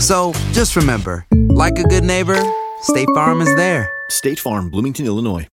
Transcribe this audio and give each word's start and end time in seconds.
So 0.00 0.32
just 0.52 0.76
remember, 0.76 1.26
like 1.50 1.78
a 1.78 1.82
good 1.82 2.04
neighbor, 2.04 2.42
State 2.80 3.08
Farm 3.14 3.42
is 3.42 3.54
there. 3.56 3.90
State 4.08 4.40
Farm, 4.40 4.70
Bloomington, 4.70 5.04
Illinois. 5.04 5.46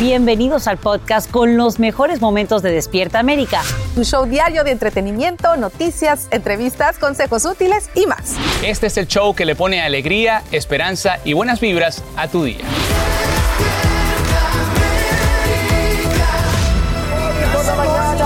Bienvenidos 0.00 0.66
al 0.68 0.78
podcast 0.78 1.30
con 1.30 1.58
los 1.58 1.78
mejores 1.78 2.22
momentos 2.22 2.62
de 2.62 2.72
Despierta 2.72 3.18
América. 3.18 3.62
Un 3.94 4.04
show 4.04 4.24
diario 4.24 4.64
de 4.64 4.70
entretenimiento, 4.70 5.56
noticias, 5.58 6.28
entrevistas, 6.30 6.98
consejos 6.98 7.44
útiles 7.44 7.90
y 7.94 8.06
más. 8.06 8.36
Este 8.64 8.86
es 8.86 8.96
el 8.96 9.06
show 9.06 9.34
que 9.34 9.44
le 9.44 9.54
pone 9.54 9.82
alegría, 9.82 10.42
esperanza 10.50 11.18
y 11.24 11.34
buenas 11.34 11.60
vibras 11.60 12.02
a 12.16 12.26
tu 12.28 12.44
día. 12.44 12.64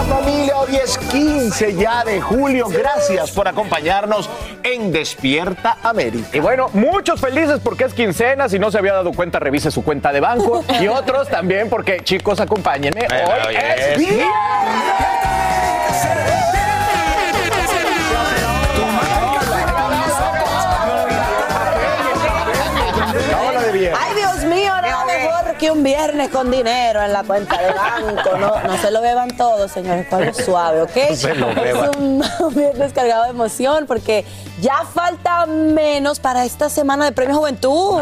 Familia, 0.07 0.57
hoy 0.59 0.77
es 0.77 0.97
15 0.99 1.75
ya 1.75 2.05
de 2.05 2.21
julio. 2.21 2.69
Gracias 2.69 3.31
por 3.31 3.49
acompañarnos 3.49 4.29
en 4.62 4.93
Despierta 4.93 5.79
América. 5.83 6.29
Y 6.33 6.41
bueno, 6.41 6.71
muchos 6.73 7.21
felices 7.21 7.61
porque 7.62 7.85
es 7.85 7.95
quincena. 7.95 8.49
Si 8.49 8.59
no 8.59 8.71
se 8.71 8.79
había 8.79 8.95
dado 8.95 9.12
cuenta, 9.12 9.39
revise 9.39 9.71
su 9.71 9.83
cuenta 9.84 10.12
de 10.12 10.21
banco. 10.21 10.65
Y 10.81 10.89
otros 10.89 11.29
también 11.29 11.71
porque, 11.71 12.01
chicos, 12.05 12.39
acompáñenme. 12.39 13.07
Hoy 13.11 13.57
es 13.57 13.99
viernes. 13.99 14.27
Hola 15.89 16.56
que 25.59 25.71
un 25.71 25.83
viernes 25.83 26.28
con 26.31 26.50
dinero 26.50 27.03
en 27.03 27.12
la 27.12 27.22
cuenta 27.25 27.56
de 27.61 27.72
banco. 27.72 28.37
No, 28.39 28.61
no 28.62 28.77
se 28.78 28.91
lo 28.91 29.00
beban 29.00 29.37
todos, 29.37 29.71
señores. 29.72 30.06
Pablo 30.09 30.33
suave, 30.34 30.83
¿ok? 30.83 30.91
No 31.11 31.17
se 31.17 31.34
lo 31.34 31.55
beban. 31.55 31.91
Es 31.91 31.97
un, 31.97 32.25
un 32.41 32.55
viernes 32.55 32.93
cargado 32.93 33.25
de 33.25 33.31
emoción 33.31 33.87
porque 33.87 34.25
ya 34.61 34.84
falta 34.95 35.47
menos 35.47 36.19
para 36.21 36.45
esta 36.45 36.69
semana 36.71 37.05
de 37.05 37.12
Premio 37.12 37.37
Juventud. 37.37 38.00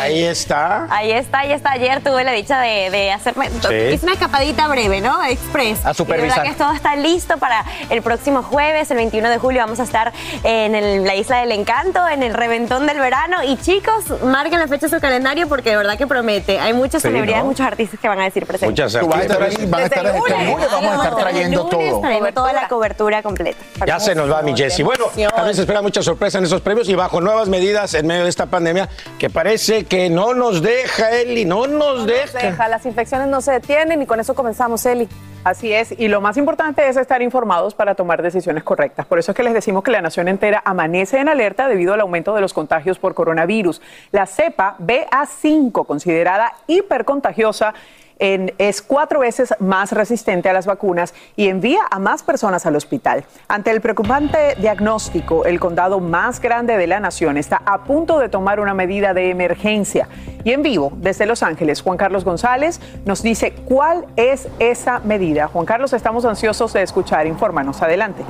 Ahí 0.00 0.24
está. 0.24 0.86
Ahí 0.90 1.12
está, 1.12 1.38
ahí 1.40 1.52
está. 1.52 1.70
Ayer 1.72 2.02
tuve 2.02 2.24
la 2.24 2.32
dicha 2.32 2.60
de, 2.60 2.90
de 2.90 3.12
hacerme. 3.12 3.46
Hice 3.92 4.00
una 4.04 4.14
escapadita 4.14 4.66
breve, 4.68 5.00
¿no? 5.00 5.24
Express. 5.24 5.84
A 5.84 5.94
supervisar. 5.94 6.28
Y 6.28 6.30
de 6.30 6.38
verdad 6.40 6.52
que 6.52 6.58
todo 6.64 6.72
está 6.72 6.96
listo 6.96 7.36
para 7.38 7.64
el 7.90 8.02
próximo 8.02 8.42
jueves, 8.42 8.90
el 8.90 8.96
21 8.96 9.28
de 9.30 9.38
julio. 9.38 9.60
Vamos 9.60 9.80
a 9.80 9.84
estar 9.84 10.12
en 10.42 10.74
el- 10.74 11.04
la 11.04 11.14
Isla 11.14 11.38
del 11.40 11.52
Encanto, 11.52 12.06
en 12.08 12.22
el 12.22 12.34
Reventón 12.34 12.86
del 12.86 12.98
Verano. 12.98 13.42
Y 13.44 13.56
chicos, 13.56 14.04
marquen 14.22 14.58
la 14.58 14.68
fecha 14.68 14.86
en 14.86 14.92
su 14.92 15.00
calendario 15.00 15.48
porque 15.48 15.70
de 15.70 15.76
verdad 15.76 15.96
que 15.98 16.03
promete. 16.06 16.58
Hay 16.58 16.72
muchas 16.72 17.02
Sí, 17.02 17.08
celebridades, 17.08 17.42
¿no? 17.44 17.50
muchos 17.50 17.66
artistas 17.66 18.00
que 18.00 18.08
van 18.08 18.20
a 18.20 18.24
decir 18.24 18.46
presentes. 18.46 18.70
Muchas 18.70 19.00
Tú 19.00 19.08
vas 19.08 19.18
a 19.20 19.22
estar 19.22 19.42
ahí, 19.42 19.56
van 19.66 19.80
a 19.82 19.84
estar 19.84 20.04
Desde 20.04 20.18
el 20.18 20.46
lunes. 20.50 20.68
vamos 20.72 20.90
a 20.90 20.94
estar 20.96 21.16
trayendo 21.16 21.62
lunes 21.70 21.90
todo. 21.90 22.00
traemos 22.00 22.34
toda 22.34 22.52
la 22.52 22.68
cobertura 22.68 23.22
completa. 23.22 23.58
Ya 23.86 23.98
se 24.00 24.14
nos 24.14 24.30
va 24.30 24.42
mi 24.42 24.56
Jessy. 24.56 24.82
Bueno, 24.82 25.06
también 25.34 25.54
se 25.54 25.62
espera 25.62 25.82
mucha 25.82 26.02
sorpresa 26.02 26.38
en 26.38 26.44
esos 26.44 26.60
premios 26.60 26.88
y 26.88 26.94
bajo 26.94 27.20
nuevas 27.20 27.48
medidas 27.48 27.94
en 27.94 28.06
medio 28.06 28.24
de 28.24 28.28
esta 28.30 28.46
pandemia 28.46 28.88
que 29.18 29.30
parece 29.30 29.84
que 29.84 30.10
no 30.10 30.34
nos 30.34 30.62
deja, 30.62 31.10
Eli, 31.12 31.44
no 31.44 31.66
nos 31.66 32.06
deja. 32.06 32.38
Deja, 32.38 32.68
las 32.68 32.84
infecciones 32.86 33.28
no 33.28 33.40
se 33.40 33.52
detienen 33.52 34.02
y 34.02 34.06
con 34.06 34.20
eso 34.20 34.34
comenzamos, 34.34 34.84
Eli. 34.86 35.08
Así 35.44 35.74
es, 35.74 35.92
y 35.98 36.08
lo 36.08 36.22
más 36.22 36.38
importante 36.38 36.88
es 36.88 36.96
estar 36.96 37.20
informados 37.20 37.74
para 37.74 37.94
tomar 37.94 38.22
decisiones 38.22 38.64
correctas. 38.64 39.04
Por 39.04 39.18
eso 39.18 39.32
es 39.32 39.36
que 39.36 39.42
les 39.42 39.52
decimos 39.52 39.84
que 39.84 39.90
la 39.90 40.00
nación 40.00 40.26
entera 40.28 40.62
amanece 40.64 41.18
en 41.18 41.28
alerta 41.28 41.68
debido 41.68 41.92
al 41.92 42.00
aumento 42.00 42.34
de 42.34 42.40
los 42.40 42.54
contagios 42.54 42.98
por 42.98 43.12
coronavirus. 43.12 43.82
La 44.10 44.24
cepa 44.24 44.76
BA5, 44.78 45.84
considerada 45.84 46.54
hipercontagiosa, 46.66 47.74
es 48.18 48.82
cuatro 48.82 49.20
veces 49.20 49.54
más 49.58 49.92
resistente 49.92 50.48
a 50.48 50.52
las 50.52 50.66
vacunas 50.66 51.14
y 51.36 51.48
envía 51.48 51.80
a 51.90 51.98
más 51.98 52.22
personas 52.22 52.66
al 52.66 52.76
hospital. 52.76 53.24
Ante 53.48 53.70
el 53.70 53.80
preocupante 53.80 54.54
diagnóstico, 54.58 55.44
el 55.44 55.60
condado 55.60 56.00
más 56.00 56.40
grande 56.40 56.76
de 56.76 56.86
la 56.86 57.00
nación 57.00 57.36
está 57.36 57.62
a 57.64 57.84
punto 57.84 58.18
de 58.18 58.28
tomar 58.28 58.60
una 58.60 58.74
medida 58.74 59.14
de 59.14 59.30
emergencia. 59.30 60.08
Y 60.44 60.52
en 60.52 60.62
vivo, 60.62 60.92
desde 60.96 61.26
Los 61.26 61.42
Ángeles, 61.42 61.82
Juan 61.82 61.96
Carlos 61.96 62.24
González 62.24 62.80
nos 63.04 63.22
dice 63.22 63.52
cuál 63.52 64.06
es 64.16 64.48
esa 64.58 65.00
medida. 65.00 65.48
Juan 65.48 65.66
Carlos, 65.66 65.92
estamos 65.92 66.24
ansiosos 66.24 66.72
de 66.72 66.82
escuchar. 66.82 67.26
Infórmanos. 67.26 67.82
Adelante. 67.82 68.24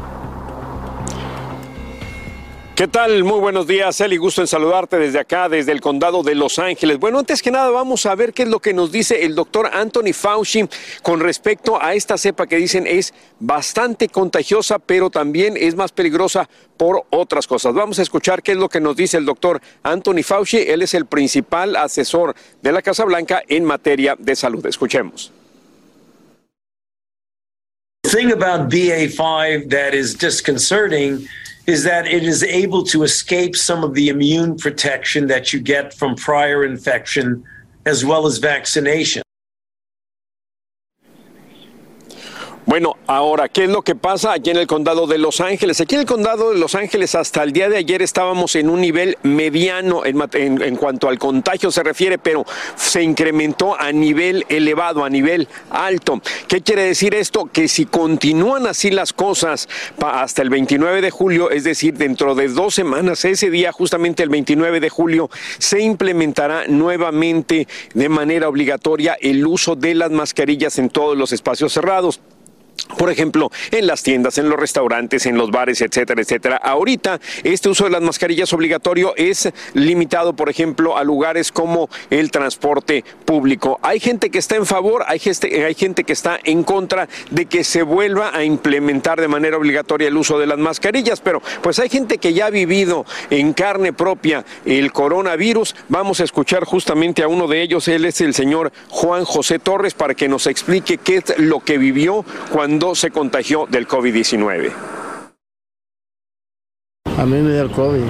¿Qué 2.75 2.89
tal? 2.89 3.23
Muy 3.23 3.39
buenos 3.39 3.69
días, 3.69 4.01
Eli. 4.01 4.17
Gusto 4.17 4.41
en 4.41 4.49
saludarte 4.49 4.99
desde 4.99 5.21
acá, 5.21 5.49
desde 5.49 5.71
el 5.71 5.81
condado 5.81 6.25
de 6.25 6.35
Los 6.35 6.59
Ángeles. 6.59 6.99
Bueno, 6.99 7.21
antes 7.21 7.41
que 7.41 7.53
nada 7.53 7.71
vamos 7.71 8.05
a 8.05 8.17
ver 8.17 8.33
qué 8.33 8.43
es 8.43 8.49
lo 8.49 8.59
que 8.59 8.75
nos 8.75 8.91
dice 8.91 9.25
el 9.25 9.37
doctor 9.37 9.71
Anthony 9.73 10.13
Fauci 10.13 10.69
con 11.01 11.21
respecto 11.21 11.81
a 11.81 11.95
esta 11.95 12.19
cepa 12.19 12.49
que 12.49 12.57
dicen 12.57 12.89
es 12.89 13.15
bastante 13.39 14.09
contagiosa, 14.09 14.81
pero 14.81 15.09
también 15.09 15.57
es 15.57 15.77
más 15.77 15.93
peligrosa 15.93 16.49
por 16.77 17.05
otras 17.11 17.47
cosas. 17.47 17.75
Vamos 17.75 18.01
a 18.01 18.03
escuchar 18.03 18.43
qué 18.43 18.51
es 18.51 18.59
lo 18.59 18.69
que 18.69 18.81
nos 18.81 18.97
dice 18.97 19.19
el 19.19 19.25
doctor 19.25 19.61
Anthony 19.85 20.25
Fauci. 20.25 20.59
Él 20.59 20.83
es 20.83 20.95
el 20.95 21.07
principal 21.07 21.77
asesor 21.77 22.35
de 22.61 22.73
la 22.73 22.83
Casa 22.83 23.05
Blanca 23.05 23.41
en 23.47 23.65
materia 23.65 24.17
de 24.19 24.35
salud. 24.35 24.67
Escuchemos. 24.67 25.31
The 28.03 28.11
thing 28.11 28.33
about 28.33 28.69
BA5 28.69 29.71
that 29.71 29.95
is 29.95 30.19
disconcerting 30.19 31.29
is 31.67 31.85
that 31.85 32.07
it 32.07 32.23
is 32.23 32.43
able 32.43 32.83
to 32.85 33.03
escape 33.03 33.57
some 33.57 33.83
of 33.83 33.95
the 33.95 34.09
immune 34.09 34.57
protection 34.57 35.27
that 35.29 35.53
you 35.53 35.61
get 35.61 35.95
from 35.95 36.15
prior 36.15 36.65
infection 36.65 37.45
as 37.87 38.05
well 38.05 38.27
as 38.27 38.39
vaccination. 38.39 39.23
Bueno, 42.67 42.97
ahora, 43.07 43.51
¿qué 43.51 43.65
es 43.65 43.71
lo 43.71 43.83
que 43.83 43.95
pasa 43.95 44.33
aquí 44.33 44.49
en 44.49 44.57
el 44.57 44.67
condado 44.67 45.07
de 45.07 45.19
Los 45.19 45.43
Ángeles? 45.43 45.83
Aquí 45.83 45.97
en 45.97 46.01
el 46.01 46.07
condado 46.07 46.51
de 46.51 46.59
Los 46.59 46.75
Ángeles 46.75 47.15
hasta 47.15 47.43
el 47.43 47.53
día 47.53 47.69
de 47.69 47.77
ayer 47.77 48.01
estábamos 48.01 48.57
en 48.57 48.71
un 48.71 48.81
nivel 48.81 49.19
mediano 49.23 50.07
en, 50.07 50.17
en- 50.33 50.77
cuanto 50.77 51.11
al 51.11 51.19
contagio 51.19 51.71
se 51.71 51.83
refiere, 51.83 52.17
pero 52.17 52.47
se 52.75 53.03
incrementó 53.03 53.79
a 53.79 53.93
nivel 53.93 54.47
elevado, 54.49 55.05
a 55.05 55.11
nivel 55.11 55.47
alto. 55.69 56.23
¿Qué 56.49 56.63
quiere 56.63 56.85
decir 56.85 57.15
esto? 57.15 57.51
Que 57.53 57.69
si 57.69 57.85
continúan 57.85 58.67
así 58.67 58.91
las 58.91 59.13
cosas 59.13 59.69
hasta 60.01 60.41
el 60.41 60.49
29 60.49 61.03
de 61.03 61.11
julio, 61.11 61.51
es 61.51 61.65
decir, 61.65 61.93
dentro 61.93 62.35
de 62.35 62.49
dos 62.49 62.75
semanas, 62.75 63.27
ese 63.27 63.51
día, 63.51 63.73
justamente 63.73 64.23
el 64.23 64.31
29 64.31 64.81
de 64.81 64.89
julio, 64.89 65.29
se 65.59 65.83
implementará 65.83 66.67
nuevamente 66.67 67.69
de 67.93 68.09
manera 68.09 68.49
obligatoria 68.49 69.19
el 69.21 69.47
uso 69.47 69.77
de 69.77 69.95
las 69.95 70.11
mascarillas 70.11 70.79
en 70.79 70.89
todos 70.89 71.15
los 71.15 71.31
espacios 71.33 71.71
cerrados. 71.75 72.21
Por 72.99 73.11
ejemplo, 73.11 73.51
en 73.71 73.87
las 73.87 74.03
tiendas, 74.03 74.39
en 74.39 74.49
los 74.49 74.59
restaurantes, 74.59 75.27
en 75.27 75.37
los 75.37 75.51
bares, 75.51 75.81
etcétera, 75.81 76.21
etcétera. 76.21 76.57
Ahorita 76.57 77.21
este 77.43 77.69
uso 77.69 77.85
de 77.85 77.91
las 77.91 78.03
mascarillas 78.03 78.53
obligatorio 78.53 79.15
es 79.17 79.51
limitado, 79.75 80.35
por 80.35 80.49
ejemplo, 80.49 80.97
a 80.97 81.05
lugares 81.05 81.51
como 81.51 81.89
el 82.11 82.31
transporte 82.31 83.05
público. 83.25 83.79
Hay 83.83 84.01
gente 84.01 84.31
que 84.31 84.39
está 84.39 84.57
en 84.57 84.67
favor, 84.67 85.05
hay 85.07 85.19
gente, 85.19 85.65
hay 85.65 85.75
gente 85.75 86.05
que 86.05 86.13
está 86.13 86.39
en 86.45 86.63
contra 86.63 87.09
de 87.31 87.47
que 87.47 87.65
se 87.65 87.83
vuelva 87.83 88.37
a 88.37 88.45
implementar 88.45 89.21
de 89.21 89.29
manera 89.29 89.57
obligatoria 89.57 90.09
el 90.09 90.17
uso 90.17 90.39
de 90.39 90.47
las 90.47 90.59
mascarillas, 90.59 91.21
pero 91.21 91.43
pues 91.63 91.79
hay 91.79 91.89
gente 91.89 92.19
que 92.19 92.33
ya 92.33 92.47
ha 92.47 92.51
vivido 92.51 93.07
en 93.31 93.53
carne 93.53 93.93
propia 93.93 94.45
el 94.65 94.93
coronavirus. 94.93 95.75
Vamos 95.89 96.21
a 96.21 96.25
escuchar 96.25 96.65
justamente 96.65 97.23
a 97.23 97.29
uno 97.29 97.49
de 97.49 97.63
ellos, 97.63 97.89
él 97.89 98.05
es 98.05 98.21
el 98.21 98.35
señor 98.35 98.73
Juan 98.89 99.25
José 99.25 99.59
Torres, 99.59 99.95
para 99.95 100.15
que 100.15 100.29
nos 100.29 100.47
explique 100.47 100.99
qué 100.99 101.17
es 101.17 101.39
lo 101.39 101.61
que 101.61 101.79
vivió 101.79 102.25
cuando 102.51 102.64
se 102.95 103.11
contagió 103.11 103.67
del 103.69 103.87
COVID-19. 103.87 104.73
A 107.17 107.27
mí 107.27 107.37
me 107.37 107.53
dio 107.53 107.63
el 107.63 107.71
COVID 107.71 108.03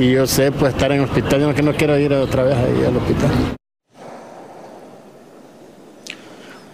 y 0.00 0.12
yo 0.12 0.26
sé 0.26 0.52
pues 0.52 0.72
estar 0.72 0.90
en 0.92 0.98
el 1.00 1.04
hospital, 1.04 1.40
yo 1.40 1.54
que 1.54 1.62
no 1.62 1.72
quiero 1.74 1.98
ir 1.98 2.12
otra 2.12 2.44
vez 2.44 2.56
ahí 2.56 2.84
al 2.84 2.96
hospital. 2.96 3.30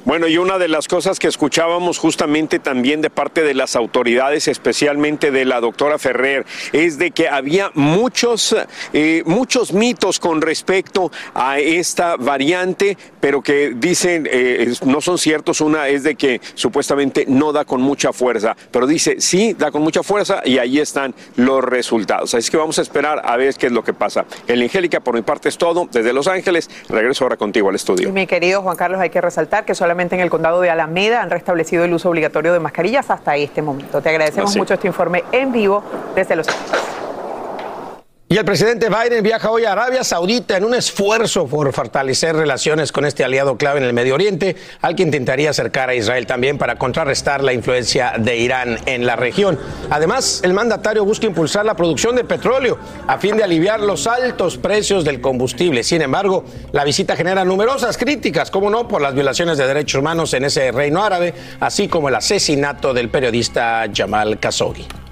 Bueno, 0.04 0.28
y 0.28 0.36
una 0.36 0.58
de 0.58 0.68
las 0.68 0.86
cosas 0.86 1.18
que 1.18 1.28
escuchábamos 1.28 1.96
justamente 1.96 2.58
también 2.58 3.00
de 3.00 3.08
parte 3.08 3.42
de 3.42 3.54
las 3.54 3.74
autoridades, 3.74 4.48
especialmente 4.48 5.30
de 5.30 5.46
la 5.46 5.60
doctora 5.60 5.98
Ferrer, 5.98 6.44
es 6.74 6.98
de 6.98 7.10
que 7.10 7.26
había 7.26 7.70
muchos, 7.72 8.54
eh, 8.92 9.22
muchos 9.24 9.72
mitos 9.72 10.20
con 10.20 10.42
respecto 10.42 11.10
a 11.32 11.58
esta 11.58 12.16
variante, 12.16 12.98
pero 13.18 13.40
que 13.40 13.72
dicen 13.74 14.28
eh, 14.30 14.74
no 14.84 15.00
son 15.00 15.16
ciertos. 15.16 15.62
Una 15.62 15.88
es 15.88 16.02
de 16.02 16.16
que 16.16 16.38
supuestamente 16.52 17.24
no 17.26 17.52
da 17.52 17.64
con 17.64 17.80
mucha 17.80 18.12
fuerza, 18.12 18.54
pero 18.70 18.86
dice 18.86 19.22
sí, 19.22 19.54
da 19.54 19.70
con 19.70 19.80
mucha 19.80 20.02
fuerza 20.02 20.42
y 20.44 20.58
ahí 20.58 20.80
están 20.80 21.14
los 21.36 21.64
resultados. 21.64 22.34
Así 22.34 22.50
que 22.50 22.58
vamos 22.58 22.78
a 22.78 22.82
esperar 22.82 23.22
a 23.24 23.38
ver 23.38 23.54
qué 23.54 23.68
es 23.68 23.72
lo 23.72 23.82
que 23.82 23.94
pasa. 23.94 24.26
El 24.46 24.60
Angélica, 24.60 25.00
por 25.00 25.14
mi 25.14 25.22
parte 25.22 25.48
es 25.48 25.56
todo. 25.56 25.88
Desde 25.90 26.12
Los 26.12 26.28
Ángeles, 26.28 26.68
regreso 26.90 27.24
ahora 27.24 27.38
contigo 27.38 27.70
al 27.70 27.74
estudio. 27.74 28.12
Mi 28.12 28.26
querido 28.26 28.60
Juan 28.60 28.76
Carlos, 28.76 29.00
hay 29.00 29.08
que 29.08 29.22
resaltar 29.22 29.64
que 29.64 29.74
solamente 29.74 29.93
en 30.02 30.20
el 30.20 30.30
condado 30.30 30.60
de 30.60 30.70
Alameda 30.70 31.22
han 31.22 31.30
restablecido 31.30 31.84
el 31.84 31.94
uso 31.94 32.10
obligatorio 32.10 32.52
de 32.52 32.60
mascarillas 32.60 33.10
hasta 33.10 33.36
este 33.36 33.62
momento. 33.62 34.02
Te 34.02 34.08
agradecemos 34.08 34.50
Así. 34.50 34.58
mucho 34.58 34.74
este 34.74 34.86
informe 34.86 35.24
en 35.32 35.52
vivo 35.52 35.82
desde 36.14 36.36
Los 36.36 36.48
Ángeles. 36.48 37.03
Y 38.34 38.36
el 38.36 38.44
presidente 38.44 38.88
Biden 38.88 39.22
viaja 39.22 39.48
hoy 39.48 39.64
a 39.64 39.70
Arabia 39.70 40.02
Saudita 40.02 40.56
en 40.56 40.64
un 40.64 40.74
esfuerzo 40.74 41.46
por 41.46 41.72
fortalecer 41.72 42.34
relaciones 42.34 42.90
con 42.90 43.04
este 43.04 43.22
aliado 43.22 43.56
clave 43.56 43.78
en 43.78 43.84
el 43.84 43.92
Medio 43.92 44.16
Oriente, 44.16 44.56
al 44.80 44.96
que 44.96 45.04
intentaría 45.04 45.50
acercar 45.50 45.88
a 45.88 45.94
Israel 45.94 46.26
también 46.26 46.58
para 46.58 46.74
contrarrestar 46.74 47.44
la 47.44 47.52
influencia 47.52 48.14
de 48.18 48.36
Irán 48.36 48.80
en 48.86 49.06
la 49.06 49.14
región. 49.14 49.56
Además, 49.88 50.40
el 50.42 50.52
mandatario 50.52 51.04
busca 51.04 51.26
impulsar 51.26 51.64
la 51.64 51.76
producción 51.76 52.16
de 52.16 52.24
petróleo 52.24 52.76
a 53.06 53.18
fin 53.18 53.36
de 53.36 53.44
aliviar 53.44 53.78
los 53.78 54.08
altos 54.08 54.58
precios 54.58 55.04
del 55.04 55.20
combustible. 55.20 55.84
Sin 55.84 56.02
embargo, 56.02 56.44
la 56.72 56.82
visita 56.82 57.14
genera 57.14 57.44
numerosas 57.44 57.96
críticas, 57.96 58.50
como 58.50 58.68
no, 58.68 58.88
por 58.88 59.00
las 59.00 59.14
violaciones 59.14 59.58
de 59.58 59.68
derechos 59.68 60.00
humanos 60.00 60.34
en 60.34 60.44
ese 60.44 60.72
reino 60.72 61.04
árabe, 61.04 61.34
así 61.60 61.86
como 61.86 62.08
el 62.08 62.16
asesinato 62.16 62.92
del 62.92 63.10
periodista 63.10 63.84
Jamal 63.94 64.40
Khashoggi. 64.40 65.03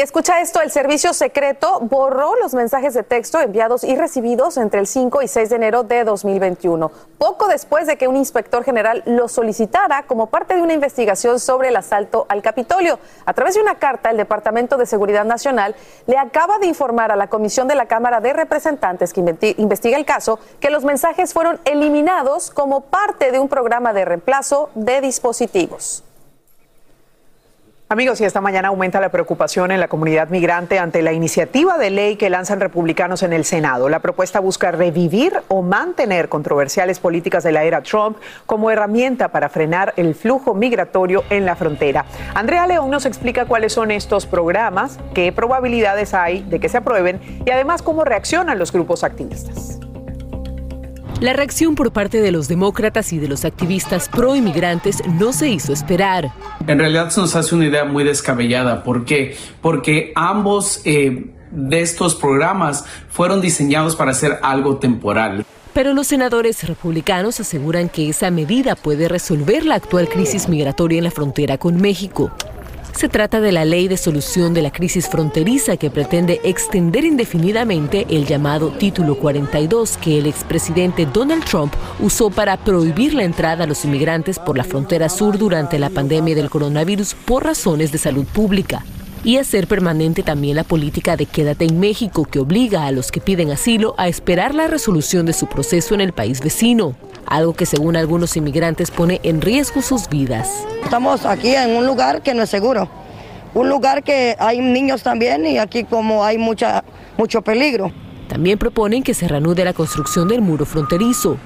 Y 0.00 0.02
escucha 0.02 0.40
esto, 0.40 0.62
el 0.62 0.70
servicio 0.70 1.12
secreto 1.12 1.80
borró 1.80 2.34
los 2.36 2.54
mensajes 2.54 2.94
de 2.94 3.02
texto 3.02 3.38
enviados 3.38 3.84
y 3.84 3.94
recibidos 3.96 4.56
entre 4.56 4.80
el 4.80 4.86
5 4.86 5.20
y 5.20 5.28
6 5.28 5.50
de 5.50 5.56
enero 5.56 5.82
de 5.82 6.04
2021, 6.04 6.90
poco 7.18 7.48
después 7.48 7.86
de 7.86 7.98
que 7.98 8.08
un 8.08 8.16
inspector 8.16 8.64
general 8.64 9.02
lo 9.04 9.28
solicitara 9.28 10.04
como 10.04 10.28
parte 10.28 10.54
de 10.54 10.62
una 10.62 10.72
investigación 10.72 11.38
sobre 11.38 11.68
el 11.68 11.76
asalto 11.76 12.24
al 12.30 12.40
Capitolio. 12.40 12.98
A 13.26 13.34
través 13.34 13.56
de 13.56 13.60
una 13.60 13.74
carta, 13.74 14.08
el 14.08 14.16
Departamento 14.16 14.78
de 14.78 14.86
Seguridad 14.86 15.26
Nacional 15.26 15.76
le 16.06 16.16
acaba 16.16 16.58
de 16.58 16.66
informar 16.68 17.12
a 17.12 17.16
la 17.16 17.26
Comisión 17.26 17.68
de 17.68 17.74
la 17.74 17.84
Cámara 17.84 18.22
de 18.22 18.32
Representantes 18.32 19.12
que 19.12 19.54
investiga 19.58 19.98
el 19.98 20.06
caso 20.06 20.38
que 20.60 20.70
los 20.70 20.82
mensajes 20.82 21.34
fueron 21.34 21.60
eliminados 21.66 22.50
como 22.50 22.80
parte 22.80 23.32
de 23.32 23.38
un 23.38 23.50
programa 23.50 23.92
de 23.92 24.06
reemplazo 24.06 24.70
de 24.74 25.02
dispositivos. 25.02 26.04
Amigos, 27.92 28.20
y 28.20 28.24
esta 28.24 28.40
mañana 28.40 28.68
aumenta 28.68 29.00
la 29.00 29.08
preocupación 29.08 29.72
en 29.72 29.80
la 29.80 29.88
comunidad 29.88 30.28
migrante 30.28 30.78
ante 30.78 31.02
la 31.02 31.12
iniciativa 31.12 31.76
de 31.76 31.90
ley 31.90 32.14
que 32.14 32.30
lanzan 32.30 32.60
republicanos 32.60 33.24
en 33.24 33.32
el 33.32 33.44
Senado. 33.44 33.88
La 33.88 33.98
propuesta 33.98 34.38
busca 34.38 34.70
revivir 34.70 35.32
o 35.48 35.62
mantener 35.62 36.28
controversiales 36.28 37.00
políticas 37.00 37.42
de 37.42 37.50
la 37.50 37.64
era 37.64 37.82
Trump 37.82 38.16
como 38.46 38.70
herramienta 38.70 39.32
para 39.32 39.48
frenar 39.48 39.92
el 39.96 40.14
flujo 40.14 40.54
migratorio 40.54 41.24
en 41.30 41.44
la 41.44 41.56
frontera. 41.56 42.04
Andrea 42.32 42.64
León 42.68 42.90
nos 42.90 43.06
explica 43.06 43.46
cuáles 43.46 43.72
son 43.72 43.90
estos 43.90 44.24
programas, 44.24 45.00
qué 45.12 45.32
probabilidades 45.32 46.14
hay 46.14 46.42
de 46.44 46.60
que 46.60 46.68
se 46.68 46.76
aprueben 46.76 47.42
y 47.44 47.50
además 47.50 47.82
cómo 47.82 48.04
reaccionan 48.04 48.56
los 48.56 48.70
grupos 48.70 49.02
activistas. 49.02 49.80
La 51.20 51.34
reacción 51.34 51.74
por 51.74 51.92
parte 51.92 52.22
de 52.22 52.32
los 52.32 52.48
demócratas 52.48 53.12
y 53.12 53.18
de 53.18 53.28
los 53.28 53.44
activistas 53.44 54.08
pro 54.08 54.34
inmigrantes 54.36 55.02
no 55.06 55.34
se 55.34 55.50
hizo 55.50 55.70
esperar. 55.70 56.32
En 56.66 56.78
realidad 56.78 57.10
se 57.10 57.20
nos 57.20 57.36
hace 57.36 57.54
una 57.54 57.66
idea 57.66 57.84
muy 57.84 58.04
descabellada. 58.04 58.82
¿Por 58.82 59.04
qué? 59.04 59.36
Porque 59.60 60.12
ambos 60.14 60.80
eh, 60.86 61.26
de 61.50 61.82
estos 61.82 62.14
programas 62.14 62.86
fueron 63.10 63.42
diseñados 63.42 63.96
para 63.96 64.12
hacer 64.12 64.38
algo 64.40 64.78
temporal. 64.78 65.44
Pero 65.74 65.92
los 65.92 66.06
senadores 66.06 66.66
republicanos 66.66 67.38
aseguran 67.38 67.90
que 67.90 68.08
esa 68.08 68.30
medida 68.30 68.74
puede 68.74 69.06
resolver 69.06 69.66
la 69.66 69.74
actual 69.74 70.08
crisis 70.08 70.48
migratoria 70.48 70.96
en 70.96 71.04
la 71.04 71.10
frontera 71.10 71.58
con 71.58 71.82
México. 71.82 72.30
Se 73.00 73.08
trata 73.08 73.40
de 73.40 73.50
la 73.50 73.64
ley 73.64 73.88
de 73.88 73.96
solución 73.96 74.52
de 74.52 74.60
la 74.60 74.70
crisis 74.70 75.08
fronteriza 75.08 75.78
que 75.78 75.88
pretende 75.88 76.38
extender 76.44 77.06
indefinidamente 77.06 78.06
el 78.10 78.26
llamado 78.26 78.72
Título 78.72 79.14
42 79.14 79.96
que 79.96 80.18
el 80.18 80.26
expresidente 80.26 81.06
Donald 81.06 81.42
Trump 81.46 81.72
usó 81.98 82.28
para 82.28 82.58
prohibir 82.58 83.14
la 83.14 83.24
entrada 83.24 83.64
a 83.64 83.66
los 83.66 83.86
inmigrantes 83.86 84.38
por 84.38 84.58
la 84.58 84.64
frontera 84.64 85.08
sur 85.08 85.38
durante 85.38 85.78
la 85.78 85.88
pandemia 85.88 86.34
del 86.34 86.50
coronavirus 86.50 87.14
por 87.14 87.42
razones 87.42 87.90
de 87.90 87.96
salud 87.96 88.26
pública. 88.26 88.84
Y 89.24 89.38
hacer 89.38 89.66
permanente 89.66 90.22
también 90.22 90.56
la 90.56 90.64
política 90.64 91.16
de 91.16 91.24
quédate 91.24 91.64
en 91.64 91.80
México 91.80 92.26
que 92.26 92.38
obliga 92.38 92.84
a 92.84 92.92
los 92.92 93.10
que 93.10 93.22
piden 93.22 93.50
asilo 93.50 93.94
a 93.96 94.08
esperar 94.08 94.54
la 94.54 94.66
resolución 94.66 95.24
de 95.24 95.32
su 95.32 95.46
proceso 95.46 95.94
en 95.94 96.02
el 96.02 96.12
país 96.12 96.42
vecino, 96.42 96.94
algo 97.26 97.54
que 97.54 97.66
según 97.66 97.96
algunos 97.96 98.36
inmigrantes 98.36 98.90
pone 98.90 99.20
en 99.22 99.40
riesgo 99.40 99.82
sus 99.82 100.08
vidas. 100.08 100.48
Estamos 100.82 101.24
aquí 101.26 101.54
en 101.54 101.76
un 101.76 101.86
lugar 101.86 102.22
que 102.22 102.34
no 102.34 102.42
es 102.42 102.50
seguro, 102.50 102.88
un 103.54 103.68
lugar 103.68 104.02
que 104.02 104.36
hay 104.38 104.60
niños 104.60 105.02
también 105.02 105.46
y 105.46 105.58
aquí 105.58 105.84
como 105.84 106.24
hay 106.24 106.38
mucha, 106.38 106.84
mucho 107.16 107.42
peligro. 107.42 107.92
También 108.28 108.58
proponen 108.58 109.02
que 109.02 109.14
se 109.14 109.26
reanude 109.26 109.64
la 109.64 109.72
construcción 109.72 110.28
del 110.28 110.40
muro 110.40 110.64
fronterizo. 110.64 111.36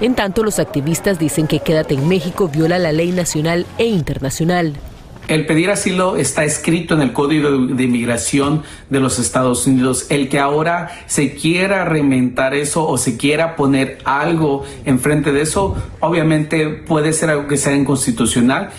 En 0.00 0.14
tanto, 0.14 0.42
los 0.42 0.58
activistas 0.58 1.18
dicen 1.18 1.46
que 1.46 1.58
Quédate 1.58 1.92
en 1.92 2.08
México 2.08 2.48
viola 2.48 2.78
la 2.78 2.90
ley 2.90 3.12
nacional 3.12 3.66
e 3.76 3.86
internacional. 3.86 4.72
El 5.30 5.46
pedir 5.46 5.70
asilo 5.70 6.16
está 6.16 6.42
escrito 6.42 6.94
en 6.94 7.02
el 7.02 7.12
Código 7.12 7.50
de 7.50 7.84
Inmigración 7.84 8.64
de 8.88 8.98
los 8.98 9.20
Estados 9.20 9.64
Unidos. 9.64 10.06
El 10.08 10.28
que 10.28 10.40
ahora 10.40 10.90
se 11.06 11.36
quiera 11.36 11.84
reinventar 11.84 12.52
eso 12.52 12.84
o 12.84 12.98
se 12.98 13.16
quiera 13.16 13.54
poner 13.54 13.98
algo 14.02 14.64
enfrente 14.84 15.30
de 15.30 15.42
eso, 15.42 15.76
obviamente 16.00 16.66
puede 16.66 17.12
ser 17.12 17.30
algo 17.30 17.46
que 17.46 17.58
sea 17.58 17.76
inconstitucional. 17.76 18.70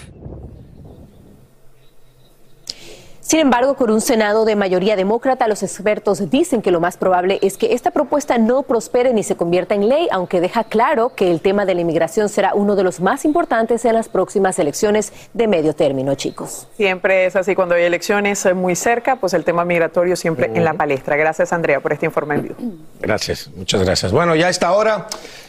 Sin 3.31 3.39
embargo, 3.39 3.75
con 3.75 3.89
un 3.91 4.01
Senado 4.01 4.43
de 4.43 4.57
mayoría 4.57 4.97
demócrata, 4.97 5.47
los 5.47 5.63
expertos 5.63 6.29
dicen 6.29 6.61
que 6.61 6.69
lo 6.69 6.81
más 6.81 6.97
probable 6.97 7.39
es 7.41 7.55
que 7.55 7.73
esta 7.73 7.91
propuesta 7.91 8.37
no 8.37 8.63
prospere 8.63 9.13
ni 9.13 9.23
se 9.23 9.37
convierta 9.37 9.73
en 9.73 9.87
ley, 9.87 10.09
aunque 10.11 10.41
deja 10.41 10.65
claro 10.65 11.15
que 11.15 11.31
el 11.31 11.39
tema 11.39 11.65
de 11.65 11.73
la 11.73 11.79
inmigración 11.79 12.27
será 12.27 12.53
uno 12.53 12.75
de 12.75 12.83
los 12.83 12.99
más 12.99 13.23
importantes 13.23 13.85
en 13.85 13.93
las 13.93 14.09
próximas 14.09 14.59
elecciones 14.59 15.13
de 15.33 15.47
medio 15.47 15.73
término, 15.73 16.13
chicos. 16.15 16.67
Siempre 16.75 17.25
es 17.25 17.37
así 17.37 17.55
cuando 17.55 17.75
hay 17.75 17.83
elecciones 17.83 18.53
muy 18.53 18.75
cerca, 18.75 19.15
pues 19.15 19.33
el 19.33 19.45
tema 19.45 19.63
migratorio 19.63 20.17
siempre 20.17 20.51
en 20.53 20.65
la 20.65 20.73
palestra. 20.73 21.15
Gracias, 21.15 21.53
Andrea, 21.53 21.79
por 21.79 21.93
este 21.93 22.07
informe 22.07 22.35
en 22.35 22.41
vivo. 22.41 22.55
Gracias, 22.99 23.49
muchas 23.55 23.81
gracias. 23.81 24.11
Bueno, 24.11 24.35
ya 24.35 24.47
a 24.47 24.49
esta 24.49 24.73
hora, 24.73 25.07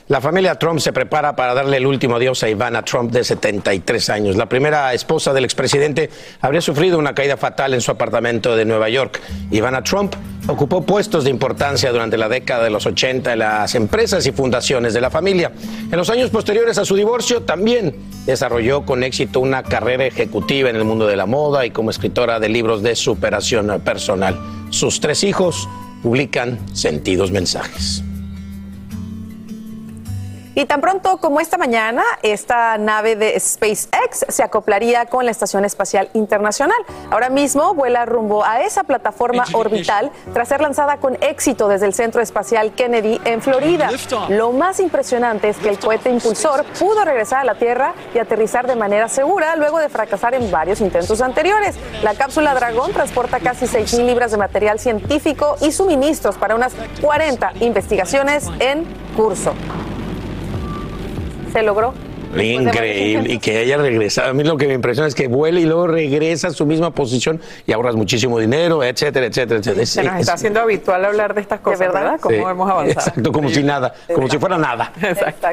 la 0.09 0.21
familia 0.21 0.57
Trump 0.57 0.81
se 0.81 0.93
prepara 0.93 1.37
para 1.37 1.55
darle 1.55 1.77
el 1.77 1.87
último 1.87 2.17
adiós 2.17 2.43
a 2.43 2.49
Ivana 2.49 2.85
Trump, 2.85 3.13
de 3.13 3.23
73 3.23 4.11
años. 4.11 4.37
La 4.37 4.47
primera 4.47 4.93
esposa 4.93 5.33
del 5.33 5.45
expresidente 5.45 6.11
habría 6.41 6.61
sufrido 6.61 6.99
una 6.99 7.15
caída 7.15 7.37
fatal 7.37 7.73
en 7.73 7.81
su 7.81 7.91
apartamento 7.93 8.57
de 8.57 8.65
Nueva 8.65 8.89
York. 8.89 9.21
Ivana 9.53 9.83
Trump 9.83 10.15
ocupó 10.49 10.83
puestos 10.83 11.25
de 11.25 11.31
importancia 11.31 11.93
durante 11.93 12.19
la 12.19 12.29
década 12.29 12.65
de 12.65 12.71
los 12.71 12.85
80 12.85 13.33
en 13.33 13.39
las 13.39 13.75
empresas 13.77 14.27
y 14.27 14.33
fundaciones 14.33 14.93
de 14.93 15.01
la 15.01 15.11
familia. 15.11 15.53
En 15.91 15.97
los 15.97 16.11
años 16.11 16.31
posteriores 16.31 16.79
a 16.79 16.85
su 16.85 16.97
divorcio, 16.97 17.43
también 17.43 17.95
desarrolló 18.27 18.85
con 18.85 19.05
éxito 19.05 19.41
una 19.41 19.63
carrera 19.63 20.05
ejecutiva 20.05 20.69
en 20.69 20.77
el 20.77 20.85
mundo 20.85 21.07
de 21.07 21.17
la 21.17 21.27
moda 21.27 21.65
y 21.65 21.71
como 21.71 21.91
escritora 21.91 22.41
de 22.41 22.49
libros 22.49 22.83
de 22.83 22.97
superación 22.97 23.81
personal. 23.85 24.37
Sus 24.71 25.01
tres 25.01 25.23
hijos 25.23 25.69
publican 26.03 26.59
sentidos 26.75 27.31
mensajes. 27.31 28.03
Y 30.55 30.67
tan 30.67 30.83
pronto 30.83 31.17
como 31.17 31.41
esta 31.41 31.57
mañana, 31.57 32.03
esta 32.23 32.77
nave 32.77 33.17
de 33.17 33.41
SpaceX 33.41 34.27
se 34.29 34.43
acoplaría 34.43 35.07
con 35.07 35.25
la 35.25 35.31
Estación 35.31 35.65
Espacial 35.65 36.11
Internacional. 36.13 36.77
Ahora 37.11 37.31
mismo 37.31 37.73
vuela 37.73 38.05
rumbo 38.05 38.45
a 38.45 38.61
esa 38.61 38.85
plataforma 38.85 39.45
orbital 39.55 40.11
tras 40.35 40.49
ser 40.49 40.61
lanzada 40.61 40.99
con 40.99 41.17
éxito 41.23 41.69
desde 41.69 41.87
el 41.87 41.95
Centro 41.95 42.21
Espacial 42.21 42.73
Kennedy 42.73 43.19
en 43.25 43.41
Florida. 43.41 43.89
Lo 44.29 44.53
más 44.53 44.79
impresionante 44.79 45.49
es 45.49 45.57
que 45.57 45.71
el 45.71 45.79
cohete 45.79 46.11
impulsor 46.11 46.67
pudo 46.79 47.03
regresar 47.03 47.41
a 47.41 47.45
la 47.45 47.55
Tierra 47.55 47.95
y 48.15 48.19
aterrizar 48.19 48.67
de 48.67 48.77
manera 48.77 49.09
segura 49.09 49.57
luego 49.57 49.79
de 49.79 49.89
fracasar 49.89 50.35
en 50.35 50.51
varios 50.51 50.83
intentos 50.83 51.23
anteriores. 51.23 51.77
La 52.03 52.15
cápsula 52.15 52.55
Dragón 52.55 52.93
transporta 52.93 53.41
casi 53.41 53.65
6.000 53.65 54.05
libras 54.05 54.31
de 54.33 54.37
material 54.37 54.79
científico 54.79 55.57
y 55.63 55.73
suministros 55.73 56.37
para 56.37 56.55
unas 56.55 56.75
40 57.01 57.55
investigaciones 57.61 58.49
en 58.61 58.85
curso 59.17 59.55
se 61.53 61.63
logró. 61.63 61.95
Increíble, 62.35 63.35
y 63.35 63.39
que 63.39 63.59
haya 63.59 63.77
regresado. 63.77 64.31
A 64.31 64.33
mí 64.33 64.43
lo 64.43 64.57
que 64.57 64.67
me 64.67 64.73
impresiona 64.73 65.07
es 65.07 65.15
que 65.15 65.29
vuela 65.29 65.61
y 65.61 65.65
luego 65.67 65.87
regresa 65.87 66.49
a 66.49 66.51
su 66.51 66.65
misma 66.65 66.91
posición 66.91 67.41
y 67.67 67.73
ahorras 67.73 67.95
muchísimo 67.95 68.39
dinero, 68.39 68.83
etcétera, 68.83 69.27
etcétera, 69.27 69.61
etcétera. 69.61 69.87
Se 69.87 70.03
nos 70.03 70.21
está 70.21 70.33
haciendo 70.35 70.61
habitual 70.61 71.05
hablar 71.05 71.35
de 71.35 71.43
estas 71.43 71.61
cosas, 71.61 71.81
¿verdad? 71.93 72.19
Como 72.21 72.35
Sí, 72.37 72.43
hemos 72.43 72.71
avanzado. 72.71 72.91
Exacto, 72.91 73.33
como 73.33 73.51
si 73.51 73.63
nada, 73.63 73.93
como 74.15 74.29
si 74.29 74.39
fuera 74.39 74.57
nada. 74.57 74.93
Exacto. 75.03 75.49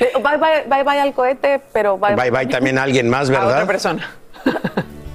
Eh, 0.00 0.10
Bye 0.14 0.36
bye, 0.36 0.64
bye 0.68 0.82
bye 0.82 1.00
al 1.00 1.14
cohete, 1.14 1.60
pero 1.72 1.96
bye 1.96 2.16
Bye 2.16 2.30
bye 2.30 2.46
también 2.46 2.76
a 2.78 2.82
alguien 2.82 3.08
más, 3.08 3.30
¿verdad? 3.30 3.52
otra 3.52 3.66
persona. 3.66 4.10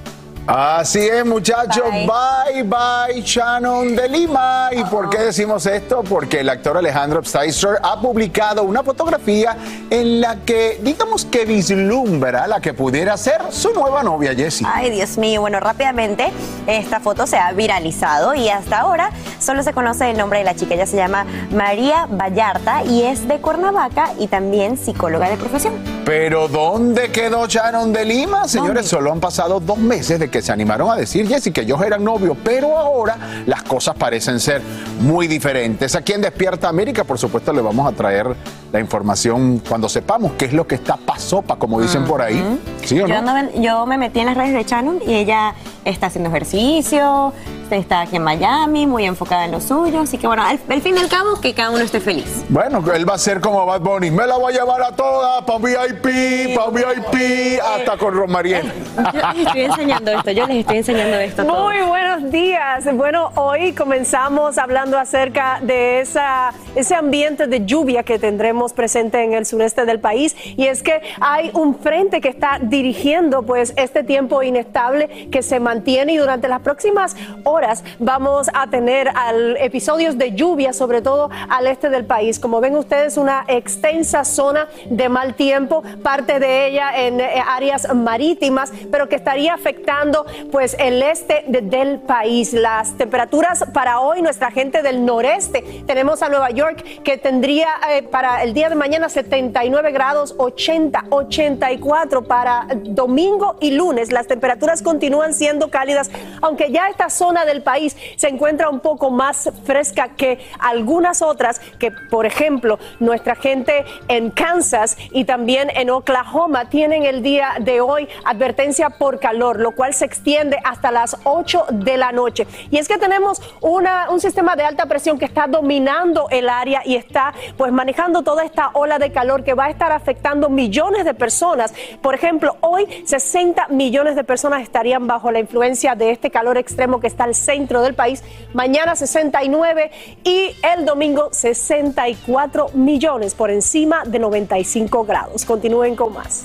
Así 0.46 0.98
es, 0.98 1.24
muchachos. 1.24 1.84
Bye. 1.90 2.64
bye, 2.64 3.22
Shannon 3.22 3.94
de 3.94 4.08
Lima. 4.08 4.70
¿Y 4.72 4.82
por 4.84 5.08
qué 5.08 5.18
decimos 5.18 5.66
esto? 5.66 6.02
Porque 6.02 6.40
el 6.40 6.48
actor 6.48 6.76
Alejandro 6.76 7.22
Pfizer 7.22 7.78
ha 7.80 8.00
publicado 8.00 8.64
una 8.64 8.82
fotografía 8.82 9.56
en 9.88 10.20
la 10.20 10.36
que, 10.44 10.80
digamos 10.82 11.24
que 11.24 11.44
vislumbra 11.44 12.48
la 12.48 12.60
que 12.60 12.74
pudiera 12.74 13.16
ser 13.16 13.40
su 13.50 13.72
nueva 13.72 14.02
novia, 14.02 14.34
Jessie. 14.34 14.66
Ay, 14.68 14.90
Dios 14.90 15.16
mío. 15.16 15.40
Bueno, 15.40 15.60
rápidamente 15.60 16.32
esta 16.66 16.98
foto 16.98 17.26
se 17.26 17.36
ha 17.36 17.52
viralizado 17.52 18.34
y 18.34 18.48
hasta 18.48 18.80
ahora 18.80 19.10
solo 19.38 19.62
se 19.62 19.72
conoce 19.72 20.10
el 20.10 20.18
nombre 20.18 20.40
de 20.40 20.44
la 20.44 20.56
chica. 20.56 20.74
Ella 20.74 20.86
se 20.86 20.96
llama 20.96 21.24
María 21.52 22.06
Vallarta 22.10 22.82
y 22.82 23.02
es 23.02 23.28
de 23.28 23.40
Cuernavaca 23.40 24.12
y 24.18 24.26
también 24.26 24.76
psicóloga 24.76 25.30
de 25.30 25.36
profesión. 25.36 25.74
Pero 26.04 26.48
¿dónde 26.48 27.12
quedó 27.12 27.46
Shannon 27.46 27.92
de 27.92 28.04
Lima? 28.04 28.48
Señores, 28.48 28.88
solo 28.88 29.12
han 29.12 29.20
pasado 29.20 29.60
dos 29.60 29.78
meses 29.78 30.18
de 30.18 30.31
que 30.32 30.42
se 30.42 30.50
animaron 30.50 30.90
a 30.90 30.96
decir, 30.96 31.28
Jessy, 31.28 31.52
que 31.52 31.60
ellos 31.60 31.80
eran 31.82 32.02
novios, 32.02 32.36
pero 32.42 32.76
ahora 32.76 33.16
las 33.46 33.62
cosas 33.62 33.94
parecen 33.94 34.40
ser 34.40 34.60
muy 35.00 35.28
diferentes. 35.28 35.94
Aquí 35.94 36.12
en 36.14 36.22
Despierta 36.22 36.68
América, 36.68 37.04
por 37.04 37.18
supuesto, 37.18 37.52
le 37.52 37.60
vamos 37.60 37.86
a 37.86 37.94
traer 37.94 38.34
la 38.72 38.80
información 38.80 39.62
cuando 39.68 39.88
sepamos 39.88 40.32
qué 40.38 40.46
es 40.46 40.52
lo 40.54 40.66
que 40.66 40.74
está 40.74 40.96
pasopa, 40.96 41.56
como 41.56 41.80
dicen 41.80 42.04
por 42.04 42.22
ahí. 42.22 42.42
¿Sí 42.84 42.98
o 43.00 43.06
Yo, 43.06 43.20
no? 43.22 43.30
ando- 43.30 43.60
yo 43.60 43.86
me 43.86 43.98
metí 43.98 44.18
en 44.20 44.26
las 44.26 44.36
redes 44.36 44.54
de 44.54 44.64
Shannon 44.64 44.98
y 45.06 45.14
ella 45.14 45.54
está 45.84 46.06
haciendo 46.06 46.30
ejercicio, 46.30 47.32
está 47.76 48.02
aquí 48.02 48.16
en 48.16 48.24
Miami, 48.24 48.86
muy 48.86 49.04
enfocada 49.04 49.44
en 49.44 49.52
lo 49.52 49.60
suyo. 49.60 50.00
Así 50.00 50.18
que 50.18 50.26
bueno, 50.26 50.42
al, 50.42 50.58
al 50.68 50.82
fin 50.82 50.96
y 50.96 51.00
al 51.00 51.08
cabo, 51.08 51.40
que 51.40 51.54
cada 51.54 51.70
uno 51.70 51.80
esté 51.80 52.00
feliz. 52.00 52.44
Bueno, 52.48 52.82
él 52.94 53.08
va 53.08 53.14
a 53.14 53.18
ser 53.18 53.40
como 53.40 53.64
Bad 53.64 53.80
Bunny. 53.80 54.10
Me 54.10 54.26
la 54.26 54.36
voy 54.36 54.52
a 54.52 54.58
llevar 54.58 54.82
a 54.82 54.94
todas, 54.94 55.42
pa' 55.44 55.58
VIP, 55.58 56.54
pa' 56.54 56.70
VIP, 56.70 57.60
hasta 57.62 57.96
con 57.96 58.14
Romariel. 58.14 58.70
Yo 58.96 59.32
les 59.32 59.46
estoy 59.46 59.62
enseñando 59.62 60.10
esto, 60.10 60.30
yo 60.30 60.46
les 60.46 60.56
estoy 60.58 60.76
enseñando 60.78 61.16
esto. 61.16 61.44
Muy 61.44 61.80
buenos 61.82 62.30
días. 62.30 62.84
Bueno, 62.94 63.30
hoy 63.36 63.72
comenzamos 63.72 64.58
hablando 64.58 64.98
acerca 64.98 65.58
de 65.62 66.00
esa, 66.00 66.52
ese 66.74 66.94
ambiente 66.94 67.46
de 67.46 67.64
lluvia 67.64 68.02
que 68.02 68.18
tendremos 68.18 68.72
presente 68.72 69.22
en 69.22 69.32
el 69.32 69.46
sureste 69.46 69.84
del 69.86 70.00
país. 70.00 70.36
Y 70.44 70.66
es 70.66 70.82
que 70.82 71.00
hay 71.20 71.50
un 71.54 71.78
frente 71.78 72.20
que 72.20 72.28
está 72.28 72.58
dirigiendo 72.60 73.42
pues 73.42 73.72
este 73.76 74.04
tiempo 74.04 74.42
inestable 74.42 75.28
que 75.30 75.42
se 75.42 75.60
mantiene 75.60 76.12
y 76.12 76.16
durante 76.18 76.48
las 76.48 76.60
próximas 76.60 77.16
horas 77.44 77.61
vamos 77.98 78.48
a 78.54 78.66
tener 78.68 79.08
al- 79.14 79.56
episodios 79.58 80.18
de 80.18 80.32
lluvia, 80.32 80.72
sobre 80.72 81.02
todo 81.02 81.30
al 81.48 81.66
este 81.66 81.88
del 81.90 82.04
país. 82.04 82.38
Como 82.38 82.60
ven 82.60 82.76
ustedes, 82.76 83.16
una 83.16 83.44
extensa 83.48 84.24
zona 84.24 84.68
de 84.86 85.08
mal 85.08 85.34
tiempo, 85.34 85.82
parte 86.02 86.38
de 86.38 86.66
ella 86.66 86.92
en 87.06 87.20
eh, 87.20 87.42
áreas 87.46 87.92
marítimas, 87.94 88.72
pero 88.90 89.08
que 89.08 89.16
estaría 89.16 89.54
afectando 89.54 90.24
pues 90.50 90.76
el 90.78 91.02
este 91.02 91.44
de- 91.48 91.60
del 91.62 91.98
país. 92.00 92.52
Las 92.52 92.96
temperaturas 92.96 93.64
para 93.72 94.00
hoy, 94.00 94.22
nuestra 94.22 94.50
gente 94.50 94.82
del 94.82 95.04
noreste, 95.04 95.84
tenemos 95.86 96.22
a 96.22 96.28
Nueva 96.28 96.50
York 96.50 96.82
que 97.02 97.16
tendría 97.18 97.68
eh, 97.90 98.02
para 98.02 98.42
el 98.42 98.54
día 98.54 98.68
de 98.68 98.74
mañana 98.74 99.08
79 99.08 99.92
grados, 99.92 100.34
80, 100.38 101.04
84 101.10 102.22
para 102.24 102.66
domingo 102.74 103.56
y 103.60 103.70
lunes. 103.72 104.12
Las 104.12 104.26
temperaturas 104.26 104.82
continúan 104.82 105.34
siendo 105.34 105.70
cálidas, 105.70 106.10
aunque 106.40 106.70
ya 106.70 106.88
esta 106.88 107.10
zona 107.10 107.44
del 107.52 107.62
país 107.62 107.96
se 108.16 108.28
encuentra 108.28 108.68
un 108.68 108.80
poco 108.80 109.10
más 109.10 109.50
fresca 109.64 110.08
que 110.16 110.38
algunas 110.58 111.22
otras, 111.22 111.60
que 111.78 111.90
por 111.90 112.26
ejemplo 112.26 112.78
nuestra 113.00 113.34
gente 113.34 113.84
en 114.08 114.30
Kansas 114.30 114.96
y 115.10 115.24
también 115.24 115.70
en 115.74 115.90
Oklahoma 115.90 116.68
tienen 116.70 117.04
el 117.04 117.22
día 117.22 117.56
de 117.60 117.80
hoy 117.80 118.08
advertencia 118.24 118.90
por 118.90 119.20
calor, 119.20 119.60
lo 119.60 119.72
cual 119.72 119.92
se 119.94 120.04
extiende 120.04 120.58
hasta 120.64 120.90
las 120.90 121.16
8 121.24 121.66
de 121.70 121.96
la 121.96 122.12
noche. 122.12 122.46
Y 122.70 122.78
es 122.78 122.88
que 122.88 122.98
tenemos 122.98 123.42
una, 123.60 124.10
un 124.10 124.20
sistema 124.20 124.56
de 124.56 124.64
alta 124.64 124.86
presión 124.86 125.18
que 125.18 125.24
está 125.24 125.46
dominando 125.46 126.28
el 126.30 126.48
área 126.48 126.82
y 126.84 126.96
está 126.96 127.34
pues 127.56 127.72
manejando 127.72 128.22
toda 128.22 128.44
esta 128.44 128.70
ola 128.72 128.98
de 128.98 129.12
calor 129.12 129.44
que 129.44 129.54
va 129.54 129.66
a 129.66 129.70
estar 129.70 129.92
afectando 129.92 130.48
millones 130.48 131.04
de 131.04 131.14
personas. 131.14 131.74
Por 132.00 132.14
ejemplo, 132.14 132.56
hoy 132.60 132.86
60 133.04 133.68
millones 133.68 134.16
de 134.16 134.24
personas 134.24 134.62
estarían 134.62 135.06
bajo 135.06 135.30
la 135.30 135.38
influencia 135.38 135.94
de 135.94 136.10
este 136.10 136.30
calor 136.30 136.56
extremo 136.56 137.00
que 137.00 137.06
está 137.06 137.26
centro 137.34 137.82
del 137.82 137.94
país. 137.94 138.22
Mañana 138.54 138.96
69 138.96 139.90
y 140.24 140.54
el 140.76 140.84
domingo 140.84 141.28
64 141.32 142.70
millones 142.74 143.34
por 143.34 143.50
encima 143.50 144.04
de 144.04 144.18
95 144.18 145.04
grados. 145.04 145.44
Continúen 145.44 145.96
con 145.96 146.12
más. 146.12 146.44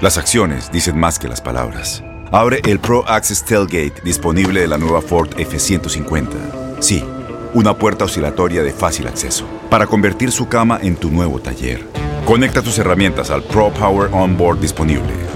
Las 0.00 0.18
acciones 0.18 0.70
dicen 0.70 0.98
más 0.98 1.18
que 1.18 1.28
las 1.28 1.40
palabras. 1.40 2.02
Abre 2.32 2.60
el 2.66 2.80
Pro 2.80 3.04
Access 3.06 3.44
Tailgate 3.44 4.02
disponible 4.04 4.60
de 4.60 4.68
la 4.68 4.78
nueva 4.78 5.00
Ford 5.00 5.30
F-150. 5.38 6.80
Sí, 6.80 7.02
una 7.54 7.78
puerta 7.78 8.04
oscilatoria 8.04 8.62
de 8.62 8.72
fácil 8.72 9.06
acceso 9.06 9.46
para 9.70 9.86
convertir 9.86 10.32
su 10.32 10.48
cama 10.48 10.78
en 10.82 10.96
tu 10.96 11.10
nuevo 11.10 11.40
taller. 11.40 11.86
Conecta 12.26 12.60
tus 12.60 12.78
herramientas 12.78 13.30
al 13.30 13.42
Pro 13.42 13.70
Power 13.70 14.10
Onboard 14.12 14.58
disponible. 14.60 15.35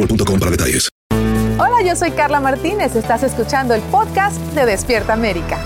boostmobile.com 0.01 0.39
para 0.39 0.51
detalles. 0.51 0.89
Hola, 1.57 1.81
yo 1.83 1.95
soy 1.95 2.11
Carla 2.11 2.39
Martínez. 2.39 2.95
Estás 2.95 3.23
escuchando 3.23 3.73
el 3.73 3.81
podcast 3.83 4.37
de 4.53 4.65
Despierta 4.65 5.13
América. 5.13 5.59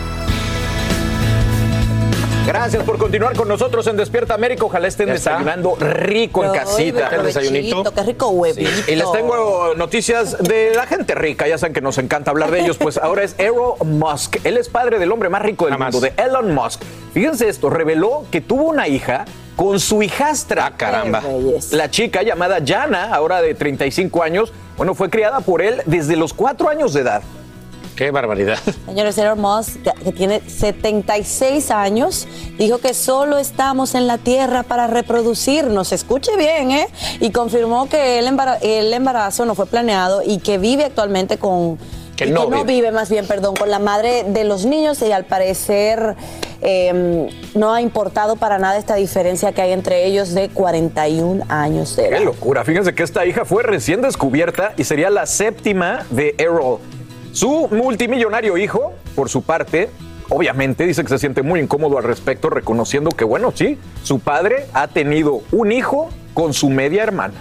Gracias 2.46 2.84
por 2.84 3.00
continuar 3.00 3.36
con 3.36 3.48
nosotros 3.48 3.88
en 3.88 3.98
Despierta 3.98 4.36
América. 4.36 4.66
Ojalá 4.66 4.88
estén 4.88 5.10
desayunando 5.10 5.76
rico 5.78 6.44
en 6.44 6.52
casita. 6.52 7.08
El 7.08 7.24
desayunito. 7.24 7.84
Qué 7.92 8.04
rico 8.04 8.30
huevito. 8.30 8.92
Y 8.92 8.96
les 8.96 9.12
tengo 9.12 9.74
noticias 9.76 10.38
de 10.38 10.76
la 10.76 10.86
gente 10.86 11.16
rica. 11.16 11.48
Ya 11.48 11.58
saben 11.58 11.74
que 11.74 11.82
nos 11.82 11.98
encanta 11.98 12.30
hablar 12.30 12.52
de 12.52 12.62
ellos. 12.62 12.78
Pues 12.78 12.98
ahora 12.98 13.24
es 13.24 13.34
Elon 13.40 13.98
Musk. 13.98 14.38
Él 14.44 14.58
es 14.58 14.70
padre 14.70 15.00
del 15.00 15.12
hombre 15.12 15.30
más 15.30 15.42
rico 15.42 15.66
del 15.66 15.80
mundo, 15.80 16.00
de 16.00 16.14
Elon 16.18 16.54
Musk. 16.54 16.84
Fíjense 17.14 17.50
esto, 17.50 17.72
reveló 17.72 18.26
que 18.30 18.42
tuvo 18.42 18.66
una 18.66 18.88
hija 18.88 19.26
con 19.56 19.80
su 19.80 20.02
hijastra. 20.04 20.74
caramba. 20.78 21.22
La 21.72 21.90
chica 21.90 22.24
llamada 22.24 22.58
Jana, 22.66 23.14
ahora 23.14 23.42
de 23.42 23.54
35 23.56 24.24
años, 24.24 24.52
bueno, 24.78 24.94
fue 24.96 25.10
criada 25.10 25.40
por 25.40 25.62
él 25.62 25.82
desde 25.86 26.16
los 26.16 26.34
4 26.34 26.70
años 26.70 26.94
de 26.94 27.02
edad. 27.02 27.22
Qué 27.96 28.12
barbaridad. 28.12 28.58
Señores, 28.86 29.18
Elon 29.18 29.40
Musk, 29.40 29.78
que- 29.82 30.04
que 30.04 30.12
tiene 30.12 30.42
76 30.50 31.72
años, 31.72 32.28
dijo 32.58 32.80
que 32.80 32.94
solo 32.94 33.38
estamos 33.38 33.96
en 33.96 34.06
la 34.08 34.18
Tierra 34.18 34.64
para 34.64 34.88
reproducirnos. 34.88 35.94
Escuche 35.94 36.36
bien, 36.36 36.72
¿eh? 36.72 36.88
Y 37.22 37.32
confirmó 37.32 37.88
que 37.88 38.20
el, 38.20 38.28
embara- 38.28 38.58
el 38.62 38.94
embarazo 38.94 39.46
no 39.46 39.56
fue 39.56 39.66
planeado 39.66 40.22
y 40.26 40.40
que 40.40 40.58
vive 40.58 40.84
actualmente 40.84 41.38
con... 41.38 41.78
Que 42.18 42.26
y 42.28 42.32
no 42.32 42.46
que 42.46 42.50
no 42.52 42.58
vive. 42.64 42.74
vive, 42.76 42.92
más 42.92 43.10
bien, 43.10 43.28
perdón, 43.28 43.56
con 43.56 43.70
la 43.70 43.80
madre 43.80 44.24
de 44.28 44.44
los 44.46 44.66
niños 44.66 45.02
y 45.02 45.12
al 45.12 45.26
parecer 45.26 46.16
eh, 46.68 47.30
no 47.54 47.74
ha 47.74 47.82
importado 47.82 48.38
para 48.38 48.58
nada 48.58 48.78
esta 48.78 48.96
diferencia 48.96 49.52
que 49.54 49.62
hay 49.62 49.72
entre 49.72 50.06
ellos 50.06 50.34
de 50.34 50.50
41 50.50 51.46
años 51.48 51.96
de 51.96 52.08
edad. 52.08 52.18
Qué 52.18 52.26
locura. 52.26 52.64
Fíjense 52.64 52.96
que 52.96 53.04
esta 53.04 53.24
hija 53.26 53.46
fue 53.46 53.62
recién 53.62 54.02
descubierta 54.02 54.74
y 54.76 54.84
sería 54.84 55.12
la 55.12 55.28
séptima 55.28 56.08
de 56.10 56.34
Errol. 56.40 56.80
Su 57.34 57.68
multimillonario 57.70 58.58
hijo, 58.58 58.94
por 59.14 59.30
su 59.30 59.44
parte, 59.44 59.90
obviamente 60.30 60.88
dice 60.88 61.04
que 61.04 61.10
se 61.10 61.20
siente 61.20 61.44
muy 61.44 61.60
incómodo 61.60 62.00
al 62.00 62.04
respecto, 62.04 62.50
reconociendo 62.50 63.12
que, 63.12 63.26
bueno, 63.26 63.52
sí, 63.54 63.78
su 64.02 64.20
padre 64.20 64.66
ha 64.74 64.88
tenido 64.88 65.42
un 65.52 65.72
hijo 65.72 66.10
con 66.34 66.54
su 66.54 66.72
media 66.72 67.04
hermana. 67.04 67.36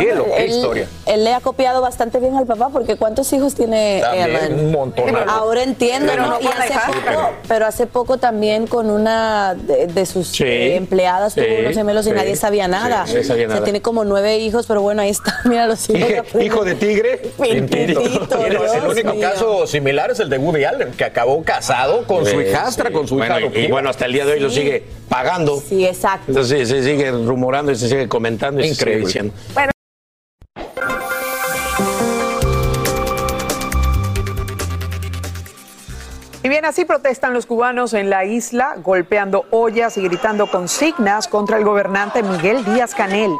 Qué 0.00 0.06
Bueno, 0.14 0.24
él- 0.36 0.50
historia. 0.50 0.86
Él 1.06 1.24
le 1.24 1.32
ha 1.34 1.40
copiado 1.40 1.80
bastante 1.80 2.18
bien 2.20 2.36
al 2.36 2.46
papá 2.46 2.68
porque 2.70 2.96
¿cuántos 2.96 3.32
hijos 3.32 3.54
tiene 3.54 4.00
También 4.02 4.30
Ellen? 4.36 4.60
un 4.66 4.72
montón. 4.72 5.04
Ahora 5.28 5.62
entiendo, 5.62 6.10
Pero 6.12 6.26
¿no? 6.26 6.30
no 6.32 6.40
Y 6.40 6.46
hace 6.46 6.74
poco, 6.86 7.30
pero 7.48 7.66
hace 7.66 7.86
poco 7.86 8.18
también 8.18 8.66
con 8.66 8.90
una 8.90 9.54
de, 9.54 9.86
de 9.86 10.06
sus 10.06 10.28
Sí, 10.28 10.44
eh, 10.44 10.76
empleadas 10.76 11.34
tuvo 11.34 11.44
sí, 11.44 11.50
unos 11.60 11.74
gemelos 11.74 12.06
y 12.06 12.10
nadie 12.12 12.36
sabía 12.36 12.68
nada. 12.68 13.06
sí, 13.06 13.14
nadie 13.14 13.24
sabía 13.24 13.46
O 13.46 13.48
sea, 13.50 13.54
nada. 13.56 13.64
tiene 13.64 13.82
como 13.82 14.04
nueve 14.04 14.38
hijos, 14.38 14.66
pero 14.66 14.82
bueno, 14.82 15.02
ahí 15.02 15.10
está. 15.10 15.40
Mira 15.44 15.66
los 15.66 15.88
hijos. 15.90 16.10
Hijo, 16.10 16.40
hijo 16.40 16.64
de 16.64 16.74
tigre. 16.74 17.18
Pintito, 17.40 18.00
el 18.44 18.56
único 18.88 19.12
mío. 19.14 19.20
caso 19.20 19.66
similar 19.66 20.10
es 20.10 20.20
el 20.20 20.28
de 20.30 20.38
Woody 20.38 20.64
Allen, 20.64 20.92
que 20.92 21.04
acabó 21.04 21.42
casado 21.42 22.04
con 22.06 22.24
su 22.26 22.40
hijastra, 22.40 22.88
sí. 22.88 22.92
con 22.92 23.06
su 23.08 23.16
Bueno, 23.16 23.38
hija 23.40 23.58
y- 23.58 23.70
bueno, 23.70 23.90
hasta 23.90 24.06
el 24.06 24.12
día 24.12 24.24
de 24.24 24.32
hoy 24.32 24.40
lo 24.40 24.50
sigue 24.50 24.84
pagando. 25.08 25.60
Sí, 25.60 25.84
exacto. 25.84 26.24
Entonces 26.28 26.68
se 26.68 26.82
sigue 26.82 27.10
rumorando 27.10 27.72
y 27.72 27.76
se 27.76 27.88
sigue 27.88 28.08
comentando 28.08 28.60
y 28.60 28.68
se 28.68 28.74
sigue 28.74 28.80
Increíble. 28.96 29.06
diciendo. 29.06 29.34
Y 29.50 29.89
bien, 36.50 36.64
así 36.64 36.84
protestan 36.84 37.32
los 37.32 37.46
cubanos 37.46 37.94
en 37.94 38.10
la 38.10 38.24
isla, 38.24 38.74
golpeando 38.82 39.44
ollas 39.50 39.96
y 39.96 40.02
gritando 40.02 40.48
consignas 40.48 41.28
contra 41.28 41.56
el 41.56 41.64
gobernante 41.64 42.24
Miguel 42.24 42.64
Díaz 42.64 42.92
Canel. 42.92 43.30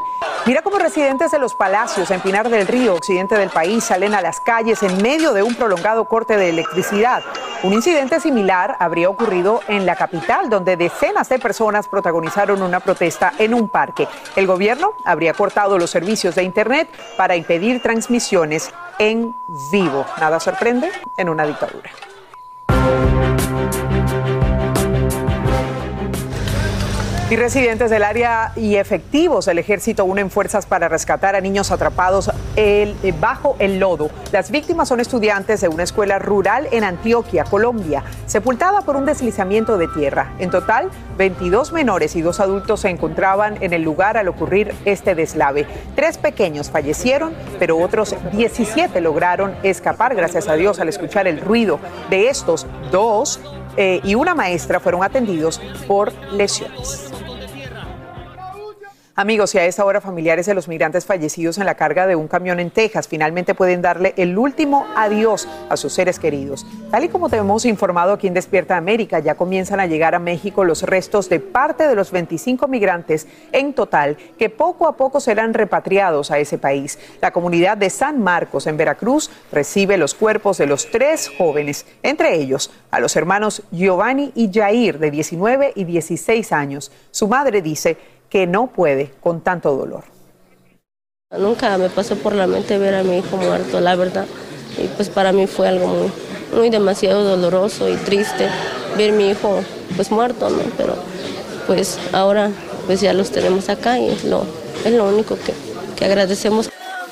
Mira 0.45 0.61
cómo 0.61 0.79
residentes 0.79 1.29
de 1.29 1.37
los 1.37 1.53
palacios 1.53 2.09
en 2.09 2.21
Pinar 2.21 2.49
del 2.49 2.65
Río, 2.65 2.95
occidente 2.95 3.37
del 3.37 3.49
país, 3.49 3.83
salen 3.83 4.13
a 4.13 4.21
las 4.21 4.39
calles 4.39 4.81
en 4.81 5.01
medio 5.01 5.33
de 5.33 5.43
un 5.43 5.55
prolongado 5.55 6.05
corte 6.05 6.37
de 6.37 6.49
electricidad. 6.49 7.21
Un 7.63 7.73
incidente 7.73 8.21
similar 8.21 8.77
habría 8.79 9.09
ocurrido 9.09 9.59
en 9.67 9.85
la 9.85 9.97
capital, 9.97 10.49
donde 10.49 10.77
decenas 10.77 11.27
de 11.27 11.37
personas 11.37 11.89
protagonizaron 11.89 12.61
una 12.61 12.79
protesta 12.79 13.33
en 13.37 13.53
un 13.53 13.67
parque. 13.67 14.07
El 14.37 14.47
gobierno 14.47 14.93
habría 15.03 15.33
cortado 15.33 15.77
los 15.77 15.89
servicios 15.89 16.33
de 16.35 16.43
Internet 16.43 16.87
para 17.17 17.35
impedir 17.35 17.81
transmisiones 17.81 18.71
en 18.99 19.35
vivo. 19.69 20.05
Nada 20.17 20.39
sorprende 20.39 20.89
en 21.17 21.27
una 21.27 21.45
dictadura. 21.45 21.91
Y 27.31 27.37
residentes 27.37 27.89
del 27.89 28.03
área 28.03 28.51
y 28.57 28.75
efectivos 28.75 29.45
del 29.45 29.57
ejército 29.57 30.03
unen 30.03 30.29
fuerzas 30.29 30.65
para 30.65 30.89
rescatar 30.89 31.33
a 31.33 31.39
niños 31.39 31.71
atrapados 31.71 32.29
eh, 32.57 32.93
bajo 33.21 33.55
el 33.59 33.79
lodo. 33.79 34.09
Las 34.33 34.51
víctimas 34.51 34.89
son 34.89 34.99
estudiantes 34.99 35.61
de 35.61 35.69
una 35.69 35.83
escuela 35.83 36.19
rural 36.19 36.67
en 36.73 36.83
Antioquia, 36.83 37.45
Colombia, 37.45 38.03
sepultada 38.25 38.81
por 38.81 38.97
un 38.97 39.05
deslizamiento 39.05 39.77
de 39.77 39.87
tierra. 39.87 40.33
En 40.39 40.49
total, 40.49 40.89
22 41.17 41.71
menores 41.71 42.17
y 42.17 42.21
dos 42.21 42.41
adultos 42.41 42.81
se 42.81 42.89
encontraban 42.89 43.55
en 43.61 43.71
el 43.71 43.81
lugar 43.81 44.17
al 44.17 44.27
ocurrir 44.27 44.75
este 44.83 45.15
deslave. 45.15 45.65
Tres 45.95 46.17
pequeños 46.17 46.69
fallecieron, 46.69 47.33
pero 47.57 47.77
otros 47.77 48.13
17 48.33 48.99
lograron 48.99 49.55
escapar, 49.63 50.15
gracias 50.15 50.49
a 50.49 50.55
Dios, 50.55 50.81
al 50.81 50.89
escuchar 50.89 51.29
el 51.29 51.39
ruido. 51.39 51.79
De 52.09 52.27
estos, 52.27 52.67
dos 52.91 53.39
eh, 53.77 54.01
y 54.03 54.15
una 54.15 54.35
maestra 54.35 54.81
fueron 54.81 55.01
atendidos 55.01 55.61
por 55.87 56.11
lesiones. 56.33 57.10
Amigos, 59.13 59.53
y 59.55 59.57
a 59.57 59.65
esta 59.65 59.83
hora 59.83 59.99
familiares 59.99 60.45
de 60.45 60.53
los 60.53 60.69
migrantes 60.69 61.05
fallecidos 61.05 61.57
en 61.57 61.65
la 61.65 61.75
carga 61.75 62.07
de 62.07 62.15
un 62.15 62.29
camión 62.29 62.61
en 62.61 62.71
Texas 62.71 63.09
finalmente 63.09 63.53
pueden 63.53 63.81
darle 63.81 64.13
el 64.15 64.37
último 64.37 64.87
adiós 64.95 65.49
a 65.69 65.75
sus 65.75 65.91
seres 65.91 66.17
queridos. 66.17 66.65
Tal 66.91 67.03
y 67.03 67.09
como 67.09 67.27
te 67.27 67.35
hemos 67.35 67.65
informado 67.65 68.13
aquí 68.13 68.27
en 68.27 68.33
Despierta 68.33 68.77
América, 68.77 69.19
ya 69.19 69.35
comienzan 69.35 69.81
a 69.81 69.85
llegar 69.85 70.15
a 70.15 70.19
México 70.19 70.63
los 70.63 70.83
restos 70.83 71.27
de 71.27 71.41
parte 71.41 71.89
de 71.89 71.95
los 71.95 72.11
25 72.11 72.69
migrantes 72.69 73.27
en 73.51 73.73
total 73.73 74.15
que 74.39 74.49
poco 74.49 74.87
a 74.87 74.95
poco 74.95 75.19
serán 75.19 75.53
repatriados 75.53 76.31
a 76.31 76.39
ese 76.39 76.57
país. 76.57 76.97
La 77.21 77.31
comunidad 77.31 77.75
de 77.75 77.89
San 77.89 78.21
Marcos 78.21 78.65
en 78.65 78.77
Veracruz 78.77 79.29
recibe 79.51 79.97
los 79.97 80.15
cuerpos 80.15 80.57
de 80.57 80.67
los 80.67 80.89
tres 80.89 81.29
jóvenes, 81.37 81.85
entre 82.01 82.35
ellos 82.35 82.71
a 82.91 83.01
los 83.01 83.17
hermanos 83.17 83.63
Giovanni 83.71 84.31
y 84.35 84.49
Jair 84.53 84.99
de 84.99 85.11
19 85.11 85.73
y 85.75 85.83
16 85.83 86.53
años. 86.53 86.93
Su 87.11 87.27
madre 87.27 87.61
dice 87.61 87.97
que 88.31 88.47
no 88.47 88.67
puede 88.67 89.11
con 89.21 89.41
tanto 89.41 89.75
dolor. 89.75 90.05
Nunca 91.37 91.77
me 91.77 91.89
pasó 91.89 92.15
por 92.15 92.33
la 92.33 92.47
mente 92.47 92.77
ver 92.77 92.95
a 92.95 93.03
mi 93.03 93.17
hijo 93.17 93.37
muerto, 93.37 93.79
la 93.79 93.95
verdad. 93.95 94.25
Y 94.81 94.87
pues 94.87 95.09
para 95.09 95.33
mí 95.33 95.47
fue 95.47 95.67
algo 95.67 95.87
muy, 95.87 96.11
muy 96.55 96.69
demasiado 96.69 97.23
doloroso 97.23 97.89
y 97.89 97.95
triste 97.97 98.47
ver 98.97 99.11
mi 99.11 99.29
hijo 99.29 99.61
pues 99.95 100.11
muerto, 100.11 100.49
¿no? 100.49 100.59
Pero 100.77 100.95
pues 101.67 101.99
ahora 102.13 102.49
pues 102.85 103.01
ya 103.01 103.13
los 103.13 103.31
tenemos 103.31 103.69
acá 103.69 103.99
y 103.99 104.09
es 104.09 104.23
lo, 104.23 104.45
es 104.85 104.93
lo 104.93 105.07
único 105.07 105.35
que, 105.35 105.53
que 105.97 106.05
agradecemos. 106.05 106.69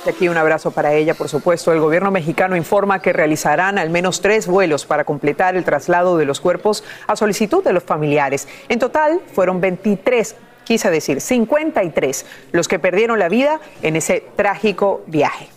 Aquí 0.08 0.30
un 0.30 0.38
abrazo 0.38 0.72
para 0.72 0.94
ella, 0.94 1.14
por 1.14 1.28
supuesto. 1.28 1.74
El 1.74 1.82
gobierno 1.82 2.10
mexicano 2.12 2.56
informa 2.56 3.02
que 3.02 3.12
realizarán 3.12 3.78
al 3.78 3.90
menos 3.90 4.22
tres 4.22 4.48
vuelos 4.48 4.86
para 4.86 5.04
completar 5.04 5.58
el 5.58 5.66
traslado 5.66 6.18
de 6.18 6.24
los 6.24 6.40
cuerpos 6.40 6.86
a 7.08 7.18
solicitud 7.18 7.62
de 7.64 7.74
los 7.74 7.84
familiares. 7.84 8.48
En 8.70 8.80
total 8.80 9.20
fueron 9.34 9.60
23, 9.60 10.36
quise 10.70 10.92
decir 10.92 11.20
53, 11.20 12.28
los 12.52 12.68
que 12.68 12.78
perdieron 12.78 13.18
la 13.18 13.28
vida 13.28 13.60
en 13.82 13.96
ese 13.96 14.24
trágico 14.36 15.02
viaje. 15.08 15.48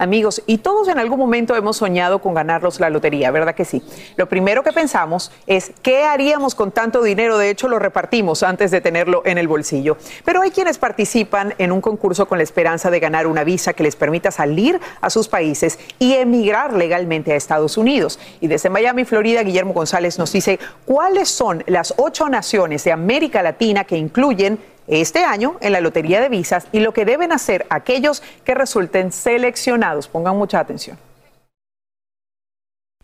Amigos, 0.00 0.44
y 0.46 0.58
todos 0.58 0.86
en 0.86 1.00
algún 1.00 1.18
momento 1.18 1.56
hemos 1.56 1.78
soñado 1.78 2.20
con 2.20 2.32
ganarnos 2.32 2.78
la 2.78 2.88
lotería, 2.88 3.32
¿verdad 3.32 3.56
que 3.56 3.64
sí? 3.64 3.82
Lo 4.14 4.28
primero 4.28 4.62
que 4.62 4.72
pensamos 4.72 5.32
es 5.48 5.72
qué 5.82 6.04
haríamos 6.04 6.54
con 6.54 6.70
tanto 6.70 7.02
dinero, 7.02 7.36
de 7.36 7.50
hecho 7.50 7.66
lo 7.66 7.80
repartimos 7.80 8.44
antes 8.44 8.70
de 8.70 8.80
tenerlo 8.80 9.22
en 9.24 9.38
el 9.38 9.48
bolsillo. 9.48 9.96
Pero 10.24 10.42
hay 10.42 10.52
quienes 10.52 10.78
participan 10.78 11.52
en 11.58 11.72
un 11.72 11.80
concurso 11.80 12.28
con 12.28 12.38
la 12.38 12.44
esperanza 12.44 12.92
de 12.92 13.00
ganar 13.00 13.26
una 13.26 13.42
visa 13.42 13.72
que 13.72 13.82
les 13.82 13.96
permita 13.96 14.30
salir 14.30 14.80
a 15.00 15.10
sus 15.10 15.26
países 15.26 15.80
y 15.98 16.14
emigrar 16.14 16.74
legalmente 16.74 17.32
a 17.32 17.36
Estados 17.36 17.76
Unidos. 17.76 18.20
Y 18.40 18.46
desde 18.46 18.70
Miami, 18.70 19.04
Florida, 19.04 19.42
Guillermo 19.42 19.72
González 19.72 20.16
nos 20.16 20.30
dice 20.30 20.60
cuáles 20.84 21.28
son 21.28 21.64
las 21.66 21.92
ocho 21.96 22.28
naciones 22.28 22.84
de 22.84 22.92
América 22.92 23.42
Latina 23.42 23.82
que 23.82 23.96
incluyen 23.96 24.60
este 24.88 25.24
año 25.24 25.56
en 25.60 25.72
la 25.72 25.80
Lotería 25.80 26.20
de 26.20 26.28
Visas 26.28 26.66
y 26.72 26.80
lo 26.80 26.92
que 26.92 27.04
deben 27.04 27.32
hacer 27.32 27.66
aquellos 27.70 28.22
que 28.44 28.54
resulten 28.54 29.12
seleccionados. 29.12 30.08
Pongan 30.08 30.36
mucha 30.36 30.60
atención. 30.60 30.98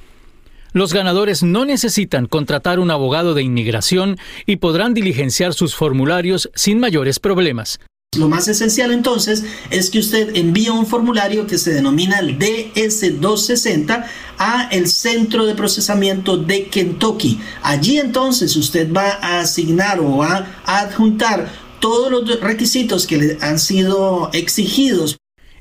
Los 0.72 0.92
ganadores 0.92 1.42
no 1.42 1.64
necesitan 1.64 2.26
contratar 2.26 2.78
un 2.78 2.90
abogado 2.90 3.32
de 3.32 3.42
inmigración 3.42 4.18
y 4.44 4.56
podrán 4.56 4.92
diligenciar 4.92 5.54
sus 5.54 5.74
formularios 5.74 6.50
sin 6.54 6.78
mayores 6.78 7.18
problemas. 7.18 7.80
Lo 8.16 8.28
más 8.28 8.48
esencial 8.48 8.90
entonces 8.90 9.44
es 9.70 9.90
que 9.90 9.98
usted 9.98 10.34
envíe 10.34 10.70
un 10.70 10.86
formulario 10.86 11.46
que 11.46 11.58
se 11.58 11.74
denomina 11.74 12.18
el 12.18 12.38
DS260 12.38 14.06
a 14.38 14.68
el 14.70 14.86
centro 14.88 15.44
de 15.44 15.54
procesamiento 15.54 16.38
de 16.38 16.68
Kentucky. 16.68 17.38
Allí 17.62 17.98
entonces 17.98 18.56
usted 18.56 18.90
va 18.92 19.18
a 19.20 19.40
asignar 19.40 20.00
o 20.00 20.18
va 20.18 20.46
a 20.64 20.80
adjuntar 20.80 21.67
todos 21.80 22.10
los 22.10 22.40
requisitos 22.40 23.06
que 23.06 23.18
le 23.18 23.38
han 23.40 23.58
sido 23.58 24.30
exigidos. 24.32 25.18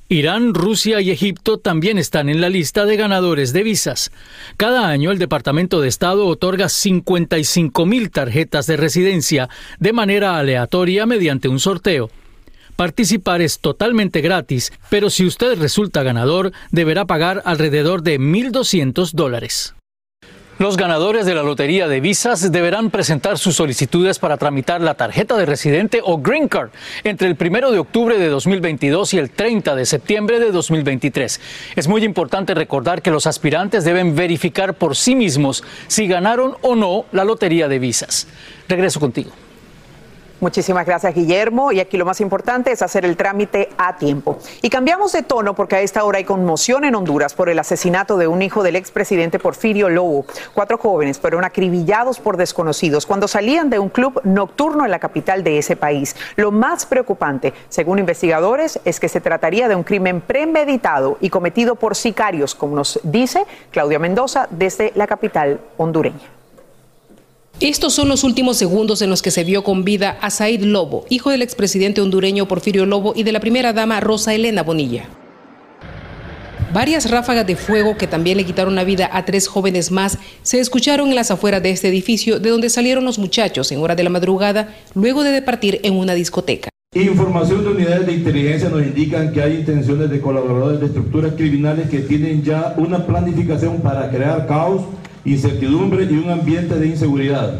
Irán, 0.09 0.53
Rusia 0.53 1.01
y 1.01 1.11
Egipto 1.11 1.57
también 1.57 1.97
están 1.97 2.29
en 2.29 2.39
la 2.39 2.47
lista 2.47 2.85
de 2.85 2.95
ganadores 2.95 3.51
de 3.51 3.63
visas. 3.63 4.11
Cada 4.55 4.87
año 4.87 5.11
el 5.11 5.19
Departamento 5.19 5.81
de 5.81 5.89
Estado 5.89 6.27
otorga 6.27 6.69
55 6.69 7.85
mil 7.85 8.09
tarjetas 8.09 8.67
de 8.67 8.77
residencia 8.77 9.49
de 9.79 9.91
manera 9.91 10.37
aleatoria 10.37 11.05
mediante 11.05 11.49
un 11.49 11.59
sorteo. 11.59 12.09
Participar 12.77 13.41
es 13.41 13.59
totalmente 13.59 14.21
gratis, 14.21 14.71
pero 14.89 15.09
si 15.09 15.25
usted 15.25 15.59
resulta 15.59 16.03
ganador, 16.03 16.53
deberá 16.71 17.03
pagar 17.05 17.41
alrededor 17.43 18.01
de 18.01 18.17
1.200 18.17 19.11
dólares. 19.11 19.73
Los 20.59 20.75
ganadores 20.75 21.27
de 21.27 21.35
la 21.35 21.43
Lotería 21.43 21.87
de 21.87 21.99
Visas 21.99 22.51
deberán 22.51 22.89
presentar 22.89 23.37
sus 23.37 23.55
solicitudes 23.55 24.17
para 24.17 24.37
tramitar 24.37 24.81
la 24.81 24.95
tarjeta 24.95 25.37
de 25.37 25.45
residente 25.45 26.01
o 26.03 26.17
Green 26.17 26.47
Card 26.47 26.71
entre 27.03 27.27
el 27.27 27.37
1 27.39 27.69
de 27.69 27.77
octubre 27.77 28.17
de 28.17 28.27
2022 28.27 29.13
y 29.13 29.19
el 29.19 29.29
30 29.29 29.75
de 29.75 29.85
septiembre 29.85 30.39
de 30.39 30.51
2023. 30.51 31.39
Es 31.75 31.87
muy 31.87 32.03
importante 32.03 32.55
recordar 32.55 33.03
que 33.03 33.11
los 33.11 33.27
aspirantes 33.27 33.83
deben 33.83 34.15
verificar 34.15 34.73
por 34.73 34.95
sí 34.95 35.15
mismos 35.15 35.63
si 35.85 36.07
ganaron 36.07 36.55
o 36.63 36.75
no 36.75 37.05
la 37.11 37.23
Lotería 37.23 37.67
de 37.67 37.77
Visas. 37.77 38.25
Regreso 38.67 38.99
contigo. 38.99 39.46
Muchísimas 40.39 40.85
gracias, 40.85 41.15
Guillermo. 41.15 41.71
Y 41.71 41.79
aquí 41.79 41.97
lo 41.97 42.05
más 42.05 42.21
importante 42.21 42.71
es 42.71 42.83
hacer 42.83 43.05
el 43.05 43.17
trámite 43.17 43.69
a 43.77 43.97
tiempo. 43.97 44.37
Y 44.61 44.69
cambiamos 44.69 45.11
de 45.11 45.23
tono 45.23 45.55
porque 45.55 45.77
a 45.77 45.81
esta 45.81 46.03
hora 46.03 46.19
hay 46.19 46.25
conmoción 46.25 46.83
en 46.83 46.93
Honduras 46.93 47.33
por 47.33 47.49
el 47.49 47.57
asesinato 47.57 48.17
de 48.17 48.27
un 48.27 48.43
hijo 48.43 48.61
del 48.61 48.75
expresidente 48.75 49.39
Porfirio 49.39 49.89
Lobo. 49.89 50.25
Cuatro 50.53 50.77
jóvenes 50.77 51.17
fueron 51.17 51.43
acribillados 51.43 52.19
por 52.19 52.37
desconocidos 52.37 53.07
cuando 53.07 53.27
salían 53.27 53.71
de 53.71 53.79
un 53.79 53.89
club 53.89 54.21
nocturno 54.25 54.85
en 54.85 54.91
la 54.91 54.99
capital 54.99 55.43
de 55.43 55.57
ese 55.57 55.75
país. 55.75 56.15
Lo 56.35 56.51
más 56.51 56.85
preocupante, 56.85 57.53
según 57.69 57.97
investigadores, 57.97 58.79
es 58.85 58.99
que 58.99 59.09
se 59.09 59.21
trataría 59.21 59.67
de 59.67 59.75
un 59.75 59.83
crimen 59.83 60.21
premeditado 60.21 61.17
y 61.19 61.31
cometido 61.31 61.75
por 61.75 61.95
sicarios, 61.95 62.53
como 62.53 62.75
nos 62.75 62.99
dice 63.01 63.45
Claudia 63.71 63.97
Mendoza 63.97 64.47
desde 64.51 64.91
la 64.93 65.07
capital 65.07 65.59
hondureña. 65.77 66.36
Estos 67.59 67.93
son 67.93 68.07
los 68.07 68.23
últimos 68.23 68.55
segundos 68.55 69.01
en 69.01 69.09
los 69.09 69.23
que 69.23 69.31
se 69.31 69.43
vio 69.43 69.63
con 69.63 69.83
vida 69.83 70.19
a 70.21 70.29
Said 70.29 70.61
Lobo, 70.61 71.07
hijo 71.09 71.31
del 71.31 71.41
expresidente 71.41 72.01
hondureño 72.01 72.47
Porfirio 72.47 72.85
Lobo 72.85 73.13
y 73.15 73.23
de 73.23 73.31
la 73.31 73.39
primera 73.39 73.73
dama 73.73 73.99
Rosa 73.99 74.35
Elena 74.35 74.61
Bonilla. 74.61 75.05
Varias 76.71 77.09
ráfagas 77.09 77.47
de 77.47 77.55
fuego 77.55 77.97
que 77.97 78.05
también 78.05 78.37
le 78.37 78.45
quitaron 78.45 78.75
la 78.75 78.83
vida 78.83 79.09
a 79.11 79.25
tres 79.25 79.47
jóvenes 79.47 79.89
más 79.89 80.19
se 80.43 80.59
escucharon 80.59 81.09
en 81.09 81.15
las 81.15 81.31
afueras 81.31 81.63
de 81.63 81.71
este 81.71 81.87
edificio 81.87 82.39
de 82.39 82.51
donde 82.51 82.69
salieron 82.69 83.05
los 83.05 83.17
muchachos 83.17 83.71
en 83.71 83.79
hora 83.79 83.95
de 83.95 84.03
la 84.03 84.11
madrugada 84.11 84.75
luego 84.93 85.23
de 85.23 85.31
departir 85.31 85.79
en 85.81 85.95
una 85.95 86.13
discoteca. 86.13 86.69
Información 86.93 87.63
de 87.63 87.69
unidades 87.71 88.05
de 88.05 88.13
inteligencia 88.13 88.69
nos 88.69 88.83
indican 88.83 89.33
que 89.33 89.41
hay 89.41 89.55
intenciones 89.55 90.11
de 90.11 90.21
colaboradores 90.21 90.79
de 90.79 90.85
estructuras 90.85 91.33
criminales 91.33 91.89
que 91.89 92.01
tienen 92.01 92.43
ya 92.43 92.75
una 92.77 93.03
planificación 93.07 93.81
para 93.81 94.11
crear 94.11 94.45
caos 94.45 94.83
incertidumbre 95.25 96.05
y 96.05 96.15
un 96.15 96.29
ambiente 96.29 96.75
de 96.75 96.87
inseguridad. 96.87 97.59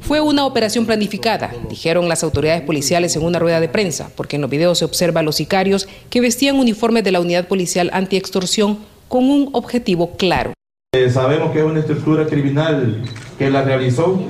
Fue 0.00 0.20
una 0.20 0.46
operación 0.46 0.86
planificada, 0.86 1.52
dijeron 1.68 2.08
las 2.08 2.22
autoridades 2.22 2.62
policiales 2.62 3.16
en 3.16 3.24
una 3.24 3.38
rueda 3.38 3.60
de 3.60 3.68
prensa, 3.68 4.10
porque 4.16 4.36
en 4.36 4.42
los 4.42 4.50
videos 4.50 4.78
se 4.78 4.84
observa 4.84 5.20
a 5.20 5.22
los 5.22 5.36
sicarios 5.36 5.88
que 6.08 6.20
vestían 6.20 6.56
uniformes 6.56 7.04
de 7.04 7.12
la 7.12 7.20
unidad 7.20 7.48
policial 7.48 7.90
anti-extorsión 7.92 8.78
con 9.08 9.24
un 9.24 9.50
objetivo 9.52 10.16
claro. 10.16 10.52
Eh, 10.94 11.10
sabemos 11.10 11.52
que 11.52 11.58
es 11.58 11.64
una 11.64 11.80
estructura 11.80 12.26
criminal 12.26 13.02
que 13.38 13.50
la 13.50 13.62
realizó, 13.62 14.22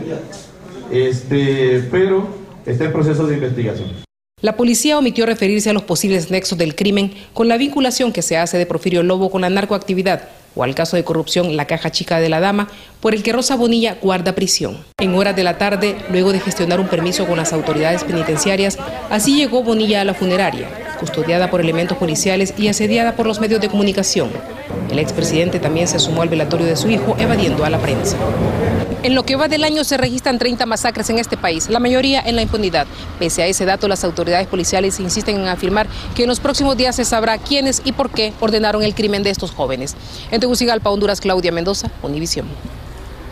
este, 0.90 1.86
pero 1.90 2.26
está 2.64 2.84
en 2.84 2.92
proceso 2.92 3.26
de 3.26 3.34
investigación. 3.34 3.88
La 4.42 4.56
policía 4.56 4.98
omitió 4.98 5.26
referirse 5.26 5.70
a 5.70 5.72
los 5.72 5.84
posibles 5.84 6.30
nexos 6.30 6.58
del 6.58 6.74
crimen 6.74 7.12
con 7.32 7.48
la 7.48 7.56
vinculación 7.56 8.12
que 8.12 8.22
se 8.22 8.36
hace 8.36 8.58
de 8.58 8.66
Porfirio 8.66 9.02
Lobo 9.02 9.30
con 9.30 9.40
la 9.40 9.48
narcoactividad, 9.50 10.28
o 10.56 10.64
al 10.64 10.74
caso 10.74 10.96
de 10.96 11.04
corrupción 11.04 11.56
La 11.56 11.66
Caja 11.66 11.92
Chica 11.92 12.18
de 12.18 12.28
la 12.28 12.40
Dama, 12.40 12.68
por 13.00 13.14
el 13.14 13.22
que 13.22 13.32
Rosa 13.32 13.54
Bonilla 13.54 13.98
guarda 14.00 14.34
prisión. 14.34 14.78
En 14.98 15.14
horas 15.14 15.36
de 15.36 15.44
la 15.44 15.58
tarde, 15.58 15.96
luego 16.10 16.32
de 16.32 16.40
gestionar 16.40 16.80
un 16.80 16.88
permiso 16.88 17.26
con 17.26 17.36
las 17.36 17.52
autoridades 17.52 18.02
penitenciarias, 18.02 18.78
así 19.10 19.36
llegó 19.36 19.62
Bonilla 19.62 20.00
a 20.00 20.04
la 20.04 20.14
funeraria, 20.14 20.68
custodiada 20.98 21.50
por 21.50 21.60
elementos 21.60 21.98
policiales 21.98 22.54
y 22.58 22.68
asediada 22.68 23.14
por 23.14 23.26
los 23.26 23.38
medios 23.38 23.60
de 23.60 23.68
comunicación. 23.68 24.30
El 24.90 24.98
expresidente 24.98 25.60
también 25.60 25.86
se 25.86 25.98
sumó 25.98 26.22
al 26.22 26.28
velatorio 26.28 26.66
de 26.66 26.76
su 26.76 26.88
hijo, 26.88 27.16
evadiendo 27.18 27.64
a 27.64 27.70
la 27.70 27.78
prensa. 27.78 28.16
En 29.02 29.14
lo 29.14 29.24
que 29.24 29.36
va 29.36 29.48
del 29.48 29.64
año 29.64 29.84
se 29.84 29.96
registran 29.96 30.38
30 30.38 30.66
masacres 30.66 31.08
en 31.10 31.18
este 31.18 31.36
país, 31.36 31.68
la 31.68 31.78
mayoría 31.78 32.20
en 32.20 32.34
la 32.34 32.42
impunidad. 32.42 32.86
Pese 33.18 33.42
a 33.42 33.46
ese 33.46 33.64
dato, 33.64 33.88
las 33.88 34.04
autoridades 34.04 34.46
policiales 34.48 34.98
insisten 35.00 35.36
en 35.36 35.48
afirmar 35.48 35.86
que 36.14 36.22
en 36.22 36.28
los 36.28 36.40
próximos 36.40 36.76
días 36.76 36.96
se 36.96 37.04
sabrá 37.04 37.38
quiénes 37.38 37.82
y 37.84 37.92
por 37.92 38.10
qué 38.10 38.32
ordenaron 38.40 38.82
el 38.82 38.94
crimen 38.94 39.22
de 39.22 39.30
estos 39.30 39.50
jóvenes. 39.52 39.94
En 40.30 40.40
Tegucigalpa, 40.40 40.90
Honduras, 40.90 41.20
Claudia 41.20 41.52
Mendoza, 41.52 41.90
Univisión. 42.02 42.46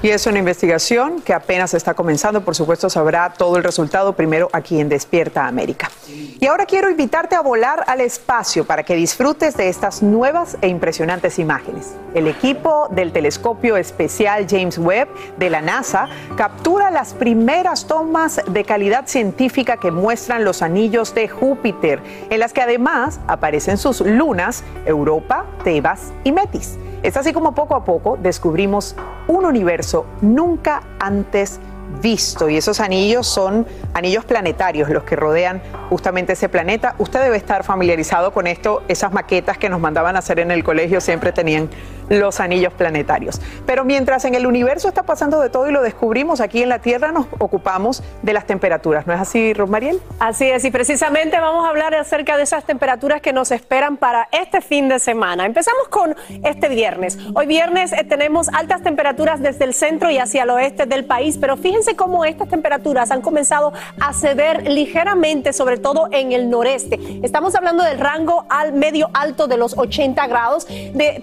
Y 0.02 0.10
es 0.10 0.26
una 0.26 0.38
investigación 0.38 1.22
que 1.22 1.32
apenas 1.32 1.72
está 1.72 1.94
comenzando. 1.94 2.42
Por 2.42 2.54
supuesto, 2.54 2.90
sabrá 2.90 3.32
todo 3.32 3.56
el 3.56 3.64
resultado 3.64 4.12
primero 4.12 4.50
aquí 4.52 4.78
en 4.78 4.90
Despierta 4.90 5.46
América. 5.46 5.90
Y 6.06 6.46
ahora 6.46 6.66
quiero 6.66 6.90
invitarte 6.90 7.34
a 7.36 7.40
volar 7.40 7.84
al 7.86 8.02
espacio 8.02 8.66
para 8.66 8.82
que 8.82 8.96
disfrutes 8.96 9.56
de 9.56 9.70
estas 9.70 10.02
nuevas 10.02 10.58
e 10.60 10.68
impresionantes 10.68 11.38
imágenes. 11.38 11.94
El 12.12 12.28
equipo 12.28 12.88
del 12.90 13.12
telescopio 13.12 13.78
especial 13.78 14.46
James 14.48 14.76
Webb 14.76 15.08
de 15.38 15.48
la 15.48 15.62
NASA 15.62 16.08
captura 16.36 16.90
las 16.90 17.14
primeras 17.14 17.86
tomas 17.86 18.42
de 18.46 18.64
calidad 18.64 19.06
científica 19.06 19.78
que 19.78 19.90
muestran 19.90 20.44
los 20.44 20.60
anillos 20.60 21.14
de 21.14 21.28
Júpiter, 21.28 22.02
en 22.28 22.40
las 22.40 22.52
que 22.52 22.60
además 22.60 23.20
aparecen 23.26 23.78
sus 23.78 24.02
lunas 24.02 24.64
Europa, 24.84 25.46
Tebas 25.64 26.12
y 26.24 26.32
Metis. 26.32 26.76
Es 27.04 27.18
así 27.18 27.34
como 27.34 27.54
poco 27.54 27.76
a 27.76 27.84
poco 27.84 28.16
descubrimos 28.18 28.96
un 29.28 29.44
universo 29.44 30.06
nunca 30.22 30.82
antes 30.98 31.60
visto 32.00 32.48
y 32.48 32.56
esos 32.56 32.80
anillos 32.80 33.26
son 33.26 33.66
anillos 33.92 34.24
planetarios 34.24 34.88
los 34.88 35.04
que 35.04 35.14
rodean 35.14 35.60
justamente 35.90 36.32
ese 36.32 36.48
planeta. 36.48 36.94
Usted 36.96 37.20
debe 37.20 37.36
estar 37.36 37.62
familiarizado 37.62 38.32
con 38.32 38.46
esto, 38.46 38.82
esas 38.88 39.12
maquetas 39.12 39.58
que 39.58 39.68
nos 39.68 39.80
mandaban 39.80 40.16
a 40.16 40.20
hacer 40.20 40.38
en 40.38 40.50
el 40.50 40.64
colegio 40.64 41.02
siempre 41.02 41.30
tenían 41.30 41.68
los 42.08 42.40
anillos 42.40 42.72
planetarios. 42.72 43.40
Pero 43.66 43.84
mientras 43.84 44.24
en 44.24 44.34
el 44.34 44.46
universo 44.46 44.88
está 44.88 45.04
pasando 45.04 45.40
de 45.40 45.50
todo 45.50 45.68
y 45.68 45.72
lo 45.72 45.82
descubrimos, 45.82 46.40
aquí 46.40 46.62
en 46.62 46.68
la 46.68 46.78
Tierra 46.78 47.12
nos 47.12 47.26
ocupamos 47.38 48.02
de 48.22 48.32
las 48.32 48.46
temperaturas. 48.46 49.06
¿No 49.06 49.12
es 49.12 49.20
así, 49.20 49.52
Rosmariel? 49.54 50.00
Así 50.18 50.46
es, 50.46 50.64
y 50.64 50.70
precisamente 50.70 51.38
vamos 51.40 51.64
a 51.66 51.70
hablar 51.70 51.94
acerca 51.94 52.36
de 52.36 52.42
esas 52.42 52.64
temperaturas 52.64 53.20
que 53.20 53.32
nos 53.32 53.50
esperan 53.50 53.96
para 53.96 54.28
este 54.32 54.60
fin 54.60 54.88
de 54.88 54.98
semana. 54.98 55.46
Empezamos 55.46 55.88
con 55.88 56.14
este 56.42 56.68
viernes. 56.68 57.18
Hoy 57.34 57.46
viernes 57.46 57.92
eh, 57.92 58.04
tenemos 58.04 58.48
altas 58.48 58.82
temperaturas 58.82 59.40
desde 59.40 59.64
el 59.64 59.74
centro 59.74 60.10
y 60.10 60.18
hacia 60.18 60.44
el 60.44 60.50
oeste 60.50 60.86
del 60.86 61.04
país, 61.04 61.38
pero 61.38 61.56
fíjense 61.56 61.96
cómo 61.96 62.24
estas 62.24 62.48
temperaturas 62.48 63.10
han 63.10 63.20
comenzado 63.20 63.72
a 64.00 64.12
ceder 64.12 64.68
ligeramente, 64.68 65.52
sobre 65.52 65.78
todo 65.78 66.08
en 66.10 66.32
el 66.32 66.50
noreste. 66.50 66.98
Estamos 67.22 67.54
hablando 67.54 67.82
del 67.84 67.98
rango 67.98 68.46
al 68.48 68.72
medio 68.72 69.10
alto 69.14 69.46
de 69.46 69.56
los 69.56 69.76
80 69.76 70.26
grados 70.26 70.66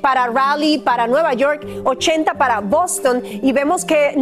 para 0.02 0.28
Raleigh 0.28 0.71
para 0.80 1.08
Nueva 1.08 1.34
York, 1.34 1.66
80 1.84 2.34
para 2.36 2.60
Boston 2.60 3.22
y 3.24 3.52
vemos 3.52 3.86
que 3.86 4.14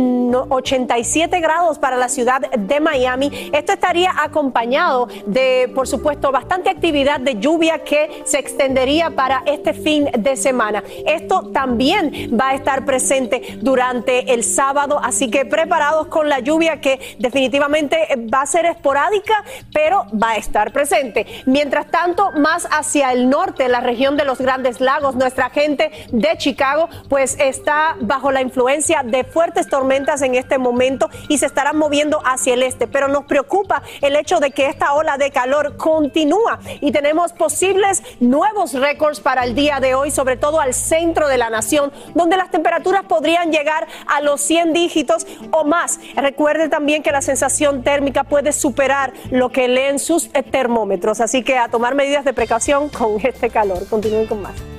87 0.49 1.39
grados 1.39 1.79
para 1.79 1.97
la 1.97 2.09
ciudad 2.09 2.41
de 2.41 2.79
Miami. 2.79 3.49
Esto 3.53 3.73
estaría 3.73 4.11
acompañado 4.17 5.07
de, 5.25 5.71
por 5.73 5.87
supuesto, 5.87 6.31
bastante 6.31 6.69
actividad 6.69 7.19
de 7.19 7.39
lluvia 7.39 7.79
que 7.79 8.23
se 8.25 8.39
extendería 8.39 9.11
para 9.11 9.43
este 9.45 9.73
fin 9.73 10.09
de 10.17 10.35
semana. 10.35 10.83
Esto 11.05 11.51
también 11.51 12.29
va 12.39 12.49
a 12.49 12.55
estar 12.55 12.85
presente 12.85 13.57
durante 13.61 14.33
el 14.33 14.43
sábado, 14.43 14.99
así 15.01 15.29
que 15.29 15.45
preparados 15.45 16.07
con 16.07 16.29
la 16.29 16.39
lluvia 16.39 16.81
que 16.81 16.99
definitivamente 17.19 17.97
va 18.33 18.41
a 18.41 18.45
ser 18.45 18.65
esporádica, 18.65 19.43
pero 19.73 20.05
va 20.11 20.31
a 20.31 20.35
estar 20.37 20.71
presente. 20.71 21.25
Mientras 21.45 21.87
tanto, 21.87 22.31
más 22.33 22.67
hacia 22.71 23.11
el 23.11 23.29
norte, 23.29 23.67
la 23.67 23.79
región 23.79 24.17
de 24.17 24.25
los 24.25 24.39
Grandes 24.39 24.81
Lagos, 24.81 25.15
nuestra 25.15 25.49
gente 25.49 25.91
de 26.11 26.37
Chicago, 26.39 26.89
pues 27.07 27.37
está 27.39 27.95
bajo 27.99 28.31
la 28.31 28.41
influencia 28.41 29.03
de 29.03 29.23
fuertes 29.23 29.69
tormentas 29.69 30.23
en 30.23 30.33
este 30.33 30.57
momento 30.57 31.09
y 31.27 31.37
se 31.37 31.45
estarán 31.45 31.77
moviendo 31.77 32.19
hacia 32.25 32.55
el 32.55 32.63
este. 32.63 32.87
Pero 32.87 33.07
nos 33.07 33.25
preocupa 33.25 33.83
el 34.01 34.15
hecho 34.15 34.39
de 34.39 34.49
que 34.49 34.65
esta 34.65 34.93
ola 34.93 35.17
de 35.17 35.29
calor 35.29 35.77
continúa 35.77 36.59
y 36.81 36.91
tenemos 36.91 37.33
posibles 37.33 38.01
nuevos 38.19 38.73
récords 38.73 39.19
para 39.19 39.43
el 39.43 39.53
día 39.53 39.79
de 39.79 39.93
hoy, 39.93 40.09
sobre 40.09 40.37
todo 40.37 40.59
al 40.59 40.73
centro 40.73 41.27
de 41.27 41.37
la 41.37 41.51
nación, 41.51 41.91
donde 42.15 42.37
las 42.37 42.49
temperaturas 42.49 43.03
podrían 43.03 43.51
llegar 43.51 43.87
a 44.07 44.21
los 44.21 44.41
100 44.41 44.73
dígitos 44.73 45.27
o 45.51 45.63
más. 45.63 45.99
Recuerde 46.15 46.69
también 46.69 47.03
que 47.03 47.11
la 47.11 47.21
sensación 47.21 47.83
térmica 47.83 48.23
puede 48.23 48.53
superar 48.53 49.13
lo 49.29 49.49
que 49.49 49.67
leen 49.67 49.99
sus 49.99 50.29
termómetros, 50.31 51.19
así 51.19 51.43
que 51.43 51.57
a 51.57 51.67
tomar 51.67 51.95
medidas 51.95 52.23
de 52.25 52.33
precaución 52.33 52.89
con 52.89 53.19
este 53.21 53.49
calor. 53.49 53.87
Continúen 53.87 54.25
con 54.25 54.41
más. 54.41 54.78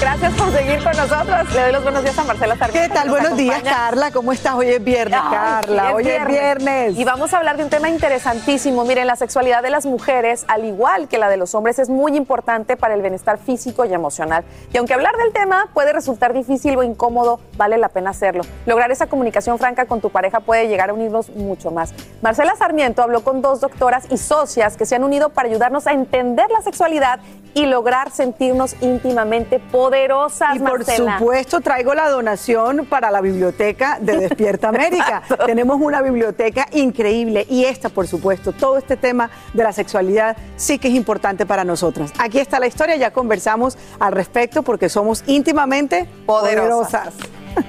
Gracias 0.00 0.34
por 0.34 0.50
seguir 0.52 0.82
con 0.82 0.96
nosotros. 0.96 1.54
Le 1.54 1.62
doy 1.62 1.72
los 1.72 1.82
buenos 1.82 2.02
días 2.02 2.18
a 2.18 2.24
Marcela 2.24 2.56
Sarmiento. 2.56 2.88
¿Qué 2.88 2.94
tal? 2.94 3.08
Buenos 3.08 3.36
días. 3.36 3.62
Carla. 3.62 4.10
¿Cómo 4.10 4.32
estás? 4.32 4.54
Hoy 4.54 4.68
es 4.68 4.82
viernes, 4.82 5.18
Ay, 5.22 5.30
Carla. 5.30 5.94
Hoy 5.94 6.08
es 6.08 6.26
viernes. 6.26 6.98
Y 6.98 7.04
vamos 7.04 7.32
a 7.32 7.38
hablar 7.38 7.56
de 7.56 7.64
un 7.64 7.70
tema 7.70 7.88
interesantísimo. 7.88 8.84
Miren, 8.84 9.06
la 9.06 9.16
sexualidad 9.16 9.62
de 9.62 9.70
las 9.70 9.86
mujeres, 9.86 10.44
al 10.48 10.64
igual 10.64 11.08
que 11.08 11.18
la 11.18 11.28
de 11.28 11.36
los 11.36 11.54
hombres, 11.54 11.78
es 11.78 11.88
muy 11.88 12.16
importante 12.16 12.76
para 12.76 12.94
el 12.94 13.02
bienestar 13.02 13.38
físico 13.38 13.84
y 13.84 13.94
emocional. 13.94 14.44
Y 14.72 14.76
aunque 14.76 14.94
hablar 14.94 15.16
del 15.16 15.32
tema 15.32 15.68
puede 15.72 15.92
resultar 15.92 16.32
difícil 16.32 16.76
o 16.76 16.82
incómodo, 16.82 17.40
vale 17.56 17.78
la 17.78 17.88
pena 17.88 18.10
hacerlo. 18.10 18.42
Lograr 18.66 18.90
esa 18.90 19.06
comunicación 19.06 19.58
franca 19.58 19.86
con 19.86 20.00
tu 20.00 20.10
pareja 20.10 20.40
puede 20.40 20.68
llegar 20.68 20.90
a 20.90 20.94
unirnos 20.94 21.30
mucho 21.30 21.70
más. 21.70 21.94
Marcela 22.20 22.56
Sarmiento 22.56 23.02
habló 23.02 23.22
con 23.22 23.42
dos 23.42 23.60
doctoras 23.60 24.04
y 24.10 24.18
socias 24.18 24.76
que 24.76 24.86
se 24.86 24.96
han 24.96 25.04
unido 25.04 25.30
para 25.30 25.48
ayudarnos 25.48 25.86
a 25.86 25.92
entender 25.92 26.50
la 26.50 26.62
sexualidad 26.62 27.20
y 27.54 27.66
lograr 27.66 28.10
sentirnos 28.10 28.74
íntimamente 28.80 29.60
poderosas, 29.60 30.56
Y 30.56 30.58
por 30.58 30.78
Marcela. 30.78 31.18
supuesto 31.18 31.60
traigo 31.60 31.94
la 31.94 32.08
donación 32.10 32.86
para 32.86 33.10
la 33.10 33.20
biblioteca 33.20 33.98
de 34.00 34.16
Despierta 34.28 34.68
América. 34.68 35.22
Tenemos 35.46 35.80
una 35.80 36.02
biblioteca 36.02 36.66
increíble 36.72 37.46
y 37.48 37.64
esta, 37.64 37.88
por 37.88 38.06
supuesto, 38.08 38.52
todo 38.52 38.76
este 38.76 38.96
tema 38.96 39.30
de 39.52 39.62
la 39.62 39.72
sexualidad 39.72 40.36
sí 40.56 40.78
que 40.78 40.88
es 40.88 40.94
importante 40.94 41.46
para 41.46 41.64
nosotras. 41.64 42.12
Aquí 42.18 42.38
está 42.40 42.58
la 42.58 42.66
historia, 42.66 42.96
ya 42.96 43.12
conversamos 43.12 43.78
al 44.00 44.12
respecto 44.12 44.62
porque 44.62 44.88
somos 44.88 45.22
íntimamente 45.26 46.06
Poderosas. 46.26 47.14
poderosas. 47.14 47.14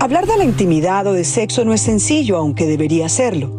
Hablar 0.00 0.26
de 0.26 0.36
la 0.36 0.44
intimidad 0.44 1.06
o 1.06 1.12
de 1.12 1.24
sexo 1.24 1.64
no 1.64 1.74
es 1.74 1.80
sencillo, 1.82 2.36
aunque 2.36 2.66
debería 2.66 3.08
serlo, 3.08 3.50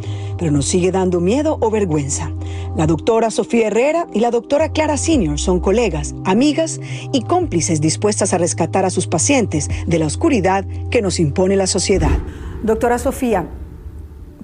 pero 0.42 0.52
nos 0.52 0.66
sigue 0.66 0.92
dando 0.92 1.20
miedo 1.20 1.60
o 1.62 1.70
vergüenza. 1.70 2.32
La 2.76 2.88
doctora 2.88 3.30
Sofía 3.30 3.68
Herrera 3.68 4.08
y 4.12 4.22
la 4.22 4.32
doctora 4.32 4.72
Clara 4.72 4.98
Senior 4.98 5.40
son 5.40 5.60
colegas, 5.60 6.16
amigas 6.26 6.82
y 7.14 7.22
cómplices 7.22 7.80
dispuestas 7.80 8.34
a 8.34 8.40
rescatar 8.40 8.84
a 8.84 8.90
sus 8.90 9.06
pacientes 9.06 9.70
de 9.86 10.00
la 10.00 10.08
oscuridad 10.08 10.66
que 10.90 11.04
nos 11.04 11.20
impone 11.20 11.56
la 11.56 11.68
sociedad. 11.68 12.18
Doctora 12.64 12.98
Sofía, 12.98 13.46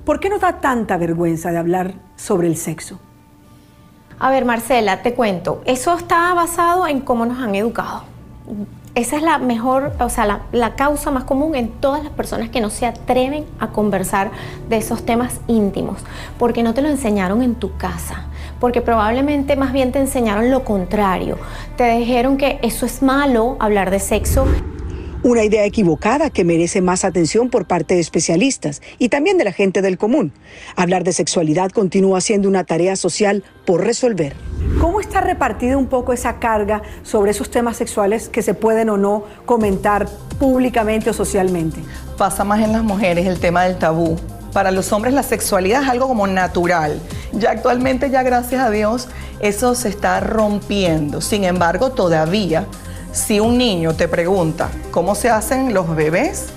¿por 0.05 0.19
qué 0.19 0.29
nos 0.29 0.41
da 0.41 0.61
tanta 0.61 0.97
vergüenza 0.97 1.51
de 1.51 1.57
hablar 1.57 1.95
sobre 2.15 2.47
el 2.47 2.57
sexo? 2.57 2.99
A 4.19 4.29
ver, 4.29 4.45
Marcela, 4.45 5.01
te 5.01 5.15
cuento. 5.15 5.63
Eso 5.65 5.95
está 5.95 6.31
basado 6.35 6.85
en 6.85 7.01
cómo 7.01 7.25
nos 7.25 7.39
han 7.39 7.55
educado. 7.55 8.03
Esa 8.97 9.17
es 9.17 9.21
la 9.21 9.37
mejor, 9.37 9.93
o 9.99 10.09
sea, 10.09 10.25
la, 10.25 10.39
la 10.51 10.73
causa 10.73 11.11
más 11.11 11.23
común 11.23 11.53
en 11.53 11.69
todas 11.69 12.03
las 12.03 12.11
personas 12.11 12.49
que 12.49 12.61
no 12.61 12.71
se 12.71 12.87
atreven 12.87 13.45
a 13.59 13.67
conversar 13.67 14.31
de 14.69 14.77
esos 14.77 15.05
temas 15.05 15.39
íntimos, 15.45 15.99
porque 16.39 16.63
no 16.63 16.73
te 16.73 16.81
lo 16.81 16.89
enseñaron 16.89 17.43
en 17.43 17.53
tu 17.53 17.77
casa, 17.77 18.23
porque 18.59 18.81
probablemente 18.81 19.55
más 19.55 19.71
bien 19.71 19.91
te 19.91 19.99
enseñaron 19.99 20.49
lo 20.49 20.63
contrario. 20.63 21.37
Te 21.75 21.95
dijeron 21.95 22.37
que 22.37 22.57
eso 22.63 22.87
es 22.87 23.03
malo, 23.03 23.55
hablar 23.59 23.91
de 23.91 23.99
sexo, 23.99 24.47
Una 25.27 25.43
idea 25.43 25.65
equivocada 25.65 26.29
que 26.29 26.45
merece 26.45 26.79
más 26.79 27.03
atención 27.03 27.49
por 27.49 27.65
parte 27.67 27.95
de 27.95 27.99
especialistas 27.99 28.81
y 28.97 29.09
también 29.09 29.37
de 29.37 29.43
la 29.43 29.51
gente 29.51 29.81
del 29.81 29.97
común. 29.97 30.31
Hablar 30.77 31.03
de 31.03 31.11
sexualidad 31.11 31.69
continúa 31.71 32.21
siendo 32.21 32.47
una 32.47 32.63
tarea 32.63 32.95
social 32.95 33.43
por 33.65 33.83
resolver. 33.83 34.37
¿Cómo 34.79 35.01
está 35.01 35.19
repartida 35.19 35.75
un 35.75 35.87
poco 35.87 36.13
esa 36.13 36.39
carga 36.39 36.81
sobre 37.03 37.31
esos 37.31 37.51
temas 37.51 37.75
sexuales 37.75 38.29
que 38.29 38.41
se 38.41 38.53
pueden 38.53 38.89
o 38.89 38.95
no 38.95 39.25
comentar 39.45 40.07
públicamente 40.39 41.09
o 41.09 41.13
socialmente? 41.13 41.81
Pasa 42.17 42.45
más 42.45 42.61
en 42.61 42.71
las 42.71 42.83
mujeres 42.83 43.27
el 43.27 43.37
tema 43.41 43.65
del 43.65 43.77
tabú. 43.77 44.15
Para 44.53 44.71
los 44.71 44.93
hombres 44.93 45.13
la 45.13 45.23
sexualidad 45.23 45.83
es 45.83 45.89
algo 45.89 46.07
como 46.07 46.25
natural. 46.25 47.01
Ya 47.33 47.51
actualmente, 47.51 48.09
ya 48.09 48.23
gracias 48.23 48.63
a 48.63 48.71
Dios, 48.71 49.09
eso 49.41 49.75
se 49.75 49.89
está 49.89 50.21
rompiendo. 50.21 51.19
Sin 51.19 51.43
embargo, 51.43 51.91
todavía, 51.91 52.65
si 53.17 53.39
un 53.39 53.57
niño 53.57 53.95
te 53.95 54.07
pregunta 54.07 54.69
cómo 54.91 55.15
se 55.15 55.29
hacen 55.29 55.73
los 55.73 55.93
bebés, 55.95 56.47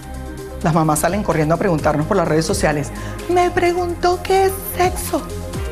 las 0.63 0.75
mamás 0.75 1.01
salen 1.01 1.23
corriendo 1.23 1.55
a 1.55 1.59
preguntarnos 1.59 2.07
por 2.07 2.17
las 2.17 2.29
redes 2.29 2.45
sociales. 2.45 2.93
Me 3.31 3.51
preguntó 3.51 4.21
qué 4.23 4.45
es 4.45 4.53
sexo. 4.77 5.23